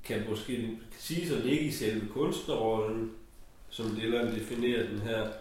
kan 0.03 0.29
måske 0.29 0.77
sige 0.99 1.35
at 1.35 1.45
ligge 1.45 1.65
i 1.65 1.71
selve 1.71 2.07
kunstnerrollen, 2.07 3.11
som 3.69 3.95
Dylan 3.95 4.35
definerer 4.35 4.89
den 4.89 4.99
her. 4.99 5.31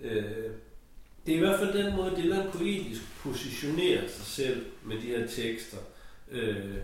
Øh, 0.00 0.50
det 1.26 1.32
er 1.32 1.36
i 1.36 1.40
hvert 1.40 1.58
fald 1.58 1.84
den 1.84 1.96
måde, 1.96 2.16
Dylan 2.16 2.50
poetisk 2.52 3.02
positionerer 3.18 4.08
sig 4.08 4.26
selv 4.26 4.66
med 4.84 4.96
de 4.96 5.06
her 5.06 5.26
tekster. 5.26 5.78
Øh, 6.30 6.76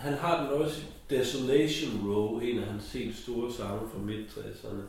han 0.00 0.14
har 0.14 0.42
den 0.42 0.52
også 0.52 0.82
Desolation 1.10 2.10
Row, 2.10 2.38
en 2.38 2.58
af 2.58 2.66
hans 2.66 2.92
helt 2.92 3.16
store 3.16 3.52
sange 3.52 3.90
fra 3.92 3.98
midt-60'erne. 3.98 4.82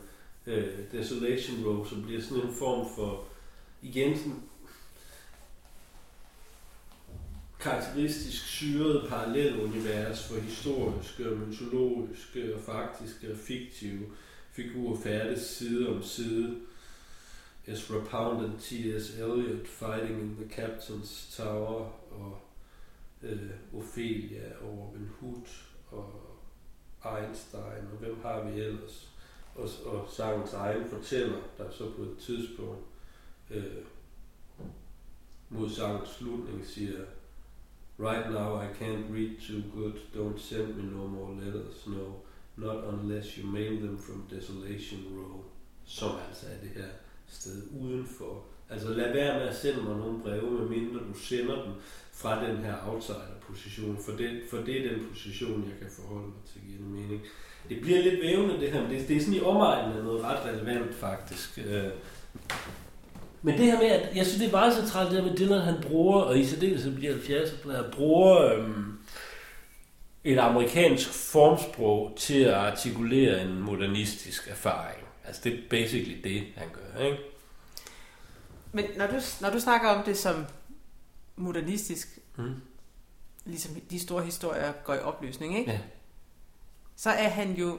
Øh, 0.46 0.78
Desolation 0.92 1.64
Row, 1.64 1.84
som 1.84 2.02
bliver 2.02 2.22
sådan 2.22 2.46
en 2.46 2.54
form 2.54 2.86
for, 2.96 3.24
igen 3.82 4.18
sådan 4.18 4.42
karakteristisk 7.60 8.46
syret 8.46 9.08
parallelunivers 9.08 10.28
for 10.28 10.40
historiske 10.40 11.24
mytologiske 11.24 12.54
og 12.54 12.60
faktiske 12.60 13.32
og 13.32 13.38
fiktive 13.38 14.06
figurer 14.52 15.00
færdes 15.00 15.40
side 15.40 15.88
om 15.88 16.02
side. 16.02 16.56
Ezra 17.66 17.98
Pound 18.10 18.44
and 18.44 18.58
T.S. 18.58 19.10
Eliot 19.10 19.66
fighting 19.66 20.20
in 20.20 20.36
the 20.36 20.62
Captain's 20.62 21.36
Tower 21.36 21.90
og 22.10 22.51
øh, 23.22 23.50
Ophelia 23.74 24.52
og 24.60 24.78
Robin 24.78 25.08
Hood 25.20 25.46
og 25.90 26.32
Einstein 27.04 27.86
og 27.92 27.98
hvem 28.00 28.20
har 28.22 28.44
vi 28.44 28.60
ellers? 28.60 29.12
Og, 29.54 29.68
og 29.86 30.08
sangens 30.10 30.52
egen 30.52 30.88
fortæller, 30.88 31.40
der 31.58 31.70
så 31.70 31.92
på 31.96 32.02
et 32.02 32.16
tidspunkt 32.18 32.84
øh, 33.50 33.84
mod 35.48 35.70
sangens 35.70 36.08
slutning 36.08 36.66
siger 36.66 37.04
Right 37.98 38.30
now 38.30 38.56
I 38.56 38.66
can't 38.66 39.12
read 39.12 39.38
too 39.38 39.62
good. 39.74 40.00
Don't 40.14 40.38
send 40.38 40.76
me 40.76 40.82
no 40.82 41.06
more 41.06 41.34
letters. 41.34 41.86
No, 41.86 42.22
not 42.56 42.84
unless 42.84 43.36
you 43.36 43.46
mail 43.46 43.76
them 43.76 43.98
from 43.98 44.26
Desolation 44.30 45.00
Row. 45.16 45.44
Som 45.84 46.10
altså 46.28 46.46
er 46.46 46.60
det 46.60 46.70
her 46.70 46.88
sted 47.26 47.62
udenfor. 47.80 48.44
Altså 48.72 48.88
lad 48.88 49.12
være 49.12 49.38
med 49.38 49.48
at 49.48 49.56
sende 49.56 49.82
mig 49.82 49.96
nogle 49.96 50.20
breve, 50.22 50.50
medmindre 50.50 50.98
du 50.98 51.18
sender 51.18 51.54
dem 51.54 51.72
fra 52.12 52.44
den 52.44 52.56
her 52.56 52.74
outsider-position. 52.88 53.98
For 54.04 54.12
det, 54.12 54.30
for 54.50 54.56
det 54.56 54.76
er 54.76 54.90
den 54.90 55.06
position, 55.10 55.64
jeg 55.70 55.78
kan 55.78 55.90
forholde 55.96 56.26
mig 56.26 56.42
til, 56.52 56.60
giver 56.66 56.88
mening. 56.88 57.22
Det 57.68 57.80
bliver 57.80 58.02
lidt 58.02 58.22
vævende 58.22 58.60
det 58.60 58.72
her, 58.72 58.82
men 58.82 58.90
det, 58.90 59.08
det 59.08 59.16
er 59.16 59.20
sådan 59.20 59.34
i 59.34 59.40
omegnen 59.40 59.96
af 59.96 60.04
noget 60.04 60.24
ret 60.24 60.38
relevant 60.46 60.94
faktisk. 60.94 61.58
Øh. 61.66 61.90
Men 63.42 63.58
det 63.58 63.66
her 63.66 63.78
med, 63.78 63.86
at 63.86 64.16
jeg 64.16 64.26
synes, 64.26 64.38
det 64.38 64.48
er 64.48 64.52
meget 64.52 64.74
centralt, 64.74 65.10
det 65.10 65.22
her 65.22 65.28
med 65.28 65.36
Dylan, 65.36 65.60
han 65.60 65.82
bruger, 65.82 66.20
og 66.20 66.38
i 66.38 66.44
særdeleshed 66.44 66.96
bliver 66.96 67.14
70'erne, 67.14 67.90
bruger 67.90 68.54
øhm, 68.54 68.98
et 70.24 70.38
amerikansk 70.38 71.08
formsprog 71.08 72.12
til 72.16 72.40
at 72.40 72.54
artikulere 72.54 73.42
en 73.42 73.60
modernistisk 73.60 74.48
erfaring. 74.50 74.98
Altså 75.24 75.40
det 75.44 75.52
er 75.52 75.58
basically 75.70 76.16
det, 76.24 76.42
han 76.56 76.68
gør, 76.72 77.04
ikke? 77.04 77.31
Men 78.72 78.84
når 78.96 79.06
du, 79.06 79.20
når 79.40 79.50
du 79.50 79.60
snakker 79.60 79.88
om 79.88 80.04
det 80.04 80.18
som 80.18 80.44
modernistisk, 81.36 82.18
mm. 82.36 82.54
ligesom 83.44 83.74
de 83.74 84.00
store 84.00 84.24
historier 84.24 84.72
går 84.72 84.94
i 84.94 84.98
opløsning, 84.98 85.58
ikke? 85.58 85.70
Ja. 85.70 85.80
så 86.96 87.10
er 87.10 87.28
han 87.28 87.54
jo 87.54 87.78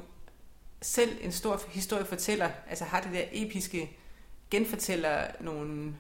selv 0.82 1.18
en 1.22 1.32
stor 1.32 1.62
historiefortæller, 1.70 2.50
altså 2.70 2.86
har 2.86 3.02
det 3.02 3.14
der 3.14 3.24
episke 3.32 3.98
genfortæller 4.52 5.22
nogle 5.40 5.94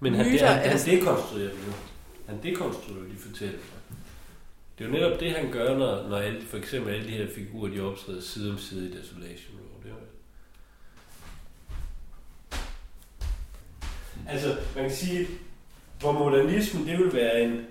Men 0.00 0.14
han, 0.14 0.26
myter, 0.26 0.46
han, 0.46 0.58
han, 0.58 0.78
han 0.78 0.90
dekonstruerer 0.90 1.50
dem 1.50 1.58
jo. 1.66 1.72
Han 2.26 2.42
dekonstruerer 2.42 3.08
de 3.08 3.16
fortællinger. 3.16 3.66
Det 4.78 4.84
er 4.84 4.88
jo 4.88 4.94
netop 4.94 5.20
det, 5.20 5.32
han 5.32 5.52
gør, 5.52 5.78
når, 5.78 6.08
når 6.08 6.16
alle, 6.16 6.42
for 6.42 6.56
eksempel 6.56 6.94
alle 6.94 7.06
de 7.06 7.16
her 7.16 7.26
figurer, 7.34 7.70
de 7.70 7.80
optræder 7.80 8.20
side 8.20 8.52
om 8.52 8.58
side 8.58 8.90
i 8.90 8.98
Desolation 8.98 9.56
Row. 9.58 9.82
Det 9.82 9.90
er 9.90 9.94
jo 9.94 10.00
Altså, 14.28 14.56
man 14.74 14.84
kan 14.84 14.96
sige, 14.96 15.28
hvor 16.00 16.12
modernismen, 16.12 16.86
det 16.86 16.98
vil 16.98 17.12
være 17.12 17.42
en, 17.42 17.66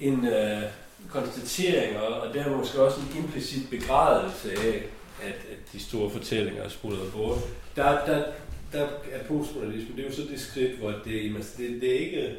en 0.00 0.26
øh, 0.26 0.62
konstatering, 1.08 1.98
og, 1.98 2.20
og 2.20 2.34
der 2.34 2.56
måske 2.56 2.82
også 2.82 3.00
en 3.00 3.24
implicit 3.24 3.70
begrædelse 3.70 4.50
af, 4.52 4.82
at, 5.22 5.34
at 5.34 5.72
de 5.72 5.80
store 5.80 6.10
fortællinger 6.10 6.62
er 6.62 6.68
spurgt 6.68 7.12
bort. 7.12 7.38
Der, 7.76 8.06
der, 8.06 8.24
der 8.72 8.86
er 9.12 9.24
postmodernisme, 9.28 9.96
det 9.96 10.04
er 10.04 10.08
jo 10.08 10.14
så 10.14 10.22
det 10.22 10.40
skridt, 10.40 10.78
hvor 10.78 10.90
det, 11.04 11.36
altså 11.36 11.52
det, 11.58 11.80
det 11.80 11.94
er 11.94 11.98
ikke 11.98 12.38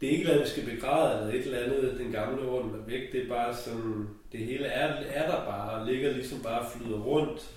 det 0.00 0.08
er 0.08 0.16
ikke 0.16 0.24
noget, 0.24 0.42
vi 0.42 0.48
skal 0.48 0.64
begræde, 0.64 1.20
eller 1.20 1.34
et 1.34 1.46
eller 1.46 1.58
andet, 1.58 1.98
den 1.98 2.12
gamle 2.12 2.48
orden 2.48 2.70
er 2.70 2.84
væk. 2.86 3.12
Det 3.12 3.24
er 3.24 3.28
bare 3.28 3.56
sådan, 3.56 4.08
det 4.32 4.40
hele 4.40 4.64
er, 4.64 4.86
er 4.88 5.30
der 5.30 5.44
bare, 5.44 5.92
ligger 5.92 6.12
ligesom 6.12 6.40
bare 6.42 6.66
flyder 6.76 6.98
rundt 6.98 7.50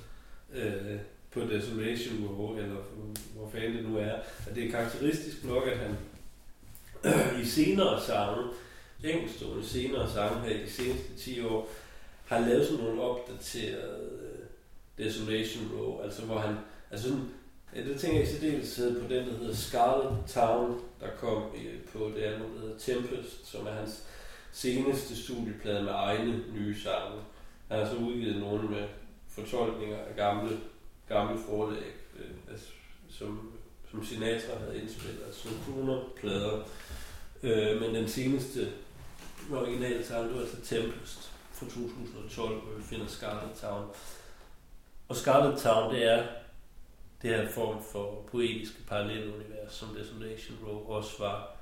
øh, 0.53 0.97
på 1.31 1.39
Desolation 1.39 2.27
Row, 2.27 2.57
eller 2.57 2.75
hvor 3.35 3.49
fanden 3.49 3.77
det 3.77 3.89
nu 3.89 3.97
er. 3.97 4.13
Og 4.49 4.55
det 4.55 4.65
er 4.65 4.71
karakteristisk 4.71 5.43
nok, 5.43 5.67
at 5.67 5.77
han 5.77 5.97
i 7.43 7.45
senere 7.45 8.01
sange, 8.01 8.43
enkeltstående 9.03 9.65
senere 9.65 10.11
sange 10.11 10.39
her 10.39 10.55
i 10.55 10.63
de 10.63 10.71
seneste 10.71 11.15
10 11.17 11.41
år, 11.41 11.69
har 12.25 12.39
lavet 12.39 12.67
sådan 12.67 12.85
nogle 12.85 13.01
opdaterede 13.01 14.09
uh, 14.11 15.05
Desolation 15.05 15.71
Row, 15.75 16.01
altså 16.01 16.21
hvor 16.21 16.39
han, 16.39 16.55
altså 16.91 17.09
sådan, 17.09 17.25
ja, 17.75 17.83
det 17.83 17.99
tænker 17.99 18.19
jeg 18.19 18.27
i 18.27 18.31
særdeleshed 18.31 19.01
på 19.01 19.13
den, 19.13 19.27
der 19.27 19.37
hedder 19.37 19.55
Scarlet 19.55 20.17
Town, 20.27 20.81
der 20.99 21.07
kom 21.19 21.43
i, 21.55 21.87
på 21.93 22.11
det 22.15 22.23
album, 22.23 22.51
der 22.51 22.61
hedder 22.61 22.77
Tempest, 22.77 23.47
som 23.47 23.67
er 23.67 23.71
hans 23.71 24.03
seneste 24.51 25.23
studieplade 25.23 25.83
med 25.83 25.91
egne 25.95 26.43
nye 26.53 26.79
sange. 26.79 27.21
Han 27.67 27.79
har 27.79 27.85
så 27.85 27.95
udgivet 27.95 28.39
nogle 28.39 28.69
med 28.69 28.87
fortolkninger 29.27 29.97
af 29.97 30.15
gamle, 30.15 30.57
gamle 31.07 31.39
forlæg, 31.49 31.93
øh, 32.19 32.31
altså, 32.51 32.67
som, 33.09 33.53
som 33.91 34.05
Sinatra 34.05 34.59
havde 34.59 34.81
indspillet, 34.81 35.23
altså 35.25 35.49
100 35.67 36.03
plader. 36.19 36.63
Øh, 37.43 37.81
men 37.81 37.95
den 37.95 38.07
seneste 38.07 38.71
originale 39.51 40.05
sang, 40.05 40.27
det 40.27 40.33
var 40.35 40.41
altså 40.41 40.61
Tempest 40.61 41.31
fra 41.51 41.65
2012, 41.65 42.61
hvor 42.61 42.77
vi 42.77 42.83
finder 42.83 43.07
Scarlet 43.07 43.55
Town. 43.61 43.85
Og 45.07 45.15
Scarlet 45.15 45.59
Town, 45.59 45.93
det 45.93 46.03
er 46.03 46.27
det 47.21 47.29
her 47.29 47.49
form 47.49 47.83
for 47.91 48.25
poetiske 48.31 48.83
parallelunivers, 48.87 49.73
som 49.73 49.95
Desolation 49.95 50.57
Row 50.67 50.87
også 50.87 51.11
var. 51.19 51.55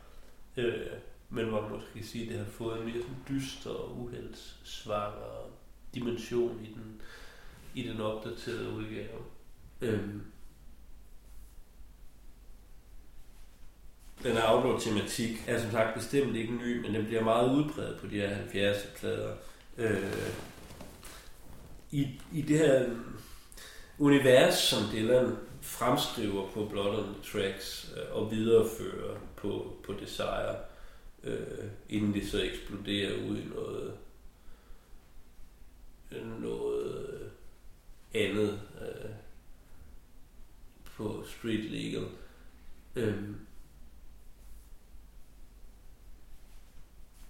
Øh, 0.57 0.91
men 1.29 1.45
hvor 1.45 1.61
man 1.61 1.71
måske 1.71 2.03
sige, 2.03 2.23
at 2.23 2.29
det 2.29 2.37
har 2.37 2.51
fået 2.51 2.79
en 2.79 2.85
mere 2.85 3.01
sådan 3.01 3.15
dyster 3.29 3.69
og 3.69 3.97
uheldssvanger 3.97 5.49
dimension 5.95 6.59
i 6.63 6.73
den, 6.73 7.01
i 7.75 7.87
den 7.87 8.01
opdaterede 8.01 8.69
udgave. 8.69 9.19
Øhm. 9.81 10.21
den 14.25 14.33
her 14.33 14.49
outdoor-tematik 14.49 15.43
er 15.47 15.61
som 15.61 15.71
sagt 15.71 15.93
bestemt 15.93 16.35
ikke 16.35 16.53
ny, 16.53 16.81
men 16.81 16.95
den 16.95 17.05
bliver 17.05 17.23
meget 17.23 17.55
udbredt 17.55 17.99
på 17.99 18.07
de 18.07 18.19
her 18.19 18.37
70'er-plader. 18.37 19.35
Øh, 19.77 20.29
i, 21.91 22.21
I 22.33 22.41
det 22.41 22.57
her 22.57 22.89
univers, 23.99 24.53
som 24.53 24.79
Dylan 24.93 25.37
fremskriver 25.61 26.49
på 26.51 26.65
Blood 26.65 26.97
on 26.97 27.13
the 27.13 27.23
Tracks 27.23 27.93
øh, 27.97 28.15
og 28.15 28.31
viderefører 28.31 29.17
på, 29.35 29.77
på 29.85 29.93
Desire, 29.93 30.55
øh, 31.23 31.69
inden 31.89 32.13
det 32.13 32.27
så 32.27 32.41
eksploderer 32.41 33.29
ud 33.29 33.37
i 33.37 33.45
noget, 33.55 33.93
noget 36.39 37.31
andet 38.13 38.59
øh, 38.81 39.09
på 40.97 41.23
Street 41.27 41.71
Legal. 41.71 42.07
Øhm, 42.95 43.35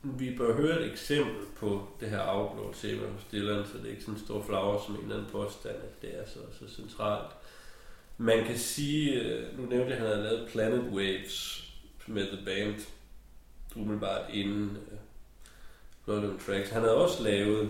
vi 0.03 0.35
bør 0.37 0.55
høre 0.55 0.81
et 0.81 0.91
eksempel 0.91 1.45
på 1.55 1.87
det 1.99 2.09
her 2.09 2.21
outlaw 2.27 2.73
tema 2.73 3.07
hos 3.07 3.23
Dylan, 3.31 3.65
så 3.65 3.77
det 3.77 3.85
er 3.85 3.89
ikke 3.89 4.01
sådan 4.01 4.13
en 4.19 4.25
stor 4.25 4.43
flager 4.43 4.83
som 4.85 4.95
en 4.95 5.01
eller 5.01 5.15
anden 5.15 5.31
påstand, 5.31 5.75
at 5.75 6.01
det 6.01 6.19
er 6.19 6.25
så, 6.25 6.39
så 6.59 6.75
centralt. 6.75 7.31
Man 8.17 8.45
kan 8.45 8.57
sige, 8.57 9.21
øh, 9.21 9.59
nu 9.59 9.65
nævnte 9.65 9.89
jeg, 9.89 9.97
at 9.97 9.97
han 9.97 10.07
havde 10.07 10.23
lavet 10.23 10.49
Planet 10.49 10.91
Waves 10.91 11.69
med 12.07 12.27
The 12.27 12.45
Band, 12.45 12.81
umiddelbart 13.75 14.33
inden 14.33 14.77
uh, 14.77 14.97
Blood 16.05 16.23
and 16.23 16.39
Tracks. 16.39 16.69
Han 16.69 16.81
havde 16.81 16.95
også 16.95 17.23
lavet 17.23 17.63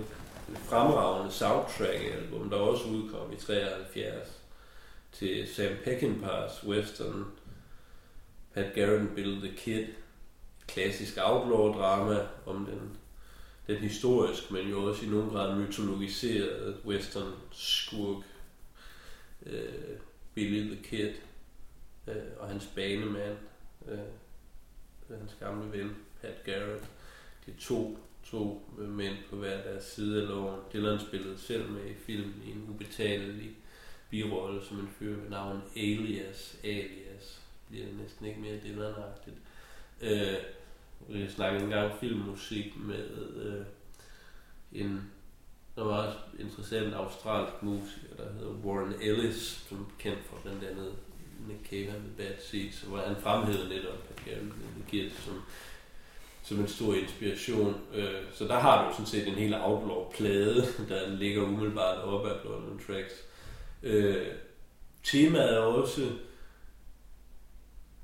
et 0.52 0.58
fremragende 0.58 1.32
soundtrack-album, 1.32 2.50
der 2.50 2.58
også 2.58 2.88
udkom 2.88 3.34
i 3.34 3.36
73 3.36 4.35
til 5.20 5.48
Sam 5.48 5.78
Peckinpahs 5.84 6.64
western 6.64 7.26
Pat 8.54 8.74
Garrett 8.74 9.16
Bill 9.16 9.42
the 9.42 9.58
Kid, 9.58 9.88
klassisk 10.68 11.18
outlaw-drama 11.18 12.28
om 12.46 12.66
den, 12.66 12.98
den 13.68 13.76
historisk, 13.76 14.52
men 14.52 14.68
jo 14.68 14.84
også 14.84 15.06
i 15.06 15.10
nogen 15.10 15.30
grad 15.30 15.56
mytologiserede 15.56 16.78
western 16.86 17.34
skurk 17.52 18.24
øh, 19.46 19.98
Billy 20.34 20.74
the 20.74 20.84
Kid 20.84 21.14
øh, 22.08 22.16
og 22.40 22.48
hans 22.48 22.70
banemand, 22.76 23.38
øh, 23.88 25.18
hans 25.20 25.36
gamle 25.40 25.78
ven 25.78 25.96
Pat 26.22 26.44
Garrett. 26.46 26.86
De 27.46 27.54
to, 27.60 28.00
to 28.24 28.72
øh, 28.80 28.90
mænd 28.90 29.16
på 29.30 29.36
hver 29.36 29.64
deres 29.64 29.84
side 29.84 30.22
af 30.22 30.28
loven. 30.28 30.60
Dylan 30.74 31.00
spillede 31.00 31.38
selv 31.38 31.70
med 31.72 31.86
i 31.86 31.94
filmen 31.94 32.42
i 32.46 32.52
en 32.52 32.70
ubetalelig 32.70 33.52
birolle 34.10 34.66
som 34.66 34.80
en 34.80 34.90
fyr 35.00 35.16
ved 35.16 35.30
navn 35.30 35.62
Alias. 35.76 36.58
Alias 36.64 37.42
bliver 37.70 37.86
næsten 38.02 38.26
ikke 38.26 38.40
mere 38.40 38.60
Dylan-agtigt. 38.66 39.38
Øh, 40.02 40.38
vi 41.10 41.30
snakkede 41.30 41.64
engang 41.64 42.00
filmmusik 42.00 42.78
med 42.78 43.10
øh, 43.36 43.66
en 44.72 45.12
der 45.76 45.84
var 45.84 46.08
også 46.08 46.18
interessant 46.40 46.94
australsk 46.94 47.64
musiker, 47.64 48.16
der 48.18 48.34
hedder 48.34 48.54
Warren 48.66 48.94
Ellis, 49.02 49.66
som 49.70 49.78
er 49.78 49.86
kendt 50.00 50.20
for 50.30 50.38
blandt 50.44 50.64
andet 50.64 50.94
Nick 51.48 51.70
Cave 51.70 52.00
med 52.02 52.12
Bad 52.18 52.36
Seeds, 52.40 52.82
hvor 52.82 52.98
han 52.98 53.16
fremhævede 53.16 53.70
netop 53.70 54.08
Pat 54.08 54.42
det 54.92 55.12
som, 55.26 55.42
som 56.44 56.60
en 56.60 56.68
stor 56.68 56.94
inspiration. 56.94 57.82
Øh, 57.94 58.22
så 58.34 58.46
der 58.46 58.60
har 58.60 58.88
du 58.88 58.94
sådan 58.94 59.06
set 59.06 59.28
en 59.28 59.34
hel 59.34 59.54
outlaw-plade, 59.54 60.66
der 60.90 61.10
ligger 61.10 61.44
umiddelbart 61.44 61.98
op 61.98 62.26
af 62.26 62.42
Blood 62.42 62.80
Tracks. 62.88 63.14
Øh, 63.84 64.28
temaet 65.04 65.54
er 65.54 65.60
også 65.60 66.02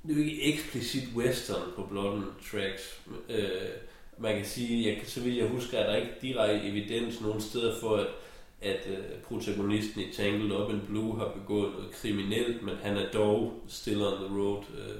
det 0.08 0.12
er 0.12 0.16
jo 0.16 0.24
ikke 0.24 0.54
eksplicit 0.54 1.04
western 1.16 1.72
på 1.76 1.84
Blood 1.84 2.22
Tracks. 2.52 3.02
Øh, 3.30 3.70
man 4.18 4.36
kan 4.36 4.46
sige, 4.46 4.88
jeg, 4.88 5.02
så 5.06 5.22
vil 5.22 5.36
jeg 5.36 5.48
huske, 5.48 5.78
at 5.78 5.88
der 5.88 5.96
ikke 5.96 6.14
direkte 6.22 6.68
evidens 6.68 7.22
nogen 7.22 7.42
steder 7.42 7.80
for, 7.80 7.96
at, 7.96 8.08
at 8.62 8.88
uh, 8.90 9.22
protagonisten 9.24 10.02
i 10.02 10.12
Tangled 10.14 10.52
Up 10.52 10.70
in 10.72 10.82
Blue 10.88 11.18
har 11.18 11.32
begået 11.34 11.72
noget 11.72 11.92
kriminelt, 11.92 12.64
men 12.64 12.76
han 12.76 12.98
er 12.98 13.12
dog 13.12 13.64
still 13.68 14.02
on 14.02 14.18
the 14.18 14.38
road, 14.38 14.58
uh, 14.58 14.96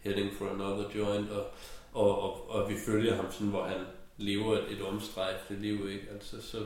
heading 0.00 0.32
for 0.32 0.48
another 0.48 0.90
joint, 0.94 1.30
og, 1.30 1.46
og, 1.92 2.22
og, 2.22 2.50
og 2.50 2.70
vi 2.70 2.74
følger 2.86 3.16
ham 3.16 3.32
sådan, 3.32 3.48
hvor 3.48 3.64
han 3.64 3.80
lever 4.16 4.58
et, 4.58 4.64
et 4.70 4.82
omstrejfende 4.82 5.62
liv, 5.62 5.90
ikke? 5.90 6.06
Altså, 6.12 6.42
så 6.42 6.58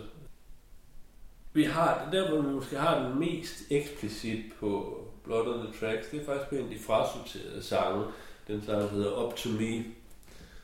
vi 1.53 1.64
har, 1.64 2.09
der 2.12 2.28
hvor 2.28 2.40
vi 2.42 2.55
måske 2.55 2.78
har 2.78 3.09
den 3.09 3.18
mest 3.18 3.62
eksplicit 3.70 4.44
på 4.61 5.01
Blood 5.24 5.48
on 5.48 5.66
the 5.66 5.80
Tracks, 5.80 6.09
det 6.11 6.20
er 6.20 6.24
faktisk 6.24 6.48
på 6.48 6.55
en 6.55 6.64
af 6.64 6.70
de 6.70 6.78
frasorterede 6.78 7.62
sange, 7.62 8.05
den 8.46 8.62
sang, 8.62 8.80
der 8.80 8.90
hedder 8.90 9.26
Up 9.26 9.36
to 9.36 9.48
Me, 9.48 9.84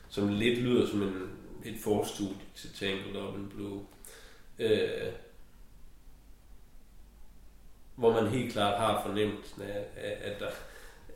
som 0.09 0.27
lidt 0.27 0.59
lyder 0.59 0.87
som 0.87 1.01
en, 1.01 1.31
et 1.65 1.75
forstudie 1.83 2.35
til 2.55 2.73
Tangled 2.73 3.21
Up 3.21 3.35
in 3.35 3.49
Blue. 3.55 3.81
Øh, 4.59 5.13
hvor 7.95 8.21
man 8.21 8.31
helt 8.31 8.53
klart 8.53 8.79
har 8.79 9.01
fornemmelsen 9.05 9.61
af, 9.61 9.85
af 9.97 10.17
at 10.21 10.39
der 10.39 10.49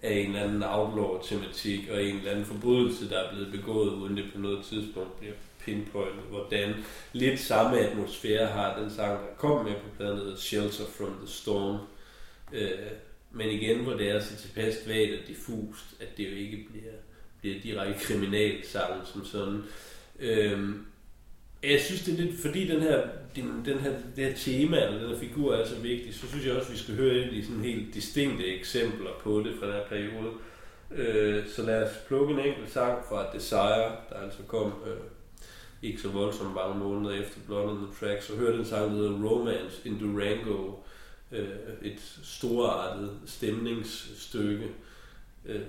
er 0.02 0.10
en 0.10 0.28
eller 0.28 0.44
anden 0.44 0.64
outlaw-tematik 0.64 1.90
og 1.90 2.04
en 2.04 2.16
eller 2.16 2.32
anden 2.32 2.46
forbrydelse, 2.46 3.10
der 3.10 3.20
er 3.20 3.32
blevet 3.32 3.52
begået, 3.52 3.90
uden 3.90 4.18
det 4.18 4.26
på 4.34 4.40
noget 4.40 4.66
tidspunkt 4.66 5.20
bliver 5.20 5.34
pinpoint, 5.66 6.30
hvordan 6.30 6.74
lidt 7.14 7.40
samme 7.40 7.80
atmosfære 7.80 8.48
har 8.48 8.80
den 8.80 8.92
sang, 8.92 9.20
der 9.20 9.36
kom 9.38 9.66
med 9.66 9.74
på 9.74 9.96
pladen, 9.98 10.38
Shelter 10.38 10.86
from 10.98 11.14
the 11.18 11.28
Storm. 11.28 11.80
Øh, 12.54 12.72
men 13.32 13.50
igen, 13.50 13.80
hvor 13.80 13.94
det 13.94 14.10
er 14.10 14.20
så 14.20 14.36
tilpas 14.36 14.76
vagt 14.88 15.12
og 15.22 15.28
diffust, 15.28 15.86
at 16.00 16.18
det 16.18 16.32
jo 16.32 16.36
ikke 16.36 16.66
bliver 16.72 16.94
bliver 17.42 17.60
direkte 17.60 18.04
kriminalsang 18.04 19.08
som 19.08 19.26
sådan. 19.26 19.64
Øh, 20.20 20.70
jeg 21.64 21.82
synes, 21.82 22.02
det 22.04 22.14
er 22.14 22.24
lidt, 22.24 22.40
fordi 22.42 22.68
den 22.68 22.82
her, 22.82 23.08
den, 23.36 23.62
den 23.66 23.80
her, 23.80 23.92
det 24.16 24.26
her 24.26 24.34
tema, 24.36 24.78
eller 24.78 25.00
den 25.00 25.10
her 25.10 25.20
figur 25.20 25.56
er 25.56 25.68
så 25.68 25.76
vigtig, 25.76 26.14
så 26.14 26.28
synes 26.28 26.46
jeg 26.46 26.56
også, 26.56 26.68
at 26.68 26.74
vi 26.74 26.78
skal 26.78 26.96
høre 26.96 27.16
et 27.16 27.24
af 27.24 27.30
de 27.30 27.46
sådan 27.46 27.64
helt 27.64 27.94
distinkte 27.94 28.46
eksempler 28.46 29.12
på 29.24 29.40
det 29.40 29.56
fra 29.60 29.66
den 29.66 29.74
her 29.74 29.88
periode. 29.90 30.32
Øh, 30.92 31.48
så 31.48 31.64
lad 31.64 31.84
os 31.84 31.98
plukke 32.08 32.34
en 32.34 32.40
enkelt 32.40 32.72
sang 32.72 33.06
fra 33.10 33.26
Desire, 33.34 33.96
der 34.10 34.16
altså 34.24 34.40
kom 34.48 34.74
øh, 34.88 34.98
ikke 35.82 36.02
så 36.02 36.10
voldsomt 36.10 36.54
mange 36.54 36.80
måneder 36.80 37.16
efter 37.16 37.40
Blood 37.46 37.70
on 37.70 37.78
the 37.78 37.94
Tracks, 38.00 38.26
så 38.26 38.36
hørte 38.36 38.58
en 38.58 38.66
sang, 38.66 38.92
der 38.92 38.98
hedder 38.98 39.30
Romance 39.30 39.90
in 39.90 40.00
Durango, 40.00 40.76
øh, 41.32 41.50
et 41.82 42.00
storartet 42.24 43.20
stemningsstykke, 43.26 44.72
øh, 45.46 45.62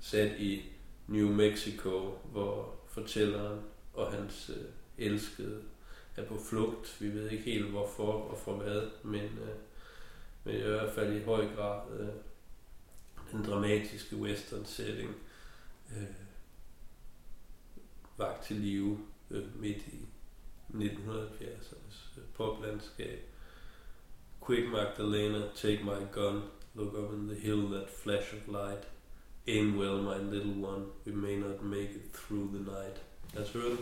sat 0.00 0.40
i 0.40 0.62
New 1.06 1.28
Mexico, 1.28 2.18
hvor 2.32 2.74
fortælleren 2.88 3.60
og 3.94 4.12
hans 4.12 4.50
øh, 4.56 5.06
elskede 5.06 5.62
er 6.16 6.24
på 6.24 6.38
flugt. 6.50 6.96
Vi 7.00 7.14
ved 7.14 7.30
ikke 7.30 7.44
helt 7.44 7.70
hvorfor 7.70 8.12
og 8.12 8.38
for 8.38 8.54
hvad, 8.54 8.82
men, 9.02 9.24
øh, 9.24 9.56
men 10.44 10.54
i 10.54 10.62
hvert 10.62 10.92
fald 10.92 11.16
i 11.16 11.24
høj 11.24 11.46
grad 11.56 12.00
øh, 12.00 12.08
den 13.32 13.44
dramatiske 13.44 14.16
western 14.16 14.64
setting 14.64 15.16
øh, 15.96 16.06
vagt 18.16 18.44
til 18.44 18.56
live 18.56 18.98
øh, 19.30 19.60
midt 19.60 19.82
i 19.86 20.06
1970'ernes 20.74 22.18
øh, 22.18 22.24
poplandskab. 22.34 23.18
Quick 24.40 24.68
Magdalena, 24.68 25.48
take 25.54 25.84
my 25.84 26.06
gun, 26.12 26.42
look 26.74 26.94
up 26.94 27.12
in 27.12 27.28
the 27.28 27.40
hill, 27.40 27.68
that 27.68 27.90
flash 27.90 28.32
of 28.32 28.48
light. 28.48 28.84
Aim 29.46 29.78
well, 29.78 30.02
my 30.02 30.18
little 30.18 30.62
one, 30.62 30.86
we 31.06 31.12
may 31.12 31.36
not 31.36 31.62
make 31.62 31.90
it 31.90 32.12
through 32.12 32.48
the 32.52 32.60
night. 32.60 33.02
Lad 33.34 33.44
os 33.44 33.52
høre. 33.52 33.76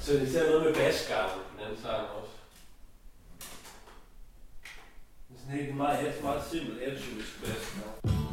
Så 0.00 0.12
det 0.12 0.36
er 0.36 0.50
noget 0.50 0.64
med 0.64 0.74
basgarden, 0.74 1.42
den 1.58 1.76
sang 1.82 2.08
også. 2.08 2.35
Det 5.46 5.52
er 5.52 5.58
sådan 5.58 5.66
helt 5.66 5.76
meget, 5.76 6.22
meget 6.22 6.42
simpelt 6.50 6.82
atypisk 6.82 8.25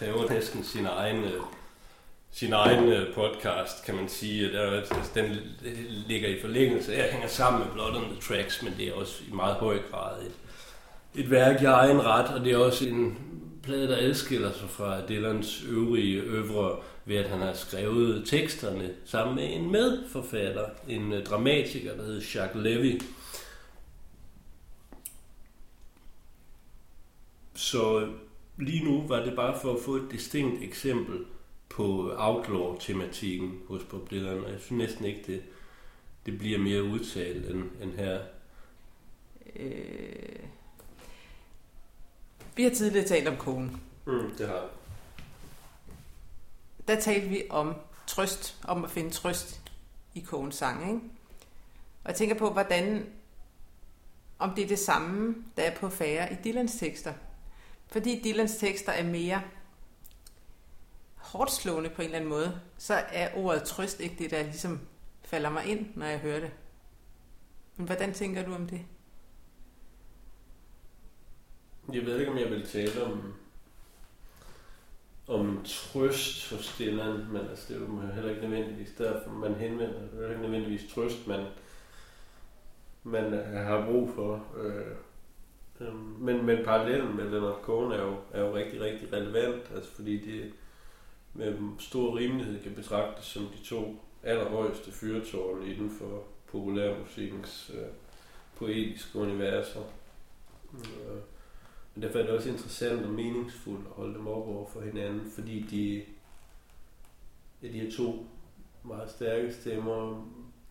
kræver 0.00 0.30
næsten 0.30 0.64
sin 0.64 0.86
egen, 0.86 1.24
øh, 1.24 1.40
sin 2.30 2.52
egen 2.52 2.84
øh, 2.84 3.14
podcast, 3.14 3.84
kan 3.84 3.94
man 3.94 4.08
sige. 4.08 4.52
Der, 4.52 4.70
altså, 4.70 4.94
den 5.14 5.36
ligger 6.06 6.28
i 6.28 6.40
forlængelse 6.40 6.94
af, 6.94 7.12
hænger 7.12 7.28
sammen 7.28 7.62
med 7.62 7.72
Blood 7.72 7.96
on 7.96 8.02
the 8.02 8.20
Tracks, 8.20 8.62
men 8.62 8.74
det 8.78 8.88
er 8.88 8.92
også 8.92 9.22
i 9.28 9.32
meget 9.32 9.54
høj 9.54 9.78
grad 9.90 10.22
et, 10.22 10.32
et 11.14 11.30
værk 11.30 11.62
i 11.62 11.64
egen 11.64 12.04
ret, 12.04 12.34
og 12.34 12.44
det 12.44 12.52
er 12.52 12.56
også 12.56 12.88
en 12.88 13.18
plade, 13.62 13.88
der 13.88 13.96
adskiller 13.96 14.52
sig 14.52 14.70
fra 14.70 15.06
Dylans 15.06 15.64
øvrige 15.68 16.20
øvre 16.20 16.76
ved 17.04 17.16
at 17.16 17.30
han 17.30 17.40
har 17.40 17.52
skrevet 17.52 18.28
teksterne 18.28 18.90
sammen 19.04 19.36
med 19.36 19.54
en 19.54 19.72
medforfatter, 19.72 20.66
en 20.88 21.12
øh, 21.12 21.26
dramatiker, 21.26 21.96
der 21.96 22.04
hedder 22.04 22.22
Jacques 22.34 22.64
Levy. 22.64 23.00
så 27.54 28.08
lige 28.60 28.84
nu 28.84 29.06
var 29.06 29.24
det 29.24 29.36
bare 29.36 29.60
for 29.60 29.74
at 29.74 29.82
få 29.82 29.96
et 29.96 30.08
distinkt 30.10 30.62
eksempel 30.62 31.24
på 31.68 32.14
outlaw-tematikken 32.16 33.60
hos 33.68 33.84
Bob 33.84 34.10
Dylan, 34.10 34.44
og 34.44 34.52
jeg 34.52 34.60
synes 34.60 34.88
næsten 34.88 35.04
ikke, 35.04 35.22
det, 35.26 35.42
det 36.26 36.38
bliver 36.38 36.58
mere 36.58 36.82
udtalt 36.82 37.50
end, 37.50 37.64
end 37.82 37.92
her. 37.92 38.20
Øh, 39.56 40.38
vi 42.56 42.62
har 42.62 42.70
tidligere 42.70 43.06
talt 43.06 43.28
om 43.28 43.36
konen. 43.36 43.80
Mm, 44.06 44.30
det 44.38 44.48
har 44.48 44.68
Der 46.88 47.00
talte 47.00 47.28
vi 47.28 47.42
om 47.50 47.74
trøst, 48.06 48.56
om 48.64 48.84
at 48.84 48.90
finde 48.90 49.10
trøst 49.10 49.60
i 50.14 50.20
kogens 50.20 50.54
sang, 50.54 50.88
ikke? 50.88 51.00
Og 52.04 52.08
jeg 52.08 52.14
tænker 52.14 52.34
på, 52.38 52.50
hvordan, 52.50 53.06
om 54.38 54.54
det 54.54 54.64
er 54.64 54.68
det 54.68 54.78
samme, 54.78 55.34
der 55.56 55.62
er 55.62 55.76
på 55.76 55.88
færre 55.88 56.32
i 56.32 56.36
Dylans 56.44 56.74
tekster. 56.74 57.12
Fordi 57.92 58.20
Dylans 58.24 58.56
tekster 58.56 58.92
er 58.92 59.04
mere 59.04 59.42
hårdt 61.16 61.52
slående 61.52 61.90
på 61.90 62.02
en 62.02 62.06
eller 62.06 62.18
anden 62.18 62.30
måde, 62.30 62.60
så 62.78 62.94
er 62.94 63.34
ordet 63.36 63.62
trøst 63.62 64.00
ikke 64.00 64.16
det, 64.18 64.30
der 64.30 64.42
ligesom 64.42 64.80
falder 65.24 65.50
mig 65.50 65.66
ind, 65.66 65.86
når 65.94 66.06
jeg 66.06 66.18
hører 66.18 66.40
det. 66.40 66.50
Men 67.76 67.86
hvordan 67.86 68.14
tænker 68.14 68.44
du 68.44 68.54
om 68.54 68.66
det? 68.66 68.80
Jeg 71.92 72.06
ved 72.06 72.18
ikke, 72.18 72.32
om 72.32 72.38
jeg 72.38 72.50
vil 72.50 72.66
tale 72.66 73.04
om, 73.04 73.34
om 75.28 75.64
trøst 75.64 76.50
hos 76.50 76.74
Dylan, 76.78 77.26
men 77.32 77.48
altså, 77.48 77.64
det 77.68 77.76
er 77.76 77.86
jo 77.86 78.00
heller 78.00 78.30
ikke 78.30 78.48
nødvendigvis 78.48 78.90
derfor, 78.98 79.30
man 79.30 79.54
henvender. 79.54 80.00
Det 80.00 80.24
er 80.24 80.28
ikke 80.28 80.42
nødvendigvis 80.42 80.92
trøst, 80.92 81.26
man, 81.26 81.46
man 83.02 83.32
har 83.54 83.86
brug 83.86 84.10
for. 84.14 84.46
Øh, 84.56 84.96
Øhm. 85.80 86.16
men, 86.18 86.46
men 86.46 86.64
parallellen 86.64 87.16
med 87.16 87.30
Leonard 87.30 87.60
Cohen 87.62 87.92
er 87.92 88.02
jo, 88.02 88.16
er 88.32 88.40
jo 88.40 88.54
rigtig, 88.54 88.80
rigtig 88.80 89.12
relevant, 89.12 89.70
altså 89.74 89.90
fordi 89.90 90.16
det 90.16 90.52
med 91.34 91.58
stor 91.78 92.16
rimelighed 92.16 92.62
kan 92.62 92.74
betragtes 92.74 93.24
som 93.24 93.42
de 93.42 93.64
to 93.64 93.96
allerhøjeste 94.22 94.92
fyrtårne 94.92 95.66
inden 95.66 95.90
for 95.90 96.24
populærmusikkens 96.46 97.70
øh, 97.74 97.88
poetiske 98.56 99.18
universer. 99.18 99.80
Øh, 100.74 101.20
men 101.94 102.02
derfor 102.02 102.18
er 102.18 102.22
det 102.22 102.30
også 102.30 102.48
interessant 102.48 103.06
og 103.06 103.12
meningsfuldt 103.12 103.86
at 103.86 103.92
holde 103.92 104.14
dem 104.14 104.26
op 104.26 104.48
over 104.48 104.68
for 104.68 104.80
hinanden, 104.80 105.30
fordi 105.30 105.60
de, 105.60 106.02
ja, 107.62 107.72
de 107.72 107.86
er 107.86 107.92
to 107.92 108.26
meget 108.84 109.10
stærke 109.10 109.52
stemmer, 109.52 110.26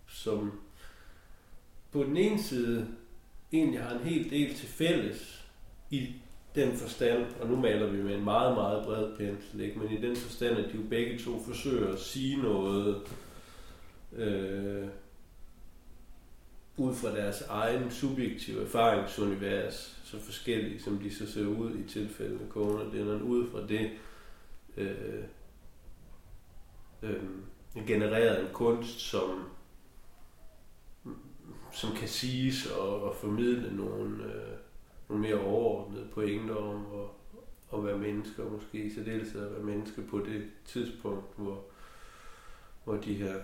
som 0.07 0.59
på 1.91 2.03
den 2.03 2.17
ene 2.17 2.43
side 2.43 2.87
egentlig 3.53 3.83
har 3.83 3.95
en 3.95 4.03
hel 4.03 4.29
del 4.29 4.55
til 4.55 4.67
fælles 4.67 5.45
i 5.89 6.15
den 6.55 6.77
forstand, 6.77 7.25
og 7.41 7.47
nu 7.47 7.55
maler 7.55 7.87
vi 7.87 8.03
med 8.03 8.15
en 8.15 8.23
meget, 8.23 8.55
meget 8.55 8.85
bred 8.85 9.17
pensel, 9.17 9.61
ikke? 9.61 9.79
men 9.79 9.91
i 9.91 10.01
den 10.01 10.15
forstand, 10.15 10.57
at 10.57 10.71
de 10.71 10.77
jo 10.77 10.83
begge 10.89 11.19
to 11.19 11.39
forsøger 11.39 11.93
at 11.93 11.99
sige 11.99 12.37
noget 12.37 13.01
øh, 14.13 14.87
ud 16.77 16.95
fra 16.95 17.15
deres 17.15 17.41
egen 17.41 17.91
subjektive 17.91 18.61
erfaringsunivers, 18.61 19.99
så 20.03 20.19
forskellige 20.19 20.81
som 20.81 20.97
de 20.97 21.15
så 21.15 21.31
ser 21.31 21.47
ud 21.47 21.71
i 21.75 21.89
tilfælde 21.89 22.35
med 22.35 22.49
Kone, 22.49 22.91
det 22.91 23.01
er 23.01 23.21
ud 23.21 23.51
fra 23.51 23.67
det 23.67 23.91
øh, 24.77 25.23
øh, 27.03 27.23
genereret 27.87 28.41
en 28.41 28.53
kunst, 28.53 28.99
som 28.99 29.49
som 31.71 31.95
kan 31.95 32.07
siges 32.07 32.65
og, 32.65 33.03
og 33.03 33.15
formidle 33.15 33.75
nogle, 33.75 34.23
øh, 34.23 34.57
nogle 35.09 35.23
mere 35.23 35.39
overordnede 35.39 36.07
pointer 36.13 36.55
om 36.55 36.85
at, 37.01 37.09
at 37.77 37.85
være 37.85 37.97
mennesker, 37.97 38.49
måske 38.49 38.77
i 38.77 38.89
særdeleshed 38.89 39.45
at 39.45 39.51
være 39.51 39.63
mennesker 39.63 40.01
på 40.01 40.19
det 40.19 40.43
tidspunkt, 40.65 41.25
hvor, 41.37 41.63
hvor 42.83 42.95
de 42.95 43.13
her 43.13 43.35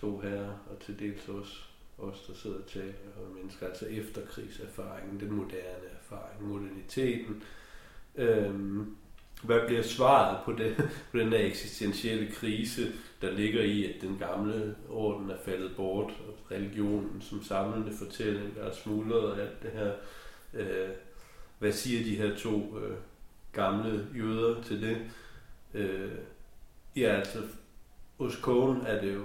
to 0.00 0.18
herrer, 0.18 0.58
og 0.70 0.80
til 0.80 0.98
dels 0.98 1.28
også 1.28 1.56
os, 1.98 2.24
der 2.28 2.34
sidder 2.34 2.58
og 2.58 2.66
taler 2.66 2.92
mennesker, 3.34 3.66
altså 3.66 3.86
efterkrigserfaringen, 3.86 5.20
den 5.20 5.32
moderne 5.32 5.88
erfaring, 6.00 6.48
moderniteten. 6.48 7.42
Øhm, 8.14 8.96
hvad 9.44 9.60
bliver 9.66 9.82
svaret 9.82 10.38
på, 10.44 10.52
det, 10.52 10.76
på 11.10 11.18
den 11.18 11.28
her 11.28 11.46
eksistentielle 11.46 12.32
krise, 12.32 12.92
der 13.22 13.30
ligger 13.30 13.62
i, 13.62 13.84
at 13.84 14.00
den 14.00 14.18
gamle 14.18 14.76
orden 14.88 15.30
er 15.30 15.36
faldet 15.44 15.76
bort, 15.76 16.10
og 16.28 16.50
religionen 16.50 17.20
som 17.20 17.42
samlende 17.42 17.96
fortælling 17.96 18.56
er 18.56 18.72
smuldret 18.72 19.32
og 19.32 19.40
alt 19.40 19.62
det 19.62 19.70
her. 19.70 19.92
Øh, 20.54 20.88
hvad 21.58 21.72
siger 21.72 22.04
de 22.04 22.16
her 22.16 22.36
to 22.36 22.78
øh, 22.78 22.96
gamle 23.52 24.06
jøder 24.16 24.62
til 24.62 24.82
det? 24.82 24.96
Øh, 25.74 26.12
ja, 26.96 27.16
altså, 27.16 27.38
hos 28.18 28.34
Cohen 28.34 28.80
er 28.86 29.00
det 29.00 29.14
jo 29.14 29.24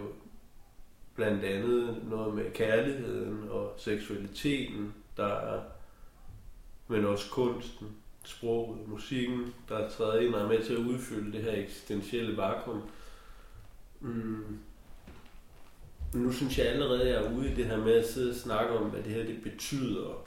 blandt 1.15 1.43
andet 1.43 1.97
noget 2.09 2.35
med 2.35 2.51
kærligheden 2.51 3.49
og 3.49 3.73
seksualiteten, 3.77 4.93
der 5.17 5.27
er, 5.27 5.61
men 6.87 7.05
også 7.05 7.31
kunsten, 7.31 7.87
sproget, 8.29 8.87
musikken, 8.87 9.53
der 9.69 9.89
træder 9.89 10.19
ind 10.19 10.33
og 10.33 10.41
er 10.41 10.47
med 10.47 10.63
til 10.63 10.73
at 10.73 10.79
udfylde 10.79 11.31
det 11.31 11.41
her 11.41 11.63
eksistentielle 11.63 12.37
vakuum. 12.37 12.81
Mm. 13.99 14.59
Nu 16.13 16.31
synes 16.31 16.57
jeg 16.57 16.67
allerede, 16.67 17.01
at 17.01 17.07
jeg 17.07 17.25
er 17.25 17.37
ude 17.37 17.51
i 17.51 17.55
det 17.55 17.65
her 17.65 17.77
med 17.77 17.93
at 17.93 18.07
sidde 18.07 18.29
og 18.29 18.35
snakke 18.35 18.71
om, 18.71 18.89
hvad 18.89 19.03
det 19.03 19.11
her 19.11 19.23
det 19.23 19.43
betyder. 19.43 20.25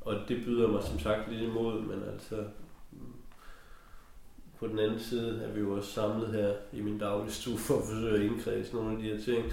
Og 0.00 0.14
det 0.28 0.44
byder 0.44 0.68
mig 0.68 0.82
som 0.82 0.98
sagt 0.98 1.32
lidt 1.32 1.42
imod, 1.42 1.80
men 1.80 2.02
altså 2.12 2.44
mm, 2.92 2.98
på 4.58 4.66
den 4.66 4.78
anden 4.78 5.00
side 5.00 5.42
er 5.44 5.52
vi 5.52 5.60
jo 5.60 5.76
også 5.76 5.92
samlet 5.92 6.32
her 6.32 6.52
i 6.72 6.80
min 6.80 6.98
daglige 6.98 7.32
stue 7.32 7.58
for 7.58 7.78
at 7.78 7.84
forsøge 7.84 8.14
at 8.14 8.30
indkredse 8.30 8.74
nogle 8.74 8.92
af 8.92 9.02
de 9.02 9.08
her 9.08 9.20
ting. 9.20 9.52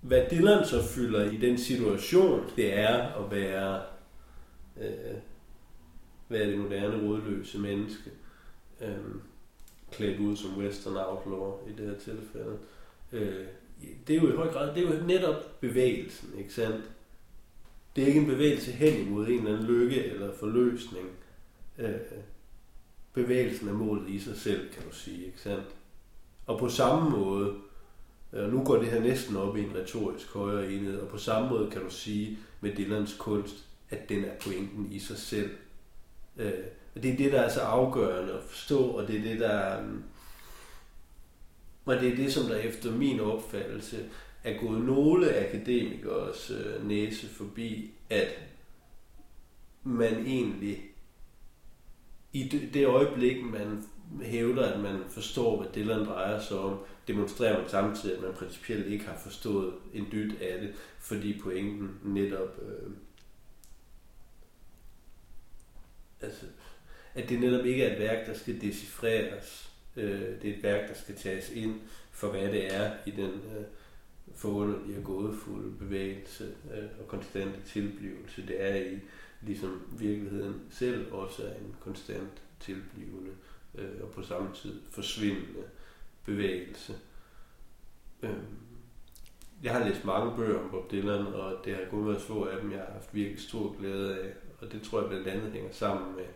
Hvad 0.00 0.22
Dylan 0.30 0.66
så 0.66 0.82
fylder 0.82 1.30
i 1.30 1.36
den 1.36 1.58
situation, 1.58 2.50
det 2.56 2.78
er 2.78 2.98
at 2.98 3.30
være, 3.30 3.82
øh, 4.80 5.16
være 6.28 6.50
det 6.50 6.58
moderne 6.58 7.08
rådløse 7.08 7.58
menneske, 7.58 8.10
øh, 8.80 8.96
klædt 9.92 10.20
ud 10.20 10.36
som 10.36 10.58
western 10.58 10.96
outlaw 10.96 11.68
i 11.68 11.72
det 11.72 11.86
her 11.86 11.98
tilfælde. 11.98 12.58
Øh, 13.12 13.46
det 14.06 14.16
er 14.16 14.20
jo 14.20 14.32
i 14.32 14.36
høj 14.36 14.52
grad, 14.52 14.74
det 14.74 14.86
er 14.86 14.96
jo 14.96 15.06
netop 15.06 15.60
bevægelsen, 15.60 16.38
ikke 16.38 16.54
sandt? 16.54 16.84
Det 17.96 18.02
er 18.02 18.08
ikke 18.08 18.20
en 18.20 18.26
bevægelse 18.26 18.72
hen 18.72 19.06
imod 19.06 19.26
en 19.26 19.38
eller 19.38 19.52
anden 19.52 19.66
lykke 19.66 20.04
eller 20.04 20.32
forløsning. 20.32 21.08
Øh, 21.78 21.94
bevægelsen 23.12 23.68
er 23.68 23.72
målet 23.72 24.08
i 24.08 24.18
sig 24.18 24.36
selv, 24.36 24.72
kan 24.72 24.82
du 24.82 24.94
sige, 24.94 25.26
ikke 25.26 25.40
sandt? 25.40 25.66
Og 26.46 26.58
på 26.58 26.68
samme 26.68 27.10
måde, 27.10 27.54
og 28.32 28.48
nu 28.48 28.64
går 28.64 28.76
det 28.76 28.88
her 28.88 29.00
næsten 29.00 29.36
op 29.36 29.56
i 29.56 29.62
en 29.62 29.74
retorisk 29.74 30.32
højere 30.32 30.72
enhed, 30.72 30.98
og 30.98 31.08
på 31.08 31.18
samme 31.18 31.48
måde 31.48 31.70
kan 31.70 31.82
du 31.82 31.90
sige 31.90 32.38
med 32.60 32.76
Dylans 32.76 33.16
kunst, 33.18 33.66
at 33.90 34.08
den 34.08 34.24
er 34.24 34.34
pointen 34.40 34.92
i 34.92 34.98
sig 34.98 35.18
selv. 35.18 35.50
Øh, 36.38 36.52
og 36.94 37.02
det 37.02 37.12
er 37.12 37.16
det, 37.16 37.32
der 37.32 37.40
er 37.40 37.48
så 37.48 37.60
afgørende 37.60 38.32
at 38.32 38.42
forstå, 38.42 38.78
og 38.78 39.08
det 39.08 39.16
er 39.16 39.22
det, 39.22 39.40
der 39.40 39.78
øhm, 39.78 40.02
og 41.84 41.96
det 42.00 42.12
er 42.12 42.16
det, 42.16 42.32
som 42.32 42.46
der 42.46 42.56
efter 42.56 42.92
min 42.92 43.20
opfattelse 43.20 44.08
er 44.44 44.58
gået 44.60 44.80
nogle 44.80 45.36
akademikers 45.36 46.50
øh, 46.50 46.88
næse 46.88 47.28
forbi, 47.28 47.90
at 48.10 48.28
man 49.84 50.26
egentlig 50.26 50.80
i 52.32 52.48
det, 52.48 52.74
det 52.74 52.86
øjeblik, 52.86 53.44
man 53.44 53.84
hævder, 54.22 54.72
at 54.72 54.80
man 54.80 55.00
forstår, 55.08 55.62
hvad 55.62 55.72
Dylan 55.74 56.06
drejer 56.06 56.40
sig 56.40 56.58
om, 56.58 56.78
demonstrerer 57.08 57.60
man 57.60 57.68
samtidig, 57.68 58.16
at 58.16 58.22
man 58.22 58.32
principielt 58.32 58.86
ikke 58.86 59.04
har 59.04 59.16
forstået 59.16 59.74
en 59.94 60.06
dyt 60.12 60.34
af 60.40 60.60
det, 60.60 60.74
fordi 60.98 61.40
pointen 61.40 61.90
netop... 62.04 62.58
Øh, 62.62 62.90
altså, 66.26 66.46
at 67.14 67.28
det 67.28 67.40
netop 67.40 67.66
ikke 67.66 67.84
er 67.84 67.92
et 67.92 67.98
værk, 67.98 68.26
der 68.26 68.34
skal 68.34 68.60
decifreres. 68.60 69.72
Øh, 69.96 70.20
det 70.42 70.50
er 70.50 70.56
et 70.56 70.62
værk, 70.62 70.88
der 70.88 70.94
skal 70.94 71.16
tages 71.16 71.50
ind 71.50 71.80
for, 72.10 72.30
hvad 72.30 72.48
det 72.48 72.74
er 72.74 72.92
i 73.06 73.10
den 73.10 73.30
øh, 73.30 73.64
forunderlige 74.34 74.98
og 74.98 75.04
gådefulde 75.04 75.76
bevægelse 75.78 76.54
øh, 76.74 76.84
og 77.00 77.08
konstante 77.08 77.60
tilblivelse, 77.66 78.46
det 78.46 78.62
er 78.62 78.76
i, 78.76 78.98
ligesom 79.42 79.82
virkeligheden 79.92 80.62
selv 80.70 81.12
også 81.12 81.42
er 81.42 81.54
en 81.54 81.76
konstant 81.80 82.42
tilblivende 82.60 83.30
øh, 83.74 84.02
og 84.02 84.10
på 84.10 84.22
samme 84.22 84.48
tid 84.54 84.80
forsvindende 84.90 85.64
bevægelse. 86.24 86.94
Øh, 88.22 88.30
jeg 89.62 89.72
har 89.72 89.88
læst 89.88 90.04
mange 90.04 90.36
bøger 90.36 90.58
om 90.58 90.70
Bob 90.70 90.90
Dylan, 90.90 91.26
og 91.26 91.64
det 91.64 91.74
har 91.74 91.82
kun 91.90 92.06
været 92.06 92.22
få 92.22 92.44
af 92.44 92.60
dem, 92.60 92.72
jeg 92.72 92.80
har 92.80 92.92
haft 92.92 93.14
virkelig 93.14 93.40
stor 93.40 93.78
glæde 93.78 94.18
af. 94.18 94.32
Og 94.58 94.72
det 94.72 94.82
tror 94.82 95.00
jeg 95.00 95.08
blandt 95.08 95.28
andet 95.28 95.52
hænger 95.52 95.72
sammen 95.72 96.16
med, 96.16 96.26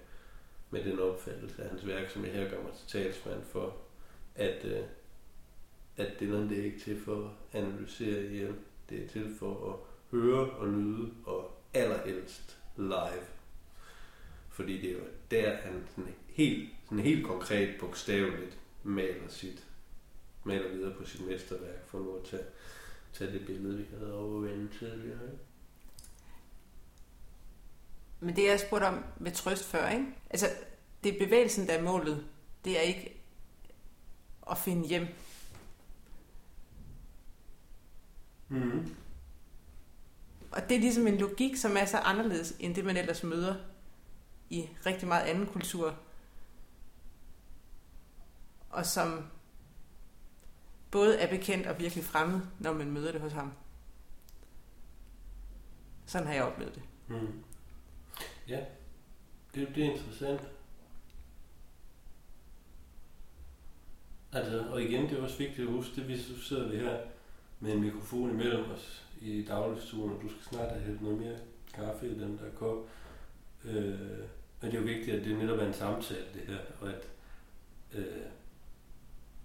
med 0.71 0.85
den 0.85 0.99
opfattelse 0.99 1.62
af 1.62 1.68
hans 1.68 1.87
værk, 1.87 2.11
som 2.11 2.25
jeg 2.25 2.33
her 2.33 2.51
gør 2.51 2.62
mig 2.62 2.73
til 2.73 2.89
talsmand 2.89 3.43
for, 3.45 3.77
at, 4.35 4.64
øh, 4.64 4.83
at 5.97 6.21
Dylan 6.21 6.49
det 6.49 6.59
er 6.59 6.64
ikke 6.64 6.81
til 6.81 7.01
for 7.01 7.35
at 7.53 7.61
analysere 7.62 8.25
ihjel. 8.25 8.55
Det 8.91 9.05
er 9.05 9.09
til 9.09 9.37
for 9.39 9.73
at 9.73 9.77
høre 10.11 10.51
og 10.51 10.68
nyde, 10.68 11.11
og 11.25 11.57
allerhelst 11.75 12.59
live. 12.77 13.27
Fordi 14.49 14.81
det 14.81 14.91
er 14.91 14.95
jo 14.95 15.05
der, 15.31 15.57
han 15.57 15.87
sådan 15.97 16.14
helt, 16.29 16.71
sådan 16.85 16.99
helt 16.99 17.27
konkret 17.27 17.81
bogstaveligt 17.81 18.59
maler 18.83 19.29
sit 19.29 19.66
maler 20.45 20.68
videre 20.68 20.95
på 20.95 21.05
sit 21.05 21.27
mesterværk, 21.27 21.87
for 21.87 21.99
nu 21.99 22.16
at 22.16 22.25
tage, 22.25 22.43
tage 23.12 23.33
det 23.33 23.47
billede, 23.47 23.77
vi 23.77 23.85
havde 23.99 24.14
overvendt 24.14 24.73
tidligere. 24.79 25.25
Ikke? 25.25 25.49
Men 28.21 28.37
det, 28.37 28.45
jeg 28.45 28.61
spurgte 28.61 28.85
om 28.85 29.05
med 29.18 29.33
trøst 29.33 29.64
før, 29.64 29.89
ikke? 29.89 30.07
Altså, 30.31 30.47
det 31.05 31.14
er 31.14 31.27
bevægelsen, 31.27 31.66
der 31.66 31.73
er 31.75 31.83
målet. 31.83 32.27
Det 32.64 32.79
er 32.79 32.83
ikke 32.83 33.23
at 34.51 34.59
finde 34.59 34.89
hjem. 34.89 35.07
Mm. 38.49 38.97
Og 40.51 40.68
det 40.68 40.77
er 40.77 40.81
ligesom 40.81 41.07
en 41.07 41.18
logik, 41.18 41.57
som 41.57 41.77
er 41.77 41.85
så 41.85 41.99
anderledes, 41.99 42.57
end 42.59 42.75
det 42.75 42.85
man 42.85 42.97
ellers 42.97 43.23
møder 43.23 43.55
i 44.51 44.68
rigtig 44.87 45.09
meget 45.09 45.23
anden 45.23 45.47
kultur. 45.47 45.97
Og 48.71 48.87
som 48.87 49.25
både 50.91 51.18
er 51.18 51.31
bekendt 51.31 51.66
og 51.66 51.79
virkelig 51.79 52.05
fremmed, 52.05 52.41
når 52.59 52.73
man 52.73 52.91
møder 52.91 53.12
det 53.12 53.21
hos 53.21 53.33
ham. 53.33 53.53
Sådan 56.07 56.27
har 56.27 56.35
jeg 56.35 56.45
oplevet 56.45 56.75
det. 56.75 56.83
Mm. 57.09 57.45
Ja, 58.51 58.61
det, 59.55 59.68
det 59.74 59.84
er 59.84 59.90
interessant. 59.90 60.40
Altså, 64.32 64.64
og 64.70 64.82
igen, 64.82 65.09
det 65.09 65.18
er 65.18 65.22
også 65.22 65.38
vigtigt 65.38 65.68
at 65.68 65.74
huske, 65.74 65.96
det 65.96 66.09
vi 66.09 66.18
så 66.18 66.42
sidder 66.42 66.68
vi 66.68 66.76
her 66.76 66.98
med 67.61 67.72
en 67.72 67.80
mikrofon 67.80 68.30
imellem 68.30 68.70
os 68.70 69.07
i 69.20 69.42
dagligstuen, 69.42 70.12
og 70.12 70.22
du 70.22 70.28
skal 70.28 70.42
snart 70.42 70.70
have 70.70 70.82
hældt 70.82 71.03
noget 71.03 71.18
mere 71.18 71.38
kaffe 71.74 72.07
i 72.07 72.14
den 72.14 72.38
der 72.38 72.51
kop. 72.57 72.88
Øh, 73.64 73.98
men 74.61 74.70
det 74.70 74.74
er 74.74 74.80
jo 74.80 74.86
vigtigt, 74.86 75.16
at 75.16 75.24
det 75.24 75.38
netop 75.38 75.59
er 75.59 75.66
en 75.66 75.74
samtale, 75.74 76.26
det 76.34 76.42
her, 76.46 76.59
og 76.80 76.88
at, 76.88 77.09
øh, 77.92 78.22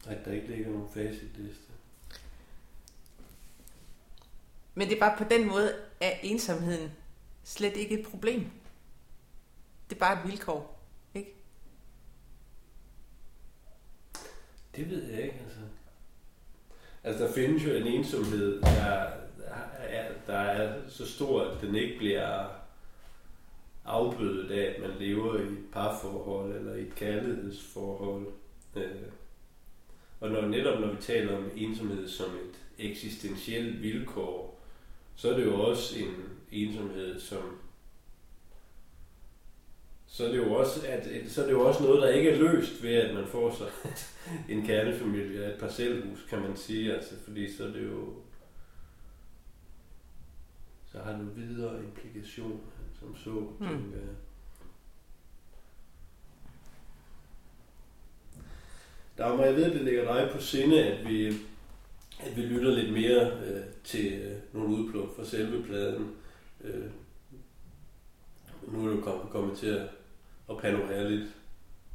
at 0.07 0.25
der 0.25 0.31
ikke 0.31 0.47
ligger 0.47 0.69
nogen 0.69 0.89
facitliste. 0.93 1.71
Men 4.75 4.87
det 4.87 4.95
er 4.95 4.99
bare 4.99 5.17
på 5.17 5.23
den 5.29 5.47
måde, 5.47 5.75
at 6.01 6.19
ensomheden 6.23 6.91
slet 7.43 7.77
ikke 7.77 7.99
et 7.99 8.07
problem. 8.07 8.51
Det 9.89 9.95
er 9.95 9.99
bare 9.99 10.23
et 10.23 10.31
vilkår, 10.31 10.79
ikke? 11.13 11.35
Det 14.75 14.89
ved 14.89 15.03
jeg 15.03 15.23
ikke, 15.23 15.39
altså. 15.45 15.59
Altså, 17.03 17.23
der 17.23 17.33
findes 17.33 17.65
jo 17.65 17.71
en 17.71 17.87
ensomhed, 17.87 18.61
der, 18.61 18.69
er, 19.77 20.11
der 20.27 20.37
er 20.37 20.89
så 20.89 21.11
stor, 21.11 21.41
at 21.41 21.61
den 21.61 21.75
ikke 21.75 21.97
bliver 21.97 22.47
afbødet 23.85 24.51
af, 24.51 24.75
at 24.75 24.81
man 24.81 24.97
lever 24.99 25.39
i 25.39 25.43
et 25.43 25.65
parforhold 25.71 26.55
eller 26.55 26.75
i 26.75 26.81
et 26.81 26.95
kærlighedsforhold. 26.95 28.27
Øh, 28.75 28.91
og 30.19 30.29
når, 30.29 30.41
netop 30.41 30.79
når 30.79 30.87
vi 30.87 31.01
taler 31.01 31.37
om 31.37 31.51
ensomhed 31.55 32.07
som 32.07 32.29
et 32.29 32.85
eksistentielt 32.85 33.81
vilkår, 33.81 34.61
så 35.15 35.31
er 35.31 35.37
det 35.37 35.45
jo 35.45 35.61
også 35.61 35.99
en 35.99 36.13
ensomhed, 36.51 37.19
som 37.19 37.59
så 40.07 40.25
er 40.25 40.31
det 40.31 40.37
jo 40.37 40.53
også, 40.53 40.87
at, 40.87 41.07
så 41.27 41.41
er 41.41 41.45
det 41.45 41.53
jo 41.53 41.67
også 41.67 41.83
noget, 41.83 42.01
der 42.01 42.09
ikke 42.09 42.29
er 42.29 42.37
løst 42.37 42.83
ved, 42.83 42.93
at 42.93 43.15
man 43.15 43.27
får 43.27 43.55
sig 43.55 43.67
en 44.55 44.65
kernefamilie 44.65 45.53
et 45.53 45.59
parcelhus, 45.59 46.25
kan 46.29 46.41
man 46.41 46.55
sige. 46.55 46.93
Altså, 46.93 47.13
fordi 47.23 47.53
så 47.53 47.63
er 47.63 47.71
det 47.71 47.83
jo 47.83 48.13
så 50.95 51.01
har 51.01 51.11
det 51.11 51.35
videre 51.35 51.83
implikation, 51.83 52.61
som 52.99 53.15
så, 53.15 53.29
mm. 53.29 53.67
tænker 53.67 53.97
jeg. 53.97 54.15
Dagmar, 59.17 59.43
jeg 59.43 59.55
ved, 59.55 59.73
det 59.73 59.81
ligger 59.81 60.13
dig 60.13 60.31
på 60.33 60.41
sinde, 60.41 60.83
at 60.83 61.09
vi, 61.09 61.27
at 62.19 62.35
vi 62.35 62.41
lytter 62.41 62.71
lidt 62.71 62.93
mere 62.93 63.31
øh, 63.31 63.63
til 63.83 64.13
øh, 64.13 64.37
nogle 64.53 64.75
udpluk 64.75 65.15
fra 65.15 65.25
selve 65.25 65.63
pladen. 65.63 66.11
Øh, 66.63 66.85
nu 68.67 68.87
er 68.87 68.95
du 68.95 69.01
kommet, 69.01 69.29
kommet 69.31 69.57
til 69.57 69.67
at, 69.67 69.89
at 70.49 70.57
panorere 70.57 71.09
lidt, 71.09 71.29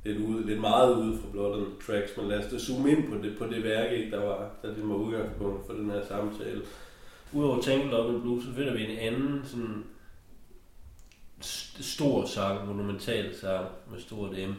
lidt, 0.04 0.18
ude, 0.18 0.46
lidt 0.46 0.60
meget 0.60 0.94
ude 0.94 1.18
fra 1.18 1.30
blot 1.32 1.56
on 1.56 1.74
Tracks, 1.86 2.16
men 2.16 2.28
lad 2.28 2.38
os 2.38 2.52
da 2.52 2.58
zoome 2.58 2.90
ind 2.90 3.08
på 3.08 3.14
det, 3.14 3.38
på 3.38 3.46
det 3.46 3.64
værk, 3.64 3.92
ikke, 3.92 4.10
der 4.10 4.24
var, 4.24 4.50
der 4.62 4.74
det 4.74 4.88
var 4.88 4.94
udgangspunkt 4.94 5.66
for 5.66 5.72
den 5.72 5.90
her 5.90 6.06
samtale. 6.06 6.62
Udover 7.32 7.62
Tangled 7.62 7.98
Up 7.98 8.14
in 8.14 8.20
Blue, 8.20 8.42
så 8.42 8.52
finder 8.54 8.72
vi 8.72 8.84
en 8.84 8.98
anden 8.98 9.40
sådan 9.44 9.84
stor 11.80 12.26
sang, 12.26 12.66
monumental 12.66 13.36
sang 13.36 13.68
med 13.90 14.00
stort 14.00 14.30
M, 14.30 14.52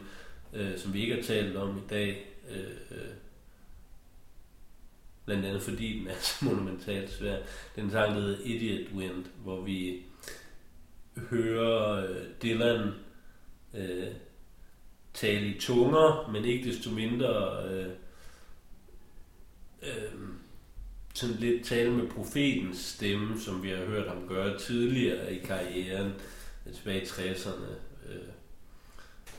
øh, 0.52 0.78
som 0.78 0.94
vi 0.94 1.00
ikke 1.00 1.14
har 1.14 1.22
talt 1.22 1.56
om 1.56 1.78
i 1.78 1.88
dag. 1.90 2.26
Øh, 2.50 2.98
øh, 2.98 3.08
blandt 5.24 5.46
andet 5.46 5.62
fordi 5.62 5.98
den 5.98 6.08
er 6.08 6.14
så 6.20 6.44
monumentalt 6.44 7.10
svær. 7.10 7.36
Den 7.76 7.90
sang, 7.90 8.14
der 8.14 8.20
hedder 8.20 8.44
Idiot 8.44 8.92
Wind, 8.94 9.24
hvor 9.42 9.60
vi 9.60 10.02
hører 11.16 12.06
øh, 12.06 12.26
Dylan 12.42 12.90
øh, 13.74 14.08
tale 15.14 15.46
i 15.46 15.60
tunger, 15.60 16.30
men 16.32 16.44
ikke 16.44 16.70
desto 16.70 16.90
mindre 16.90 17.62
øh, 17.70 17.88
øh, 19.82 20.12
sådan 21.14 21.36
lidt 21.36 21.66
tale 21.66 21.90
med 21.90 22.08
profetens 22.08 22.78
stemme, 22.78 23.40
som 23.40 23.62
vi 23.62 23.68
har 23.68 23.84
hørt 23.84 24.08
ham 24.08 24.28
gøre 24.28 24.58
tidligere 24.58 25.34
i 25.34 25.38
karrieren, 25.38 26.12
øh, 26.66 26.72
tilbage 26.72 27.02
i 27.02 27.04
60'erne. 27.04 27.72
Øh. 28.12 28.41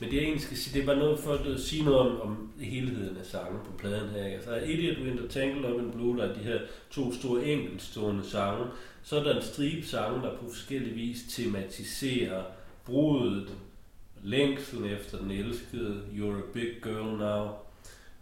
Men 0.00 0.10
det 0.10 0.16
jeg 0.16 0.22
egentlig 0.22 0.42
skal 0.42 0.56
sige, 0.56 0.78
det 0.78 0.86
var 0.86 0.94
noget 0.94 1.18
for 1.18 1.32
at 1.32 1.60
sige 1.60 1.84
noget 1.84 2.00
om, 2.00 2.20
om 2.20 2.52
helheden 2.60 3.16
af 3.16 3.26
sangen 3.26 3.60
på 3.64 3.72
pladen 3.78 4.10
her. 4.10 4.24
Altså 4.24 4.56
Idiot 4.56 4.98
Winter 4.98 5.28
Tangle 5.28 5.74
Up 5.74 5.80
in 5.80 5.90
Blue, 5.90 6.16
der 6.16 6.24
er 6.24 6.34
de 6.34 6.40
her 6.40 6.58
to 6.90 7.12
store 7.12 7.44
enkeltstående 7.44 8.24
sange. 8.24 8.66
Så 9.02 9.18
er 9.18 9.22
der 9.22 9.36
en 9.36 9.42
stribe 9.42 9.86
sange, 9.86 10.22
der 10.22 10.36
på 10.36 10.48
forskellige 10.48 10.94
vis 10.94 11.18
tematiserer 11.28 12.44
brudet, 12.84 13.48
længslen 14.22 14.84
efter 14.84 15.18
den 15.18 15.30
elskede, 15.30 16.02
You're 16.12 16.48
a 16.48 16.52
big 16.52 16.82
girl 16.82 17.18
now, 17.18 17.48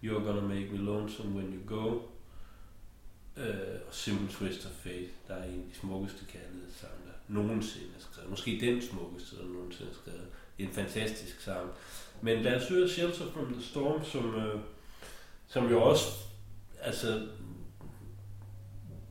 You're 0.05 0.25
gonna 0.25 0.49
make 0.49 0.68
me 0.73 0.79
lonesome 0.79 1.37
when 1.37 1.55
you 1.55 1.77
go, 1.77 2.01
øh, 3.37 3.81
og 3.89 3.95
Simple 3.95 4.29
Twist 4.29 4.66
of 4.66 4.73
Fate, 4.73 5.09
der 5.29 5.35
er 5.35 5.45
en 5.45 5.61
af 5.61 5.66
de 5.73 5.79
smukkeste 5.79 6.25
kærlighedssange, 6.25 6.97
der 7.07 7.35
nogensinde 7.35 7.89
er 7.97 8.01
skrevet. 8.01 8.31
Måske 8.31 8.59
den 8.61 8.83
smukkeste, 8.83 9.37
der 9.37 9.45
nogensinde 9.45 9.91
er 9.91 9.95
skrevet. 9.95 10.27
En 10.63 10.69
fantastisk 10.73 11.41
sang. 11.41 11.71
Men 12.21 12.43
lad 12.43 12.57
os 12.57 12.69
høre 12.69 12.89
Shelter 12.89 13.24
from 13.35 13.53
the 13.53 13.62
Storm, 13.62 14.05
som, 14.05 14.35
øh, 14.35 14.61
som 15.49 15.70
jo 15.70 15.82
også 15.82 16.05
altså, 16.82 17.20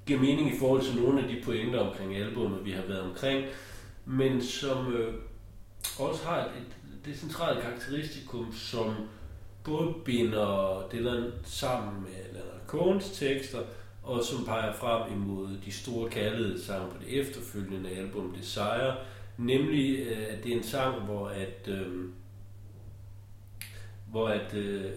giver 0.05 0.19
mening 0.19 0.55
i 0.55 0.59
forhold 0.59 0.81
til 0.81 1.01
nogle 1.01 1.21
af 1.21 1.27
de 1.27 1.41
pointer 1.43 1.79
omkring 1.79 2.15
albumet, 2.15 2.65
vi 2.65 2.71
har 2.71 2.83
været 2.87 3.01
omkring, 3.01 3.45
men 4.05 4.41
som 4.41 4.93
øh, 4.93 5.13
også 5.99 6.25
har 6.25 6.45
et, 6.45 6.77
det 7.05 7.17
centrale 7.17 7.61
karakteristikum, 7.61 8.53
som 8.53 8.95
både 9.63 9.93
binder 10.05 10.87
Dylan 10.91 11.31
sammen 11.45 12.03
med 12.03 12.33
Leonard 12.33 12.67
Cohens 12.67 13.09
tekster, 13.09 13.59
og 14.03 14.23
som 14.23 14.45
peger 14.45 14.73
frem 14.73 15.13
imod 15.13 15.57
de 15.65 15.71
store 15.71 16.09
kærlighedssange 16.09 16.91
på 16.91 16.97
det 17.05 17.19
efterfølgende 17.19 17.89
album 17.89 18.35
Desire, 18.35 18.95
nemlig 19.41 19.99
øh, 19.99 20.25
at 20.29 20.43
det 20.43 20.51
er 20.51 20.57
en 20.57 20.63
sang, 20.63 21.01
hvor 21.01 21.27
at 21.27 21.67
øh, 21.67 22.09
hvor 24.11 24.27
at 24.27 24.53
øh, 24.53 24.91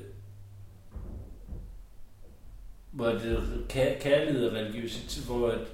hvor 2.94 3.08
det, 3.08 3.66
øh, 3.76 4.00
kærlighed 4.00 4.48
og 4.48 4.54
religiøsitet, 4.54 5.24
hvor, 5.24 5.48
at, 5.48 5.66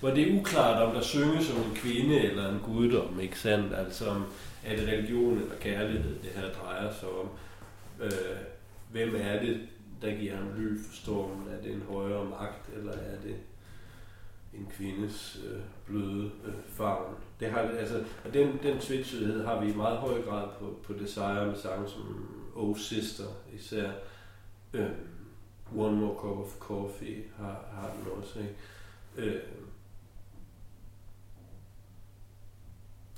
hvor 0.00 0.10
det 0.10 0.28
er 0.28 0.40
uklart, 0.40 0.82
om 0.82 0.94
der 0.94 1.00
synges 1.00 1.44
som 1.44 1.56
en 1.56 1.74
kvinde 1.74 2.20
eller 2.20 2.48
en 2.48 2.60
guddom, 2.60 3.20
ikke 3.20 3.38
sandt? 3.38 3.74
Altså 3.74 4.08
om, 4.08 4.24
er 4.64 4.76
det 4.76 4.88
religion 4.88 5.38
eller 5.38 5.56
kærlighed, 5.60 6.14
det 6.22 6.30
her 6.34 6.52
drejer 6.52 6.92
sig 6.92 7.08
om. 7.08 7.28
Øh, 8.00 8.36
hvem 8.92 9.14
er 9.18 9.40
det, 9.40 9.60
der 10.02 10.14
giver 10.14 10.36
ham 10.36 10.48
ly 10.56 10.78
for 10.86 10.94
stormen? 10.94 11.48
Er 11.58 11.62
det 11.62 11.72
en 11.72 11.84
højere 11.90 12.24
magt, 12.24 12.70
eller 12.76 12.92
er 12.92 13.20
det 13.24 13.36
en 14.58 14.68
kvindes 14.76 15.40
øh, 15.46 15.60
bløde 15.86 16.30
øh, 16.44 16.54
favn? 16.68 17.14
Det 17.40 17.50
har, 17.50 17.58
altså, 17.58 18.04
og 18.24 18.34
den, 18.34 18.58
den 18.62 18.78
tvetydighed 18.78 19.44
har 19.44 19.64
vi 19.64 19.70
i 19.70 19.76
meget 19.76 19.98
høj 19.98 20.22
grad 20.22 20.48
på, 20.58 20.78
på 20.82 20.92
Desire 20.92 21.46
med 21.46 21.56
sange 21.56 21.88
som 21.88 22.28
Oh 22.54 22.76
Sister 22.76 23.24
især. 23.52 23.90
Øh, 24.72 24.90
One 25.76 25.96
More 25.96 26.14
Cup 26.14 26.38
of 26.38 26.58
Coffee 26.58 27.24
har, 27.36 27.64
har 27.72 27.92
den 27.96 28.12
også. 28.12 28.38
Ikke? 28.38 28.54
Øh, 29.16 29.42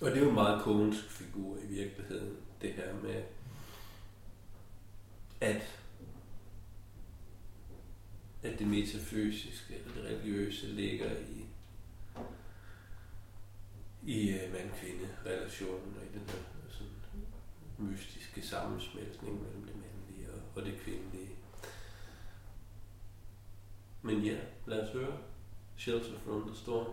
og 0.01 0.10
det 0.10 0.16
er 0.16 0.23
jo 0.23 0.28
en 0.28 0.35
meget 0.35 0.62
konsk 0.62 1.10
figur 1.10 1.56
i 1.56 1.66
virkeligheden, 1.66 2.36
det 2.62 2.73
her 2.73 2.94
med, 3.02 3.23
at 5.40 5.81
at 8.43 8.59
det 8.59 8.66
metafysiske 8.66 9.74
eller 9.74 9.94
det 9.94 10.05
religiøse 10.05 10.66
ligger 10.66 11.10
i 11.10 11.44
i 14.02 14.31
øh, 14.31 14.44
uh, 14.44 14.52
mand-kvinde 14.52 15.09
relationen 15.27 15.97
og 15.97 16.02
i 16.02 16.19
den 16.19 16.23
her 16.27 16.39
sådan 16.70 16.93
mystiske 17.78 18.43
sammensmeltning 18.43 19.43
mellem 19.43 19.62
det 19.62 19.74
mandlige 19.74 20.32
og, 20.32 20.40
og 20.56 20.66
det 20.66 20.81
kvindelige. 20.81 21.31
Men 24.02 24.24
ja, 24.24 24.36
lad 24.66 24.89
os 24.89 24.93
høre. 24.93 25.19
Shelter 25.77 26.19
from 26.24 26.43
the 26.43 26.56
Storm. 26.56 26.86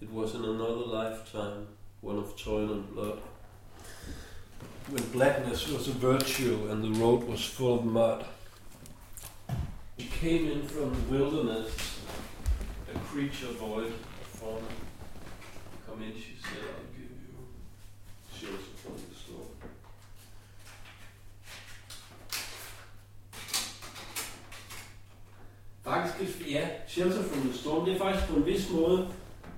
It 0.00 0.10
was 0.10 0.34
in 0.34 0.44
another 0.44 0.86
lifetime, 0.86 1.66
one 2.02 2.18
of 2.18 2.36
toil 2.36 2.72
and 2.72 2.84
blood. 2.92 3.18
When 4.88 5.02
blackness 5.12 5.72
was 5.72 5.88
a 5.88 5.92
virtue 5.92 6.70
and 6.70 6.82
the 6.82 7.04
road 7.04 7.24
was 7.24 7.44
full 7.44 7.78
of 7.78 7.84
mud. 7.84 8.24
He 9.98 10.04
came 10.04 10.46
in 10.52 10.62
from 10.68 10.94
the 10.94 11.18
wilderness, 11.18 12.00
a 12.94 12.98
creature 13.10 13.52
void 13.58 13.86
of 13.86 14.26
form. 14.38 14.62
Come 15.86 16.02
in, 16.02 16.12
she 16.12 16.36
said, 16.40 16.62
I'll 16.70 16.92
give 16.96 17.10
you 17.10 17.34
shelter 18.32 18.74
from 18.82 18.94
the 18.94 19.14
storm. 19.14 19.48
Faktisk, 25.82 26.50
ja, 26.50 26.68
Shelter 26.86 27.22
from 27.22 27.48
the 27.48 27.58
Storm, 27.58 27.84
det 27.84 27.94
er 27.94 27.98
faktisk 27.98 28.28
på 28.28 28.36
en 28.36 28.46
vis 28.46 28.70
måde 28.70 29.08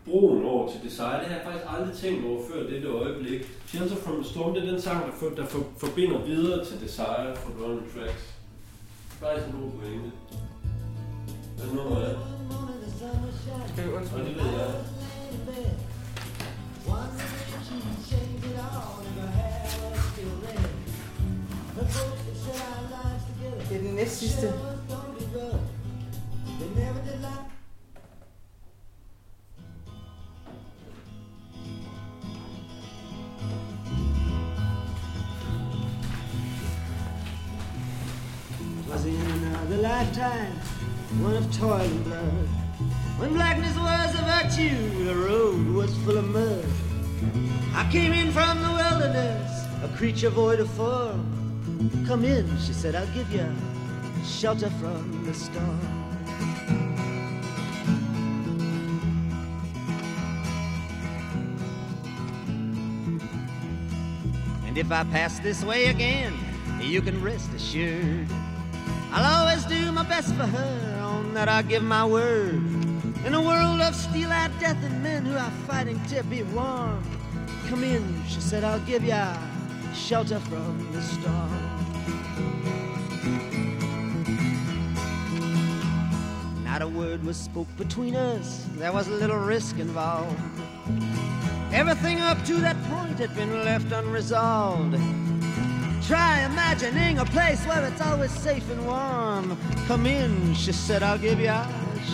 broen 0.04 0.44
over 0.44 0.72
til 0.72 0.80
Desire. 0.82 1.18
Det 1.18 1.26
har 1.26 1.34
jeg 1.34 1.44
faktisk 1.44 1.66
aldrig 1.68 1.96
tænkt 1.96 2.26
over 2.26 2.42
før 2.48 2.70
dette 2.70 2.88
øjeblik. 2.88 3.42
Shelter 3.66 3.96
from 3.96 4.14
the 4.14 4.24
Storm, 4.32 4.54
det 4.54 4.62
er 4.62 4.70
den 4.70 4.80
sang, 4.80 5.06
der, 5.06 5.12
for, 5.12 5.28
der 5.28 5.46
for, 5.46 5.64
forbinder 5.78 6.24
videre 6.24 6.64
til 6.64 6.80
Desire 6.80 7.36
fra 7.36 7.50
Running 7.64 7.92
Tracks. 7.94 8.30
Faktisk 9.20 9.47
en 9.47 9.60
god 9.60 9.70
pointe. 9.70 10.10
Hvad 11.56 11.66
nummer 11.74 11.97
er 11.97 12.09
det? 12.09 12.18
Skal 13.72 13.84
vi 13.86 13.92
undskylde? 13.92 14.24
Det 14.24 14.36
ved 14.36 14.52
jeg. 14.52 14.74
Det 23.68 23.76
er 23.76 23.82
den 23.82 23.94
næst 23.94 24.16
sidste. 24.16 24.52
Lifetime, 39.81 40.52
one 41.20 41.36
of 41.36 41.57
toil 41.57 41.81
and 41.81 42.05
blood. 42.05 42.48
When 43.19 43.32
blackness 43.32 43.77
was 43.77 44.15
a 44.15 44.23
virtue, 44.23 45.05
the 45.05 45.15
road 45.15 45.66
was 45.69 45.97
full 45.98 46.19
of 46.19 46.28
mud. 46.28 46.65
I 47.74 47.89
came 47.90 48.12
in 48.12 48.31
from 48.31 48.61
the 48.62 48.69
wilderness, 48.69 49.66
a 49.82 49.89
creature 49.97 50.28
void 50.28 50.61
of 50.61 50.70
form. 50.70 52.05
Come 52.07 52.24
in, 52.24 52.47
she 52.59 52.73
said, 52.74 52.94
I'll 52.94 53.07
give 53.15 53.32
you 53.32 53.47
shelter 54.24 54.70
from 54.70 55.24
the 55.24 55.32
storm. 55.32 55.81
And 64.66 64.77
if 64.77 64.93
I 64.93 65.05
pass 65.05 65.39
this 65.40 65.65
way 65.65 65.86
again, 65.86 66.35
you 66.81 67.01
can 67.01 67.23
rest 67.23 67.51
assured. 67.55 68.28
I'll 69.12 69.41
always 69.41 69.65
do 69.65 69.91
my 69.91 70.05
best 70.05 70.35
for 70.35 70.47
her, 70.47 71.01
on 71.03 71.35
that 71.35 71.49
I 71.49 71.62
give 71.62 71.82
my 71.82 72.05
word. 72.05 72.62
In 73.24 73.35
a 73.35 73.43
world 73.43 73.81
of 73.81 73.95
steel-eyed 73.95 74.53
death 74.61 74.82
and 74.85 75.03
men 75.03 75.24
who 75.24 75.37
are 75.37 75.51
fighting 75.66 76.01
to 76.07 76.23
be 76.24 76.43
warm. 76.45 77.03
Come 77.69 77.82
in, 77.82 78.23
she 78.28 78.41
said, 78.41 78.62
I'll 78.62 78.81
give 78.81 79.05
ya 79.05 79.37
shelter 79.95 80.39
from 80.39 80.93
the 80.93 81.03
storm. 81.03 81.51
Not 86.65 86.82
a 86.82 86.89
word 86.89 87.24
was 87.24 87.37
spoke 87.37 87.69
between 87.77 88.15
us, 88.15 88.66
there 88.77 88.93
was 88.93 89.09
a 89.09 89.12
little 89.12 89.39
risk 89.39 89.78
involved. 89.78 90.41
Everything 91.73 92.20
up 92.20 92.45
to 92.45 92.55
that 92.61 92.81
point 92.85 93.19
had 93.19 93.35
been 93.35 93.65
left 93.65 93.91
unresolved. 93.93 94.97
Try 96.11 96.41
imagining 96.41 97.20
a 97.20 97.24
place 97.24 97.65
where 97.66 97.85
it's 97.85 98.01
always 98.01 98.32
safe 98.32 98.69
and 98.69 98.85
warm. 98.85 99.57
Come 99.87 100.07
in, 100.07 100.55
she 100.55 100.73
said, 100.73 101.05
I'll 101.05 101.16
give 101.16 101.39
you 101.39 101.55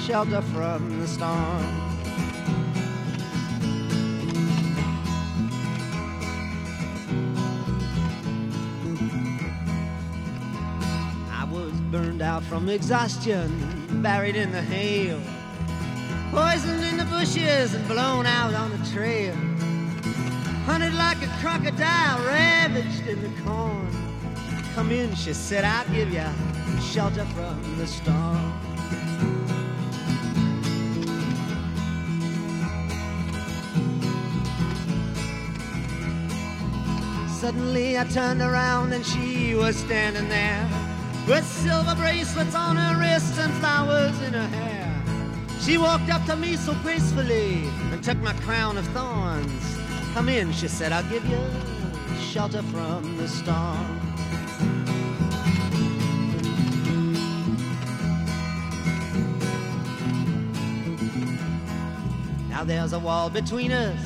shelter 0.05 0.43
from 0.43 1.01
the 1.01 1.09
storm. 1.09 1.65
I 11.33 11.49
was 11.51 11.73
burned 11.91 12.21
out 12.21 12.43
from 12.43 12.69
exhaustion, 12.69 14.03
buried 14.03 14.37
in 14.37 14.53
the 14.53 14.61
hail, 14.61 15.19
poisoned 16.33 16.85
in 16.85 16.99
the 16.99 17.07
bushes 17.07 17.73
and 17.73 17.89
blown 17.89 18.27
out 18.27 18.53
on 18.53 18.79
the 18.79 18.91
trail 18.91 19.56
hunted 20.67 20.95
like 20.95 21.23
a 21.23 21.29
crocodile, 21.41 22.19
ravaged 22.27 23.07
in 23.07 23.23
the 23.23 23.43
corn. 23.43 23.89
Come 24.75 24.91
in, 24.91 25.15
she 25.15 25.33
said, 25.33 25.65
I'll 25.65 25.89
give 25.95 26.13
you 26.13 26.27
shelter 26.83 27.25
from 27.27 27.79
the 27.79 27.87
storm. 27.87 28.53
Suddenly 37.41 37.97
I 37.97 38.05
turned 38.05 38.43
around 38.43 38.93
and 38.93 39.07
she 39.07 39.55
was 39.55 39.77
standing 39.77 40.29
there 40.29 40.69
with 41.29 41.47
silver 41.47 41.95
bracelets 41.95 42.57
on 42.57 42.75
her 42.75 43.01
wrists 43.01 43.39
and 43.39 43.53
flowers 43.55 44.21
in 44.23 44.33
her 44.33 44.49
hair. 44.49 45.03
She 45.61 45.79
walked 45.79 46.11
up 46.11 46.27
to 46.27 46.35
me 46.35 46.57
so 46.57 46.75
gracefully 46.83 47.69
and 47.93 48.03
took 48.03 48.19
my 48.19 48.33
crown 48.41 48.77
of 48.77 48.87
thorns. 48.89 49.76
Come 50.17 50.31
in, 50.31 50.51
she 50.51 50.67
said, 50.67 50.93
I'll 50.93 51.03
give 51.11 51.27
you 51.27 51.39
shelter 52.19 52.63
from 52.63 53.19
the 53.19 53.29
storm. 53.29 54.01
Now 62.49 62.65
there's 62.65 62.95
a 62.95 62.99
wall 62.99 63.29
between 63.29 63.73
us, 63.73 64.01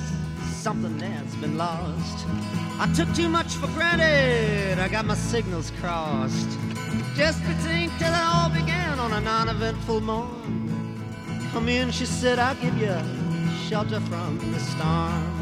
something 0.47 0.99
that's 0.99 1.37
been 1.37 1.57
lost. 1.57 2.27
I 2.81 2.93
took 2.97 3.15
too 3.15 3.29
much 3.29 3.55
for 3.55 3.69
granted, 3.69 4.81
I 4.81 4.89
got 4.89 5.05
my 5.05 5.15
signals 5.15 5.71
crossed. 5.81 6.59
Just 7.15 7.39
think 7.63 7.97
till 7.99 8.09
it 8.09 8.21
all 8.21 8.51
began 8.51 8.99
on 8.99 9.13
a 9.13 9.21
non-eventful 9.21 10.01
morn. 10.01 11.05
Come 11.53 11.69
in, 11.69 11.93
she 11.93 12.05
said, 12.05 12.41
I'll 12.41 12.57
give 12.57 12.77
you 12.79 12.99
shelter 13.69 14.01
from 14.01 14.39
the 14.51 14.59
storm. 14.59 15.40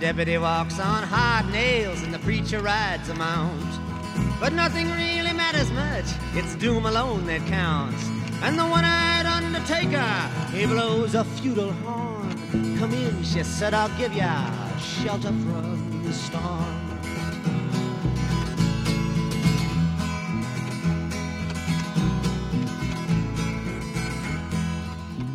Deputy 0.00 0.36
walks 0.36 0.78
on 0.78 1.02
hard 1.02 1.50
nails 1.52 2.02
and 2.02 2.12
the 2.12 2.18
preacher 2.18 2.60
rides 2.60 3.08
a 3.08 3.14
mount. 3.14 3.80
But 4.38 4.52
nothing 4.52 4.90
really 4.92 5.32
matters 5.32 5.70
much, 5.72 6.04
it's 6.34 6.54
doom 6.56 6.86
alone 6.86 7.26
that 7.26 7.46
counts. 7.46 8.06
And 8.42 8.58
the 8.58 8.66
one-eyed 8.66 9.24
undertaker, 9.24 10.12
he 10.52 10.66
blows 10.66 11.14
a 11.14 11.24
feudal 11.24 11.72
horn. 11.72 12.76
Come 12.78 12.92
in, 12.92 13.22
she 13.22 13.42
said, 13.42 13.72
I'll 13.72 13.88
give 13.96 14.14
ya 14.14 14.50
shelter 14.78 15.28
from 15.28 16.02
the 16.04 16.12
storm. 16.12 16.82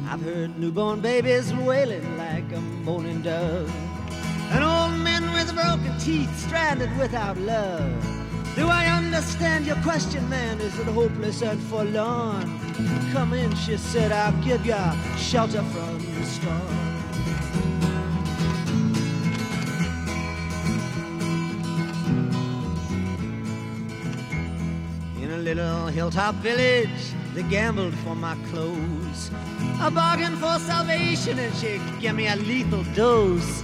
I've 0.08 0.22
heard 0.22 0.60
newborn 0.60 1.00
babies 1.00 1.54
wailing 1.54 2.18
like 2.18 2.52
a 2.52 2.60
moaning 2.60 3.22
dove. 3.22 3.91
And 4.52 4.64
old 4.64 5.00
men 5.00 5.32
with 5.32 5.56
broken 5.56 5.98
teeth 5.98 6.30
stranded 6.38 6.96
without 6.98 7.38
love. 7.38 7.90
Do 8.54 8.68
I 8.68 8.86
understand 8.88 9.66
your 9.66 9.78
question, 9.78 10.28
man? 10.30 10.60
Is 10.60 10.78
it 10.78 10.88
hopeless 10.88 11.42
and 11.42 11.58
forlorn? 11.64 12.60
Come 13.14 13.34
in, 13.34 13.56
she 13.56 13.78
said, 13.78 14.12
I'll 14.12 14.34
give 14.44 14.66
you 14.66 14.76
shelter 15.18 15.64
from 15.64 16.00
the 16.00 16.26
storm. 16.26 16.82
In 25.22 25.32
a 25.32 25.38
little 25.38 25.88
hilltop 25.88 26.36
village, 26.36 27.14
they 27.34 27.44
gambled 27.44 27.96
for 28.04 28.16
my 28.16 28.36
clothes. 28.50 29.32
I 29.80 29.90
bargained 29.90 30.38
for 30.40 30.60
salvation 30.60 31.40
and 31.40 31.56
she 31.56 31.80
gave 32.02 32.16
me 32.16 32.28
a 32.28 32.36
lethal 32.36 32.84
dose. 32.94 33.64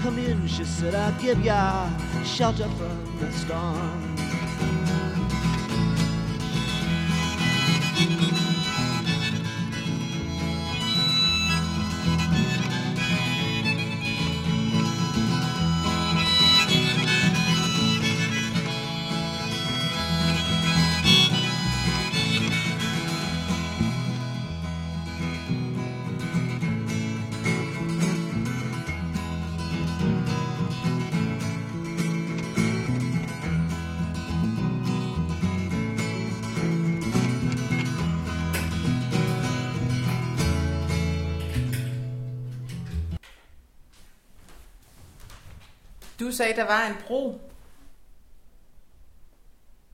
Come 0.00 0.18
in, 0.18 0.46
she 0.46 0.64
said, 0.64 0.94
I'll 0.94 1.20
give 1.20 1.44
ya 1.44 1.90
shelter 2.24 2.68
from 2.68 3.18
the 3.18 3.32
storm. 3.32 4.27
Sagde, 46.38 46.56
der 46.56 46.64
var 46.64 46.86
en 46.86 46.94
bro 47.06 47.40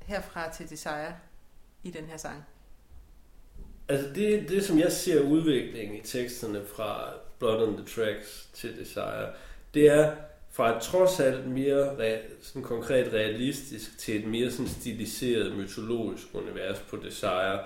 herfra 0.07 0.53
til 0.53 0.71
Desire 0.71 1.15
i 1.83 1.91
den 1.91 2.05
her 2.05 2.17
sang. 2.17 2.45
Altså 3.89 4.09
det, 4.15 4.49
det, 4.49 4.65
som 4.65 4.79
jeg 4.79 4.93
ser 4.93 5.21
udviklingen 5.21 5.97
i 5.97 6.01
teksterne 6.01 6.67
fra 6.77 7.13
Blood 7.39 7.69
on 7.69 7.77
the 7.77 7.87
Tracks 7.87 8.49
til 8.53 8.79
Desire, 8.79 9.33
det 9.75 9.87
er 9.87 10.17
fra 10.51 10.77
et 10.77 10.83
trods 10.83 11.21
alt 11.21 11.47
mere 11.47 11.97
re- 11.97 12.43
sådan 12.43 12.63
konkret 12.63 13.13
realistisk 13.13 13.99
til 13.99 14.21
et 14.21 14.27
mere 14.27 14.51
sådan 14.51 14.69
stiliseret 14.69 15.57
mytologisk 15.57 16.27
univers 16.33 16.79
på 16.81 16.97
Desire, 16.97 17.65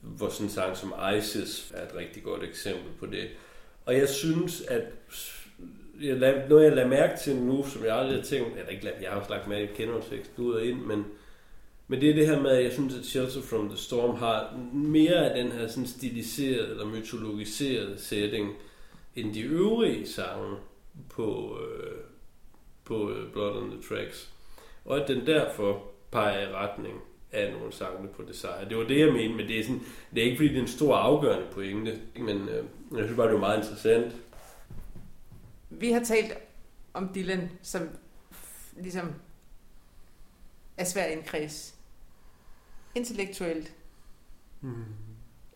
hvor 0.00 0.28
sådan 0.28 0.46
en 0.46 0.50
sang 0.50 0.76
som 0.76 0.94
Isis 1.18 1.72
er 1.74 1.86
et 1.86 1.94
rigtig 1.94 2.22
godt 2.22 2.44
eksempel 2.44 2.92
på 2.98 3.06
det. 3.06 3.28
Og 3.86 3.96
jeg 3.96 4.08
synes, 4.08 4.60
at 4.60 4.82
jeg 6.00 6.16
lad, 6.16 6.48
noget 6.48 6.64
jeg 6.64 6.72
lader 6.72 6.88
mærke 6.88 7.20
til 7.20 7.36
nu, 7.36 7.64
som 7.66 7.84
jeg 7.84 7.96
aldrig 7.96 8.16
har 8.16 8.24
tænkt, 8.24 8.58
eller 8.58 8.68
ikke 8.68 8.84
lad, 8.84 8.92
jeg 9.02 9.10
har 9.10 9.18
også 9.18 9.30
lagt 9.30 9.48
mærke, 9.48 9.60
jeg 9.60 9.76
kender 9.76 10.00
tekst 10.10 10.30
ud 10.38 10.54
og 10.54 10.64
ind, 10.64 10.80
men, 10.80 11.04
men 11.88 12.00
det 12.00 12.10
er 12.10 12.14
det 12.14 12.26
her 12.26 12.40
med, 12.40 12.50
at 12.50 12.64
jeg 12.64 12.72
synes, 12.72 12.98
at 12.98 13.04
Shelter 13.04 13.42
from 13.42 13.68
the 13.68 13.78
Storm 13.78 14.16
har 14.16 14.58
mere 14.72 15.30
af 15.30 15.42
den 15.42 15.52
her 15.52 15.68
sådan 15.68 15.86
stiliserede 15.86 16.70
eller 16.70 16.86
mytologiserede 16.86 17.94
setting, 17.98 18.56
end 19.16 19.34
de 19.34 19.40
øvrige 19.40 20.06
sange 20.06 20.56
på, 21.08 21.58
øh, 21.64 21.96
på 22.84 23.10
øh, 23.10 23.32
Blood 23.32 23.56
on 23.56 23.70
the 23.70 23.82
Tracks. 23.82 24.30
Og 24.84 25.00
at 25.00 25.08
den 25.08 25.26
derfor 25.26 25.82
peger 26.10 26.48
i 26.48 26.52
retning 26.52 26.94
af 27.32 27.52
nogle 27.52 27.72
sange 27.72 28.08
på 28.16 28.22
Desire. 28.28 28.68
Det 28.68 28.76
var 28.76 28.84
det, 28.84 28.98
jeg 28.98 29.12
mente, 29.12 29.36
men 29.36 29.48
det 29.48 29.58
er, 29.58 29.62
sådan, 29.62 29.82
det 30.14 30.20
er 30.20 30.24
ikke 30.24 30.36
fordi, 30.36 30.48
det 30.48 30.56
er 30.56 30.62
en 30.62 30.68
stor 30.68 30.96
afgørende 30.96 31.46
pointe, 31.52 31.98
men 32.16 32.48
øh, 32.48 32.64
jeg 32.96 33.04
synes 33.04 33.16
bare, 33.16 33.26
det 33.26 33.34
var 33.34 33.40
meget 33.40 33.58
interessant. 33.58 34.12
Vi 35.70 35.92
har 35.92 36.04
talt 36.04 36.32
om 36.92 37.10
Dylan, 37.14 37.50
som 37.62 37.88
ligesom 38.76 39.14
er 40.76 40.84
svær 40.84 41.06
i 41.06 41.12
en 41.12 41.22
kreds. 41.22 41.74
Intellektuelt, 42.94 43.72
Mm. 44.60 44.84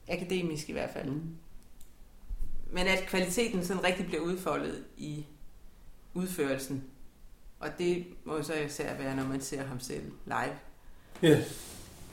akademisk 0.08 0.68
i 0.68 0.72
hvert 0.72 0.90
fald. 0.90 1.10
Mm. 1.10 1.36
Men 2.70 2.86
at 2.86 3.04
kvaliteten 3.06 3.64
sådan 3.64 3.84
rigtig 3.84 4.06
bliver 4.06 4.22
udfoldet 4.22 4.84
i 4.96 5.26
udførelsen. 6.14 6.84
Og 7.60 7.68
det 7.78 8.06
må 8.24 8.42
så 8.42 8.54
især 8.54 8.96
være, 8.96 9.16
når 9.16 9.24
man 9.24 9.40
ser 9.40 9.64
ham 9.64 9.80
selv 9.80 10.12
live. 10.26 10.58
Ja, 11.22 11.44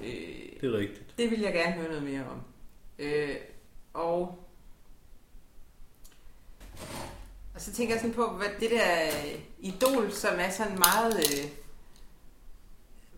Øh, 0.01 0.07
det 0.61 0.63
er 0.63 0.77
rigtigt. 0.77 1.13
det 1.17 1.31
vil 1.31 1.39
jeg 1.39 1.53
gerne 1.53 1.71
høre 1.73 1.87
noget 1.87 2.03
mere 2.03 2.25
om. 2.29 2.41
Øh, 2.99 3.35
og, 3.93 4.47
og 7.55 7.61
så 7.61 7.73
tænker 7.73 7.93
jeg 7.93 8.01
sådan 8.01 8.15
på, 8.15 8.27
hvad 8.27 8.47
det 8.59 8.71
der 8.71 9.07
øh, 9.07 9.39
idol, 9.59 10.11
som 10.11 10.39
er 10.39 10.49
sådan 10.49 10.77
meget 10.79 11.15
øh, 11.17 11.51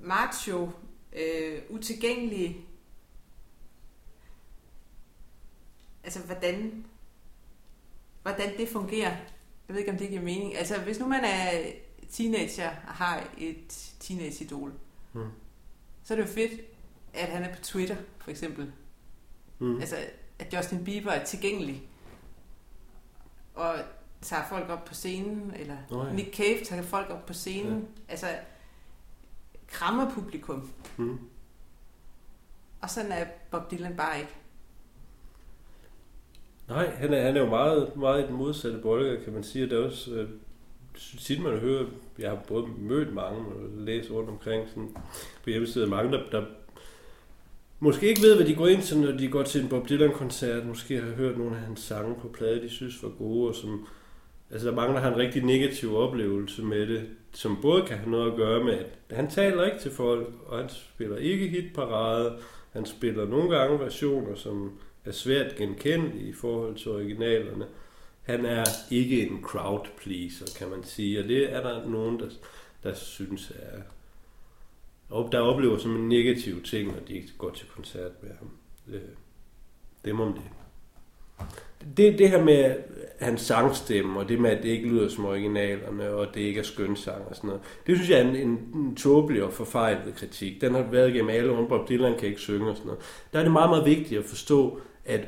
macho, 0.08 0.72
øh, 1.14 1.62
utilgængelig. 1.70 2.66
Altså, 6.04 6.20
hvordan, 6.20 6.86
hvordan 8.22 8.58
det 8.58 8.70
fungerer. 8.70 9.10
Jeg 9.68 9.76
ved 9.76 9.78
ikke, 9.80 9.92
om 9.92 9.98
det 9.98 10.10
giver 10.10 10.22
mening. 10.22 10.56
Altså, 10.58 10.80
hvis 10.80 11.00
nu 11.00 11.08
man 11.08 11.24
er 11.26 11.72
teenager 12.12 12.70
og 12.70 12.94
har 12.94 13.28
et 13.38 13.92
teenage-idol, 14.00 14.74
Mm. 15.16 15.30
så 16.04 16.14
er 16.14 16.18
det 16.18 16.28
jo 16.28 16.34
fedt, 16.34 16.62
at 17.14 17.28
han 17.30 17.44
er 17.44 17.56
på 17.56 17.62
Twitter, 17.62 17.96
for 18.20 18.32
eksempel. 18.32 18.72
Mm. 19.60 19.80
Altså, 19.80 19.98
at 20.40 20.54
Justin 20.54 20.84
Bieber 20.84 21.12
er 21.12 21.26
tilgængelig. 21.26 21.90
Og 23.54 23.76
tager 24.24 24.44
folk 24.50 24.70
op 24.70 24.86
på 24.86 24.94
scenen, 24.94 25.54
eller 25.60 25.76
Nå 25.92 26.06
ja. 26.06 26.14
Nick 26.14 26.36
Cave 26.36 26.64
tager 26.66 26.82
folk 26.82 27.10
op 27.10 27.26
på 27.26 27.34
scenen. 27.34 27.80
Ja. 27.80 28.12
Altså, 28.12 28.28
krammer 29.68 30.12
publikum. 30.12 30.70
Mm. 30.98 31.20
Og 32.82 32.90
sådan 32.90 33.12
er 33.12 33.26
Bob 33.52 33.72
Dylan 33.72 33.96
bare 33.98 34.20
ikke. 34.20 34.36
Nej, 36.68 36.96
han 36.96 37.14
er, 37.14 37.22
han 37.22 37.38
er 37.38 37.42
jo 37.42 37.50
meget, 37.50 37.96
meget 37.96 38.24
i 38.24 38.28
den 38.28 38.36
modsatte 38.36 38.80
boldgade, 38.80 39.24
kan 39.24 39.34
man 39.34 39.44
sige. 39.44 39.70
Det 39.70 39.74
er 39.74 39.86
også 39.86 40.12
øh, 40.12 40.30
tit, 41.20 41.42
man 41.42 41.60
hører, 41.60 41.86
jeg 42.20 42.30
har 42.30 42.40
både 42.48 42.68
mødt 42.78 43.14
mange 43.14 43.40
og 43.40 43.70
læst 43.78 44.12
rundt 44.12 44.30
omkring 44.30 44.70
sådan, 44.70 44.96
på 45.44 45.50
hjemmesiden, 45.50 45.90
mange, 45.90 46.12
der, 46.12 46.30
der 46.32 46.46
måske 47.80 48.08
ikke 48.08 48.22
ved, 48.22 48.36
hvad 48.36 48.46
de 48.46 48.56
går 48.56 48.68
ind 48.68 48.82
til, 48.82 48.98
når 49.00 49.12
de 49.12 49.28
går 49.28 49.44
til 49.44 49.62
en 49.62 49.70
Bob 49.70 49.90
Dylan-koncert, 49.90 50.66
måske 50.66 51.02
har 51.02 51.12
hørt 51.12 51.38
nogle 51.38 51.56
af 51.56 51.62
hans 51.62 51.80
sange 51.80 52.16
på 52.22 52.28
plade, 52.28 52.62
de 52.62 52.70
synes 52.70 53.04
var 53.04 53.10
gode, 53.10 53.50
og 53.50 53.56
som, 53.56 53.88
altså 54.54 54.68
der 54.68 54.76
mangler 54.76 55.00
han 55.00 55.14
en 55.14 55.20
rigtig 55.20 55.44
negativ 55.44 55.96
oplevelse 55.96 56.64
med 56.64 56.88
det, 56.88 57.10
som 57.32 57.62
både 57.62 57.82
kan 57.82 57.98
have 57.98 58.12
noget 58.12 58.32
at 58.32 58.38
gøre 58.38 58.64
med, 58.64 58.74
at 58.74 59.16
han 59.16 59.30
taler 59.30 59.66
ikke 59.66 59.80
til 59.80 59.92
folk, 59.92 60.34
og 60.46 60.58
han 60.58 60.70
spiller 60.70 61.18
ikke 61.18 61.48
hitparade, 61.48 62.38
han 62.72 62.86
spiller 62.86 63.26
nogle 63.26 63.58
gange 63.58 63.80
versioner, 63.80 64.36
som 64.36 64.80
er 65.06 65.12
svært 65.12 65.56
genkendelige 65.56 66.30
i 66.30 66.34
forhold 66.34 66.76
til 66.76 66.92
originalerne. 66.92 67.66
Han 68.22 68.46
er 68.46 68.66
ikke 68.92 69.28
en 69.28 69.44
crowd 69.44 69.88
pleaser, 69.98 70.46
kan 70.58 70.70
man 70.70 70.84
sige, 70.84 71.20
og 71.20 71.28
det 71.28 71.54
er 71.54 71.62
der 71.62 71.90
nogen, 71.90 72.20
der, 72.20 72.30
der 72.84 72.94
synes 72.94 73.52
er... 73.56 73.82
Og 75.10 75.30
der 75.32 75.40
oplever 75.40 75.78
som 75.78 75.96
en 75.96 76.10
negativ 76.10 76.64
ting, 76.64 76.92
når 76.92 77.00
de 77.08 77.24
går 77.38 77.50
til 77.50 77.68
koncert 77.68 78.12
med 78.24 78.32
ham. 78.40 78.50
Det, 78.88 79.02
dem 80.06 80.20
om 80.20 80.34
det. 80.34 80.44
Det, 81.98 82.20
det 82.20 82.30
her 82.30 82.44
med 82.44 82.76
hans 83.20 83.42
sangstemme, 83.42 84.20
og 84.20 84.30
det 84.30 84.40
med, 84.40 84.50
at 84.50 84.64
det 84.64 84.70
ikke 84.70 84.88
lyder 84.88 85.10
som 85.10 85.26
originalerne, 85.26 86.10
og 86.10 86.28
det 86.34 86.42
ikke 86.42 86.60
er 86.60 86.64
skønsang 86.64 87.22
og 87.30 87.36
sådan 87.36 87.48
noget, 87.48 87.62
det 87.88 87.96
synes 87.96 88.10
jeg 88.10 88.20
er 88.20 88.30
en, 88.30 88.36
en, 88.36 88.60
en 88.76 88.96
tåbelig 88.96 89.44
og 89.44 89.54
forfejlet 89.54 90.16
kritik. 90.16 90.62
Den 90.62 90.74
har 90.74 90.84
været 90.92 91.10
igennem 91.10 91.30
alle 91.30 91.52
om, 91.52 91.68
Bob 91.68 91.90
Dylan 91.90 92.18
kan 92.20 92.28
ikke 92.28 92.42
synge 92.42 92.70
og 92.70 92.76
sådan 92.76 92.88
noget. 92.88 93.02
Der 93.34 93.40
er 93.40 93.44
det 93.44 93.52
meget, 93.52 93.70
meget 93.70 93.86
vigtigt 93.86 94.20
at 94.20 94.26
forstå, 94.26 94.80
at 95.06 95.28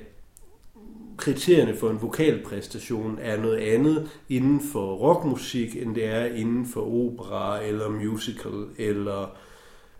kriterierne 1.18 1.76
for 1.76 1.90
en 1.90 2.02
vokalpræstation 2.02 3.20
er 3.22 3.38
noget 3.38 3.58
andet 3.58 4.10
inden 4.30 4.62
for 4.72 4.96
rockmusik, 4.96 5.76
end 5.76 5.96
det 5.96 6.06
er 6.06 6.26
inden 6.26 6.66
for 6.66 6.82
opera 6.82 7.64
eller 7.64 7.90
musical 7.90 8.66
eller 8.78 9.38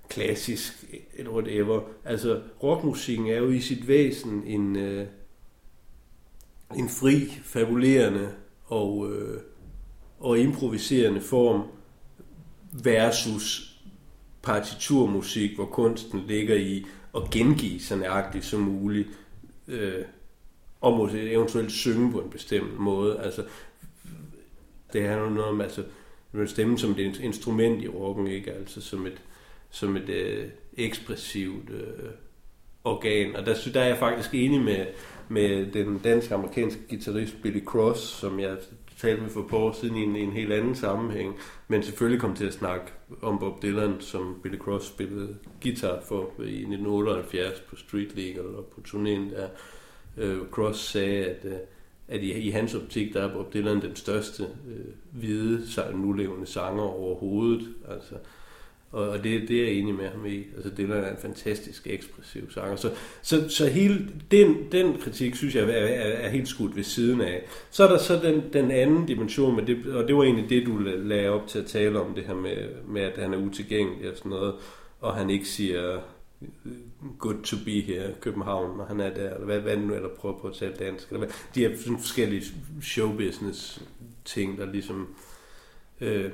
klassisk 0.10 0.74
eller 1.18 1.32
whatever. 1.32 1.82
Altså 2.06 2.40
rockmusikken 2.64 3.28
er 3.28 3.38
jo 3.38 3.50
i 3.50 3.60
sit 3.60 3.88
væsen 3.88 4.44
en, 4.46 4.76
øh, 4.76 5.06
en 6.76 6.90
fri, 6.90 7.26
fabulerende 7.44 8.30
og, 8.66 9.12
øh, 9.12 9.42
og 10.20 10.40
improviserende 10.40 11.22
form 11.22 11.64
versus 12.84 13.76
partiturmusik, 14.44 15.56
hvor 15.56 15.66
kunsten 15.66 16.20
ligger 16.28 16.56
i 16.56 16.86
at 17.16 17.30
gengive 17.32 17.80
så 17.80 17.96
nøjagtigt 17.96 18.46
som 18.46 18.60
muligt 18.60 19.08
øh, 19.68 20.06
og 20.82 20.98
måske 20.98 21.32
eventuelt 21.32 21.72
synge 21.72 22.12
på 22.12 22.22
en 22.22 22.30
bestemt 22.30 22.80
måde. 22.80 23.20
Altså, 23.20 23.44
det 24.94 25.08
handler 25.08 25.30
noget 25.30 25.50
om, 25.50 25.62
altså, 25.62 25.84
man 26.32 26.48
stemme 26.48 26.80
som 26.80 26.92
et 26.92 27.20
instrument 27.20 27.84
i 27.84 27.88
rocken, 27.88 28.28
ikke? 28.28 28.52
Altså 28.54 28.82
som 28.82 29.06
et, 29.06 29.22
som 29.70 29.98
et 29.98 30.10
øh, 30.10 30.48
ekspressivt 30.78 31.70
øh, 31.70 32.10
organ. 32.84 33.36
Og 33.36 33.46
der, 33.46 33.56
der 33.74 33.82
er 33.82 33.88
jeg 33.88 33.98
faktisk 33.98 34.34
enig 34.34 34.62
med, 34.62 34.86
med 35.30 35.72
den 35.72 35.98
dansk-amerikanske 35.98 36.82
guitarist 36.90 37.42
Billy 37.42 37.64
Cross, 37.66 38.02
som 38.02 38.40
jeg 38.40 38.58
talte 38.98 39.22
med 39.22 39.30
for 39.30 39.40
et 39.40 39.48
par 39.48 39.58
år 39.58 39.72
siden 39.72 39.96
i 39.96 40.04
en, 40.04 40.16
i 40.16 40.22
en 40.22 40.32
helt 40.32 40.54
anden 40.54 40.76
sammenhæng, 40.76 41.36
men 41.68 41.84
selvfølgelig 41.84 42.22
kom 42.22 42.36
til 42.36 42.46
at 42.46 42.54
snakke 42.54 42.86
om 43.22 43.40
Bob 43.40 43.62
Dylan, 43.62 43.96
som 44.00 44.40
Billy 44.44 44.58
Cross 44.58 44.88
spillede 44.88 45.38
guitar 45.64 46.02
for 46.02 46.22
i 46.40 46.58
1978 46.58 47.60
på 47.60 47.76
Street 47.76 48.16
League 48.16 48.44
eller 48.44 48.62
på 48.62 48.82
turnéen 48.88 49.36
der. 49.36 49.48
Øh, 50.18 50.38
Cross 50.52 50.80
sagde, 50.80 51.26
at, 51.26 51.46
øh, 51.46 51.54
at 52.08 52.22
i, 52.22 52.32
i 52.32 52.50
hans 52.50 52.76
optik, 52.76 53.14
der 53.14 53.22
er 53.22 53.34
Bob 53.34 53.54
Dylan 53.54 53.82
den 53.82 53.96
største 53.96 54.44
øh, 54.44 54.86
hvide, 55.12 55.68
nulevende 55.94 56.46
sanger 56.46 56.84
overhovedet. 56.84 57.68
Altså, 57.90 58.16
og, 58.96 59.10
og 59.10 59.24
det, 59.24 59.48
det 59.48 59.60
er 59.60 59.64
jeg 59.64 59.74
enig 59.74 59.96
med 59.96 60.10
ham 60.10 60.26
i. 60.26 60.44
Altså, 60.56 60.70
det 60.70 60.90
er 60.90 61.10
en 61.10 61.18
fantastisk 61.18 61.88
ekspressiv 61.88 62.52
sanger. 62.52 62.76
Så, 62.76 62.92
så, 63.22 63.50
så 63.50 63.68
hele 63.68 64.08
den, 64.32 64.72
den 64.72 64.98
kritik, 65.02 65.36
synes 65.36 65.56
jeg, 65.56 65.64
er, 65.64 65.68
er, 65.68 66.12
er 66.12 66.30
helt 66.30 66.48
skudt 66.48 66.76
ved 66.76 66.84
siden 66.84 67.22
af. 67.22 67.44
Så 67.72 67.84
er 67.84 67.88
der 67.88 67.98
så 67.98 68.20
den, 68.24 68.44
den 68.54 68.72
anden 68.72 69.06
dimension, 69.06 69.56
med 69.56 69.66
det, 69.66 69.96
og 69.96 70.08
det 70.08 70.16
var 70.16 70.24
egentlig 70.24 70.50
det, 70.50 70.66
du 70.66 70.78
lagde 70.80 71.30
op 71.30 71.48
til 71.48 71.60
at 71.60 71.66
tale 71.66 72.00
om, 72.00 72.14
det 72.14 72.24
her 72.24 72.34
med, 72.34 72.58
med 72.88 73.02
at 73.02 73.18
han 73.18 73.34
er 73.34 73.38
utilgængelig 73.38 74.12
og 74.12 74.18
sådan 74.18 74.30
noget, 74.30 74.54
og 75.00 75.16
han 75.16 75.30
ikke 75.30 75.46
siger 75.46 76.00
good 77.20 77.44
to 77.44 77.56
be 77.66 77.82
here 77.82 78.14
København, 78.22 78.78
når 78.78 78.86
han 78.86 79.00
er 79.00 79.14
der, 79.14 79.34
eller 79.34 79.46
hvad, 79.46 79.60
hvad 79.60 79.78
nu, 79.78 79.94
eller 79.94 80.10
prøver 80.10 80.40
på 80.40 80.48
at 80.48 80.54
tale 80.54 80.74
dansk, 80.80 81.08
eller 81.08 81.20
hvad. 81.20 81.30
De 81.56 81.60
her 81.60 81.78
sådan 81.78 82.00
forskellige 82.00 82.44
showbusiness 82.82 83.82
ting, 84.26 84.58
der 84.58 84.72
ligesom... 84.72 85.08
Øh, 86.02 86.30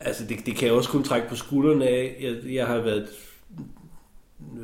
Altså, 0.00 0.24
det, 0.24 0.46
det 0.46 0.56
kan 0.56 0.68
jeg 0.68 0.76
også 0.76 0.90
kun 0.90 1.02
trække 1.02 1.28
på 1.28 1.36
skuldrene 1.36 1.86
af. 1.86 2.16
Jeg, 2.20 2.54
jeg 2.54 2.66
har 2.66 2.78
været 2.78 3.08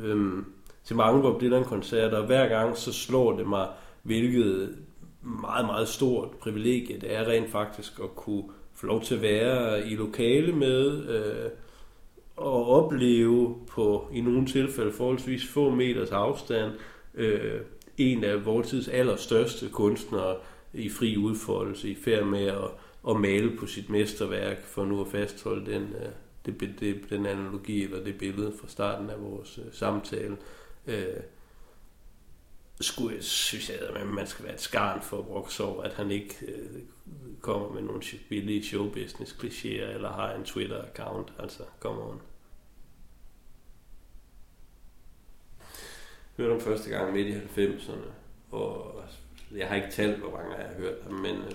øhm, 0.03 0.45
til 0.83 0.95
mange 0.95 1.21
Bob 1.21 1.41
Dylan-koncerter, 1.41 2.17
og 2.17 2.25
hver 2.25 2.47
gang 2.47 2.77
så 2.77 2.93
slår 2.93 3.37
det 3.37 3.47
mig, 3.47 3.67
hvilket 4.03 4.75
meget, 5.21 5.65
meget 5.65 5.87
stort 5.87 6.29
privilegie 6.29 6.99
det 7.01 7.15
er 7.15 7.27
rent 7.27 7.51
faktisk 7.51 7.99
at 8.03 8.15
kunne 8.15 8.43
få 8.73 8.85
lov 8.85 9.01
til 9.01 9.15
at 9.15 9.21
være 9.21 9.87
i 9.87 9.95
lokale 9.95 10.51
med 10.51 11.07
øh, 11.09 11.51
og 12.37 12.69
opleve 12.69 13.55
på 13.67 14.07
i 14.13 14.21
nogle 14.21 14.45
tilfælde 14.45 14.91
forholdsvis 14.91 15.47
få 15.47 15.69
meters 15.69 16.11
afstand 16.11 16.71
øh, 17.13 17.61
en 17.97 18.23
af 18.23 18.45
vores 18.45 18.67
tids 18.67 18.87
allerstørste 18.87 19.69
kunstnere 19.69 20.35
i 20.73 20.89
fri 20.89 21.17
udfoldelse, 21.17 21.89
i 21.89 21.95
færd 21.95 22.25
med 22.25 22.45
at 22.45 22.71
at 23.09 23.15
male 23.15 23.57
på 23.57 23.67
sit 23.67 23.89
mesterværk, 23.89 24.63
for 24.63 24.85
nu 24.85 25.01
at 25.01 25.07
fastholde 25.07 25.71
den, 25.71 25.81
øh, 25.81 26.11
det, 26.45 26.79
det, 26.79 27.09
den 27.09 27.25
analogi 27.25 27.83
eller 27.83 28.03
det 28.03 28.17
billede 28.17 28.53
fra 28.61 28.67
starten 28.67 29.09
af 29.09 29.21
vores 29.21 29.57
øh, 29.57 29.73
samtale. 29.73 30.37
Øh, 30.87 31.19
skulle, 32.81 33.23
synes 33.23 33.69
jeg, 33.69 33.79
at 33.79 34.07
man 34.07 34.27
skal 34.27 34.45
være 34.45 34.53
et 34.53 34.61
skarn 34.61 35.01
for 35.01 35.19
at 35.19 35.59
over, 35.59 35.83
at 35.83 35.93
han 35.93 36.11
ikke 36.11 36.35
øh, 36.47 36.81
kommer 37.41 37.73
med 37.73 37.81
nogle 37.81 38.01
billige 38.29 38.63
showbusiness 38.63 39.33
klichéer 39.33 39.93
eller 39.93 40.11
har 40.11 40.33
en 40.33 40.43
Twitter-account. 40.43 41.41
Altså, 41.41 41.63
come 41.79 42.01
on. 42.01 42.21
hørte 46.37 46.53
om 46.53 46.61
første 46.61 46.89
gang 46.89 47.13
midt 47.13 47.27
i 47.27 47.33
90'erne, 47.33 48.09
og 48.51 49.03
jeg 49.51 49.67
har 49.67 49.75
ikke 49.75 49.91
talt, 49.91 50.19
hvor 50.19 50.31
mange 50.31 50.55
jeg 50.55 50.67
har 50.67 50.75
hørt 50.75 51.03
ham, 51.03 51.13
men 51.13 51.35
øh, 51.35 51.51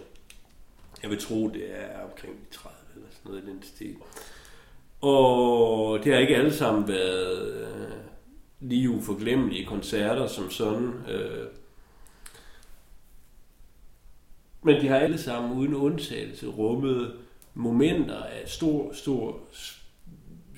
jeg 1.02 1.10
vil 1.10 1.20
tro, 1.20 1.48
det 1.48 1.80
er 1.80 2.04
omkring 2.04 2.34
30 2.50 2.76
eller 2.94 3.08
sådan 3.10 3.30
noget 3.30 3.44
i 3.44 3.50
den 3.50 3.62
stil. 3.62 3.96
Og 5.00 6.04
det 6.04 6.12
har 6.12 6.20
ikke 6.20 6.36
alle 6.36 6.54
sammen 6.54 6.88
været 6.88 7.52
øh, 7.52 7.90
lige 8.60 8.90
uforglemmelige 8.90 9.66
koncerter 9.66 10.26
som 10.26 10.50
sådan. 10.50 10.92
Øh. 11.08 11.46
Men 14.62 14.80
de 14.80 14.88
har 14.88 14.96
alle 14.96 15.18
sammen 15.18 15.58
uden 15.58 15.74
undtagelse 15.74 16.46
rummet 16.46 17.16
momenter 17.54 18.22
af 18.22 18.48
stor, 18.48 18.92
stor 18.92 19.40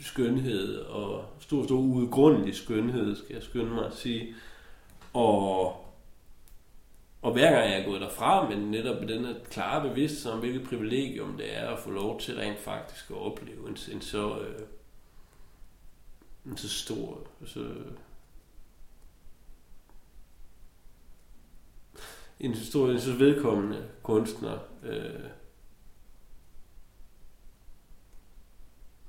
skønhed 0.02 0.78
og 0.78 1.24
stor, 1.40 1.64
stor 1.64 1.78
uudgrundelig 1.78 2.54
skønhed, 2.54 3.16
skal 3.16 3.34
jeg 3.34 3.42
skynde 3.42 3.74
mig 3.74 3.86
at 3.86 3.94
sige. 3.94 4.34
Og 5.12 5.76
og 7.22 7.32
hver 7.32 7.50
gang 7.50 7.70
jeg 7.70 7.80
er 7.80 7.84
gået 7.84 8.00
derfra, 8.00 8.48
men 8.48 8.70
netop 8.70 9.00
med 9.00 9.08
den 9.08 9.24
her 9.24 9.34
klare 9.50 9.88
bevidsthed 9.88 10.32
om, 10.32 10.38
hvilket 10.38 10.68
privilegium 10.68 11.36
det 11.36 11.58
er 11.58 11.68
at 11.68 11.78
få 11.78 11.90
lov 11.90 12.20
til 12.20 12.36
rent 12.36 12.58
faktisk 12.58 13.10
at 13.10 13.16
opleve 13.16 13.68
en, 13.68 13.76
en 13.92 14.00
så, 14.00 14.38
øh, 14.38 14.60
en 16.46 16.56
så 16.56 16.68
stor, 16.68 17.26
så, 17.44 17.74
en 22.40 22.56
så 22.56 22.66
stor, 22.66 22.90
en 22.90 23.00
så 23.00 23.12
vedkommende 23.12 23.88
kunstner, 24.02 24.58
øh, 24.82 25.28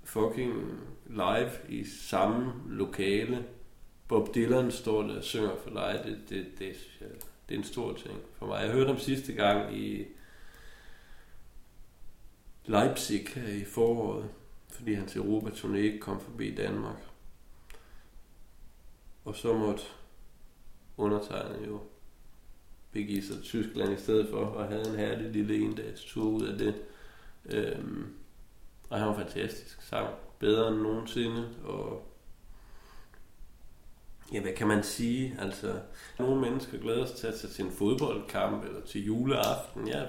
fucking 0.04 0.54
live 1.08 1.52
i 1.70 1.86
samme 1.86 2.54
lokale. 2.68 3.46
Bob 4.08 4.36
Dylan 4.36 4.72
står 4.72 5.02
der 5.02 5.18
og 5.18 5.24
synger 5.24 5.56
for 5.64 5.70
dig. 5.70 6.02
Det, 6.06 6.30
det, 6.30 6.60
det, 6.60 6.76
det 7.00 7.33
det 7.50 7.56
er 7.56 7.60
en 7.60 7.66
stor 7.66 7.94
ting 7.94 8.20
for 8.38 8.46
mig. 8.46 8.62
Jeg 8.64 8.72
hørte 8.72 8.88
ham 8.88 9.00
sidste 9.00 9.34
gang 9.34 9.78
i 9.78 10.06
Leipzig 12.66 13.28
her 13.36 13.48
i 13.48 13.64
foråret, 13.64 14.30
fordi 14.70 14.94
hans 14.94 15.16
europa 15.16 15.76
ikke 15.76 16.00
kom 16.00 16.22
forbi 16.22 16.56
Danmark. 16.56 16.98
Og 19.26 19.36
så 19.36 19.54
måtte 19.58 19.84
undertegnet 20.98 21.68
jo 21.68 21.82
begive 22.92 23.24
sig 23.24 23.36
til 23.36 23.44
Tyskland 23.44 23.94
i 23.94 24.02
stedet 24.02 24.30
for, 24.30 24.46
og 24.46 24.68
havde 24.68 24.90
en 24.90 24.96
herlig 25.00 25.32
lille 25.32 25.56
endags 25.56 26.04
tur 26.04 26.30
ud 26.30 26.42
af 26.42 26.58
det. 26.58 26.76
Øhm, 27.46 28.14
og 28.90 29.00
han 29.00 29.08
var 29.08 29.16
fantastisk 29.16 29.82
sang, 29.82 30.10
bedre 30.40 30.68
end 30.68 30.78
nogensinde, 30.78 31.56
og 31.64 32.13
Ja, 34.34 34.42
hvad 34.42 34.54
kan 34.54 34.68
man 34.68 34.84
sige? 34.84 35.38
Altså, 35.40 35.80
nogle 36.20 36.42
mennesker 36.42 36.78
glæder 36.78 37.06
sig 37.06 37.16
til 37.16 37.28
at 37.28 37.34
tage 37.36 37.54
til 37.54 37.66
en 37.66 37.72
fodboldkamp 37.72 38.66
eller 38.66 38.82
til 38.82 39.06
juleaften. 39.06 39.88
Ja, 39.88 40.04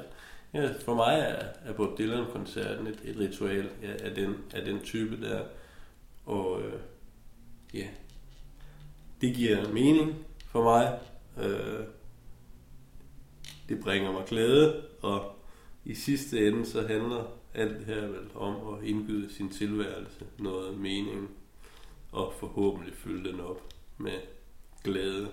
ja 0.55 0.73
for 0.85 0.95
mig 0.95 1.19
er, 1.19 1.71
er 1.71 1.73
Bob 1.73 1.99
Dylan-koncerten 1.99 2.87
et, 2.87 3.01
et 3.05 3.19
ritual 3.19 3.69
ja, 3.83 4.07
af, 4.07 4.15
den, 4.15 4.35
af 4.55 4.65
den 4.65 4.81
type 4.81 5.29
der. 5.29 5.43
Og 6.27 6.63
øh, 6.63 6.81
ja, 7.75 7.87
det 9.21 9.35
giver 9.35 9.73
mening 9.73 10.15
for 10.47 10.63
mig. 10.63 10.99
Øh, 11.43 11.85
det 13.69 13.81
bringer 13.81 14.13
mig 14.13 14.25
glæde, 14.27 14.83
og 15.03 15.37
i 15.85 15.95
sidste 15.95 16.49
ende 16.49 16.67
så 16.67 16.87
handler 16.87 17.25
alt 17.55 17.79
det 17.79 17.87
her 17.87 18.01
vel 18.07 18.29
om 18.35 18.75
at 18.75 18.85
indgyde 18.85 19.35
sin 19.35 19.51
tilværelse 19.51 20.27
noget 20.39 20.79
mening, 20.79 21.31
og 22.13 22.33
forhåbentlig 22.41 22.95
fylde 22.95 23.33
den 23.33 23.41
op 23.41 23.75
med 23.99 24.21
glæde 24.85 25.29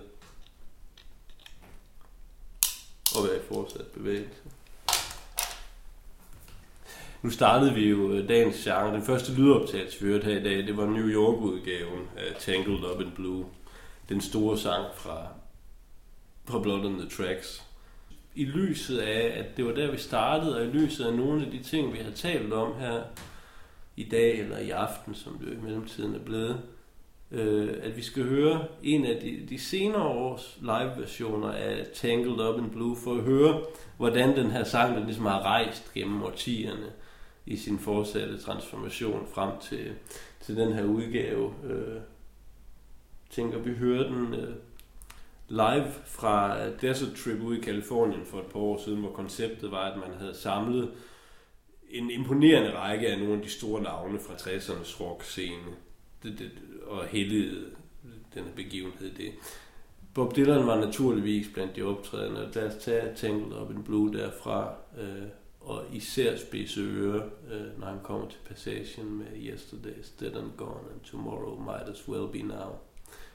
og 3.16 3.24
være 3.28 3.36
i 3.36 3.46
fortsat 3.48 3.86
bevægelse. 3.86 4.42
Nu 7.22 7.30
startede 7.30 7.74
vi 7.74 7.88
jo 7.88 8.12
øh, 8.12 8.28
dagens 8.28 8.56
genre. 8.56 8.94
Den 8.94 9.02
første 9.02 9.34
lydoptagelse, 9.34 10.00
vi 10.00 10.06
hørte 10.06 10.24
her 10.24 10.40
i 10.40 10.42
dag, 10.42 10.56
det 10.56 10.76
var 10.76 10.86
New 10.86 11.08
York-udgaven 11.08 12.08
af 12.16 12.36
Tangled 12.38 12.90
Up 12.94 13.00
in 13.00 13.10
Blue. 13.10 13.46
Den 14.08 14.20
store 14.20 14.58
sang 14.58 14.84
fra, 14.94 15.26
fra 16.44 16.62
Blood 16.62 16.84
on 16.84 16.98
the 16.98 17.08
Tracks. 17.08 17.62
I 18.34 18.44
lyset 18.44 18.98
af, 18.98 19.38
at 19.38 19.56
det 19.56 19.64
var 19.64 19.72
der, 19.72 19.90
vi 19.90 19.98
startede, 19.98 20.56
og 20.56 20.64
i 20.64 20.68
lyset 20.68 21.04
af 21.04 21.14
nogle 21.14 21.44
af 21.44 21.50
de 21.50 21.62
ting, 21.62 21.92
vi 21.92 21.98
har 21.98 22.10
talt 22.10 22.52
om 22.52 22.74
her 22.78 23.02
i 23.96 24.04
dag 24.04 24.38
eller 24.38 24.58
i 24.58 24.70
aften, 24.70 25.14
som 25.14 25.38
det 25.38 25.46
jo 25.46 25.52
i 25.52 25.62
mellemtiden 25.62 26.14
er 26.14 26.24
blevet, 26.24 26.62
øh, 27.32 27.74
at 27.82 27.96
vi 27.96 28.02
skal 28.02 28.24
høre 28.24 28.64
en 28.82 29.06
af 29.06 29.20
de, 29.20 29.46
de 29.48 29.58
senere 29.58 30.02
års 30.02 30.58
live-versioner 30.60 31.52
af 31.52 31.86
Tangled 31.94 32.48
Up 32.48 32.58
in 32.58 32.70
Blue, 32.70 32.96
for 32.96 33.14
at 33.14 33.22
høre, 33.22 33.62
hvordan 33.96 34.36
den 34.36 34.50
her 34.50 34.64
sang 34.64 34.96
den 34.96 35.04
ligesom 35.04 35.26
har 35.26 35.42
rejst 35.42 35.94
gennem 35.94 36.22
årtierne 36.22 36.86
i 37.46 37.56
sin 37.56 37.78
fortsatte 37.78 38.38
transformation 38.38 39.26
frem 39.34 39.50
til, 39.60 39.92
til 40.40 40.56
den 40.56 40.72
her 40.72 40.84
udgave. 40.84 41.54
Øh, 41.64 42.00
tænker, 43.30 43.58
vi 43.58 43.74
hører 43.74 44.08
den 44.08 44.34
øh, 44.34 44.54
live 45.48 45.86
fra 46.04 46.56
Desert 46.70 47.14
Trip 47.16 47.40
ude 47.40 47.58
i 47.58 47.62
Kalifornien 47.62 48.24
for 48.24 48.38
et 48.38 48.46
par 48.46 48.60
år 48.60 48.78
siden, 48.84 49.00
hvor 49.00 49.12
konceptet 49.12 49.70
var, 49.70 49.90
at 49.90 49.98
man 49.98 50.18
havde 50.18 50.34
samlet 50.34 50.90
en 51.90 52.10
imponerende 52.10 52.76
række 52.76 53.08
af 53.08 53.18
nogle 53.18 53.34
af 53.34 53.42
de 53.42 53.50
store 53.50 53.82
navne 53.82 54.18
fra 54.18 54.34
60'ernes 54.34 55.00
rock-scene 55.00 55.76
det, 56.22 56.38
det, 56.38 56.50
og 56.92 57.06
heldigede 57.06 57.66
den 58.34 58.44
her 58.44 58.52
begivenhed 58.56 59.10
det. 59.10 59.32
Bob 60.14 60.36
Dylan 60.36 60.66
var 60.66 60.80
naturligvis 60.80 61.46
blandt 61.54 61.76
de 61.76 61.82
optrædende. 61.82 62.48
Lad 62.54 62.66
os 62.66 62.84
tage 62.84 63.14
Tangled 63.16 63.60
Up 63.60 63.70
in 63.70 63.82
Blue 63.82 64.12
derfra, 64.12 64.74
øh, 65.00 65.28
og 65.60 65.84
især 65.92 66.36
spidse 66.36 66.80
øre, 66.80 67.22
øh, 67.52 67.80
når 67.80 67.86
han 67.86 67.98
kommer 68.02 68.28
til 68.28 68.38
passagen 68.48 69.18
med 69.18 69.26
Yesterday's 69.26 70.10
Dead 70.20 70.36
and 70.36 70.50
Gone, 70.56 70.90
and 70.92 71.00
Tomorrow 71.10 71.60
Might 71.60 71.88
As 71.88 72.08
Well 72.08 72.32
Be 72.32 72.48
Now. 72.48 72.70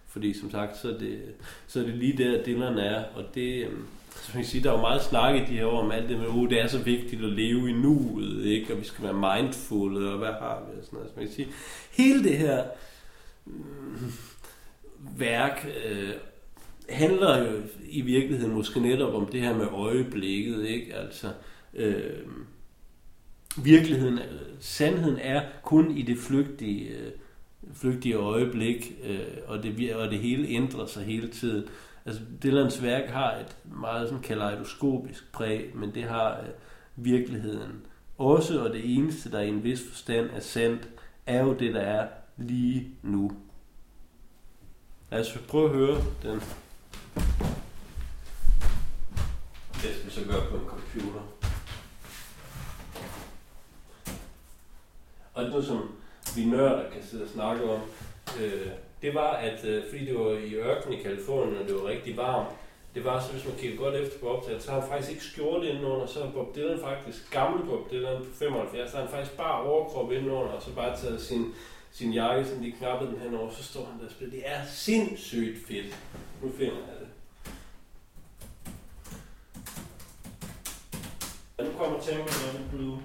Fordi 0.06 0.34
som 0.34 0.52
sagt, 0.52 0.78
så 0.78 0.94
er 0.94 0.98
det, 0.98 1.22
så 1.68 1.80
er 1.80 1.84
det 1.84 1.94
lige 1.94 2.18
der, 2.18 2.44
Dylan 2.44 2.78
er. 2.78 3.04
Og 3.16 3.24
det, 3.36 3.66
øh, 3.66 3.72
som 4.14 4.38
jeg 4.38 4.46
siger, 4.46 4.64
der 4.64 4.72
er 4.72 4.76
jo 4.76 4.82
meget 4.82 5.02
snak 5.02 5.36
i 5.36 5.40
de 5.40 5.58
her 5.58 5.66
år 5.66 5.82
om 5.82 5.92
alt 5.92 6.10
det 6.10 6.20
med, 6.20 6.28
oh, 6.28 6.50
det 6.50 6.62
er 6.62 6.68
så 6.68 6.84
vigtigt 6.84 7.24
at 7.24 7.30
leve 7.30 7.70
i 7.70 7.74
nuet, 7.74 8.46
ikke? 8.46 8.74
og 8.74 8.80
vi 8.80 8.86
skal 8.86 9.04
være 9.04 9.42
mindful, 9.42 10.08
og 10.08 10.18
hvad 10.18 10.28
har 10.28 10.64
vi, 10.68 10.80
og 10.80 10.86
sådan 10.86 10.98
noget. 10.98 11.12
Som 11.14 11.22
jeg 11.22 11.30
siger, 11.30 11.50
hele 11.92 12.24
det 12.24 12.38
her 12.38 12.64
værk 15.18 15.68
øh, 15.86 16.10
handler 16.90 17.38
jo 17.38 17.62
i 17.90 18.02
virkeligheden 18.02 18.54
måske 18.54 18.80
netop 18.80 19.14
om 19.14 19.26
det 19.26 19.42
her 19.42 19.58
med 19.58 19.66
øjeblikket, 19.66 20.66
ikke? 20.66 20.96
Altså, 20.96 21.32
øh, 21.74 22.20
virkeligheden, 23.64 24.20
sandheden 24.60 25.20
er 25.22 25.44
kun 25.64 25.98
i 25.98 26.02
det 26.02 26.18
flygtige, 26.18 26.90
øh, 26.90 27.12
flygtige 27.74 28.16
øjeblik, 28.16 28.94
øh, 29.04 29.20
og, 29.48 29.64
det, 29.64 29.96
og 29.96 30.12
det 30.12 30.20
hele 30.20 30.48
ændrer 30.48 30.86
sig 30.86 31.04
hele 31.04 31.28
tiden. 31.28 31.66
Altså, 32.06 32.22
Dylans 32.44 32.84
værk 32.84 33.10
har 33.10 33.32
et 33.32 33.58
meget 33.64 34.08
sådan 34.08 34.24
kaleidoskopisk 34.24 35.32
præg, 35.32 35.72
men 35.76 35.96
det 35.96 36.04
har 36.04 36.40
øh, 36.40 36.48
virkeligheden 36.96 37.82
også, 38.18 38.60
og 38.64 38.74
det 38.74 38.98
eneste, 38.98 39.32
der 39.32 39.40
i 39.40 39.50
en 39.50 39.64
vis 39.64 39.88
forstand 39.90 40.30
er 40.36 40.40
sandt, 40.40 40.90
er 41.26 41.44
jo 41.44 41.54
det, 41.54 41.74
der 41.74 41.82
er 41.82 42.08
lige 42.38 42.96
nu. 43.04 43.32
Lad 45.12 45.20
os 45.20 45.38
prøve 45.48 45.70
at 45.70 45.76
høre 45.76 46.02
den. 46.24 46.42
Det 49.74 49.96
skal 49.96 50.06
vi 50.06 50.12
så 50.12 50.26
gøre 50.26 50.50
på 50.50 50.58
en 50.58 50.66
computer. 50.66 51.22
Og 55.34 55.44
det 55.44 55.48
er 55.48 55.50
noget, 55.50 55.66
som 55.66 55.92
vi 56.36 56.46
nørder 56.46 56.90
kan 56.92 57.04
sidde 57.04 57.24
og 57.24 57.30
snakke 57.30 57.70
om. 57.70 57.82
Øh, 58.42 58.68
det 59.02 59.16
var, 59.16 59.30
at 59.30 59.66
øh, 59.66 59.84
fordi 59.90 60.06
det 60.06 60.20
var 60.20 60.32
i 60.32 60.56
ørkenen 60.56 61.00
i 61.00 61.04
Kalifornien, 61.04 61.58
og 61.58 61.68
det 61.68 61.76
var 61.76 61.88
rigtig 61.88 62.18
varmt, 62.18 62.50
det 62.98 63.06
var 63.06 63.20
så, 63.20 63.32
hvis 63.32 63.46
man 63.46 63.56
kigger 63.58 63.78
godt 63.78 63.96
efter 63.96 64.20
på 64.20 64.30
optaget, 64.30 64.64
så 64.64 64.72
har 64.72 64.80
han 64.80 64.90
faktisk 64.90 65.12
ikke 65.12 65.24
skjorte 65.24 65.70
indenunder, 65.70 66.06
så 66.06 66.24
har 66.24 66.32
Bob 66.32 66.56
Dylan 66.56 66.80
faktisk, 66.80 67.32
gamle 67.32 67.66
Bob 67.66 67.92
Dylan 67.92 68.18
på 68.18 68.26
75, 68.40 68.92
så 68.92 68.98
har 68.98 69.04
han 69.04 69.14
faktisk 69.14 69.38
bare 69.38 69.62
overkrop 69.62 70.12
indenunder, 70.12 70.52
og 70.52 70.62
så 70.62 70.74
bare 70.76 70.98
taget 70.98 71.22
sin, 71.22 71.54
sin 71.98 72.14
jakke, 72.14 72.50
som 72.50 72.64
de 72.64 72.72
knappede 72.72 73.12
den 73.12 73.20
henover, 73.20 73.52
så 73.52 73.64
står 73.64 73.86
han 73.86 74.00
der 74.00 74.06
og 74.06 74.12
spiller. 74.12 74.36
Det 74.36 74.50
er 74.50 74.66
sindssygt 74.66 75.68
fedt. 75.68 75.98
Nu 76.44 76.52
finder 76.52 76.74
jeg 76.74 76.96
det. 77.00 77.08
Og 81.58 81.66
nu 81.66 81.72
kommer 81.78 82.00
Temple 82.00 82.70
Blue. 82.72 83.00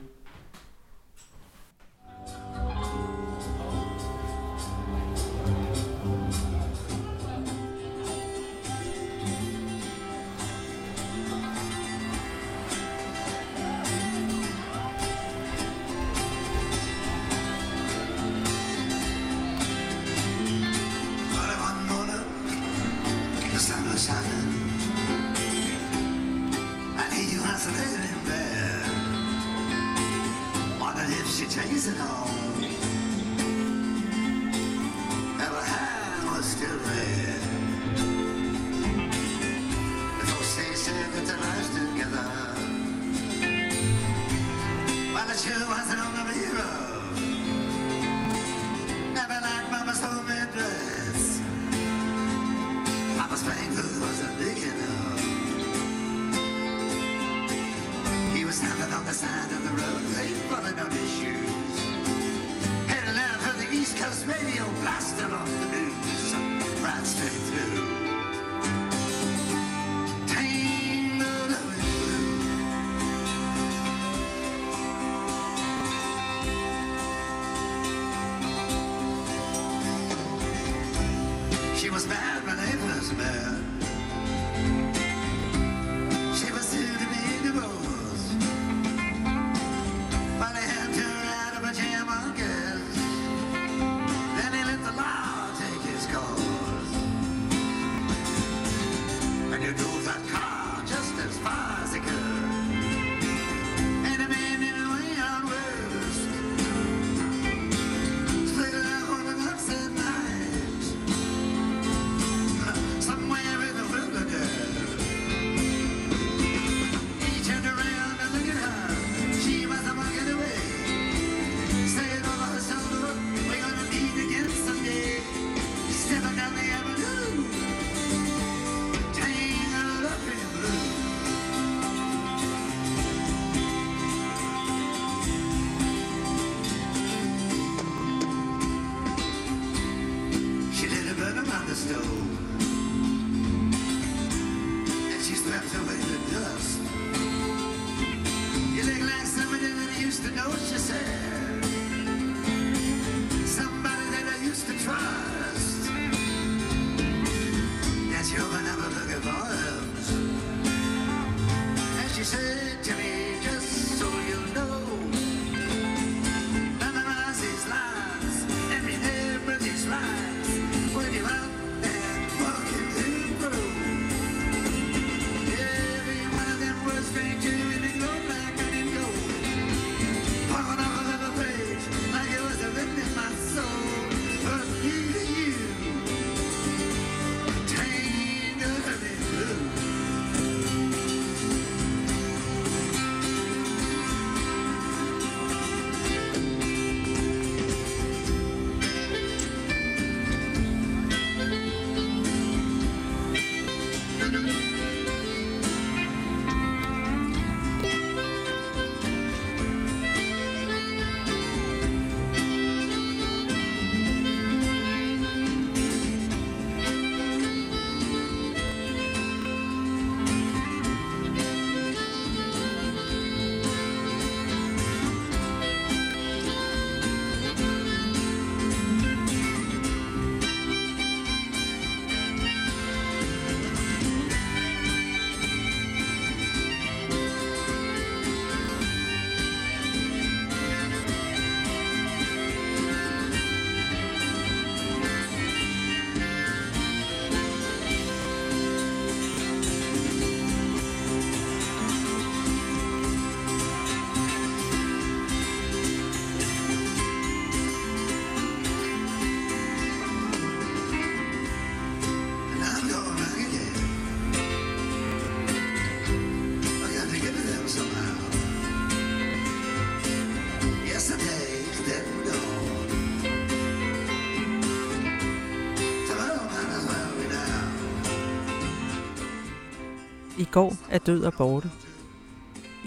Går 280.53 280.77
er 280.91 280.99
død 280.99 281.25
og 281.25 281.33
borte. 281.33 281.71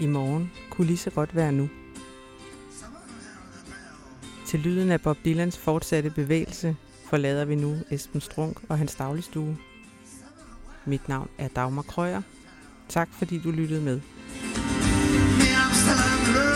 I 0.00 0.06
morgen 0.06 0.52
kunne 0.70 0.86
lige 0.86 0.96
så 0.96 1.10
godt 1.10 1.36
være 1.36 1.52
nu. 1.52 1.68
Til 4.46 4.60
lyden 4.60 4.90
af 4.90 5.00
Bob 5.00 5.16
Dylans 5.24 5.58
fortsatte 5.58 6.10
bevægelse 6.10 6.76
forlader 7.04 7.44
vi 7.44 7.54
nu 7.54 7.76
Esben 7.90 8.20
Strunk 8.20 8.56
og 8.68 8.78
hans 8.78 8.94
dagligstue. 8.94 9.58
Mit 10.84 11.08
navn 11.08 11.28
er 11.38 11.48
Dagmar 11.48 11.82
Krøyer. 11.82 12.22
Tak 12.88 13.08
fordi 13.12 13.38
du 13.38 13.50
lyttede 13.50 13.82
med. 13.82 14.00
Yeah, 15.40 15.70
I'm 15.70 15.74
still 15.74 16.55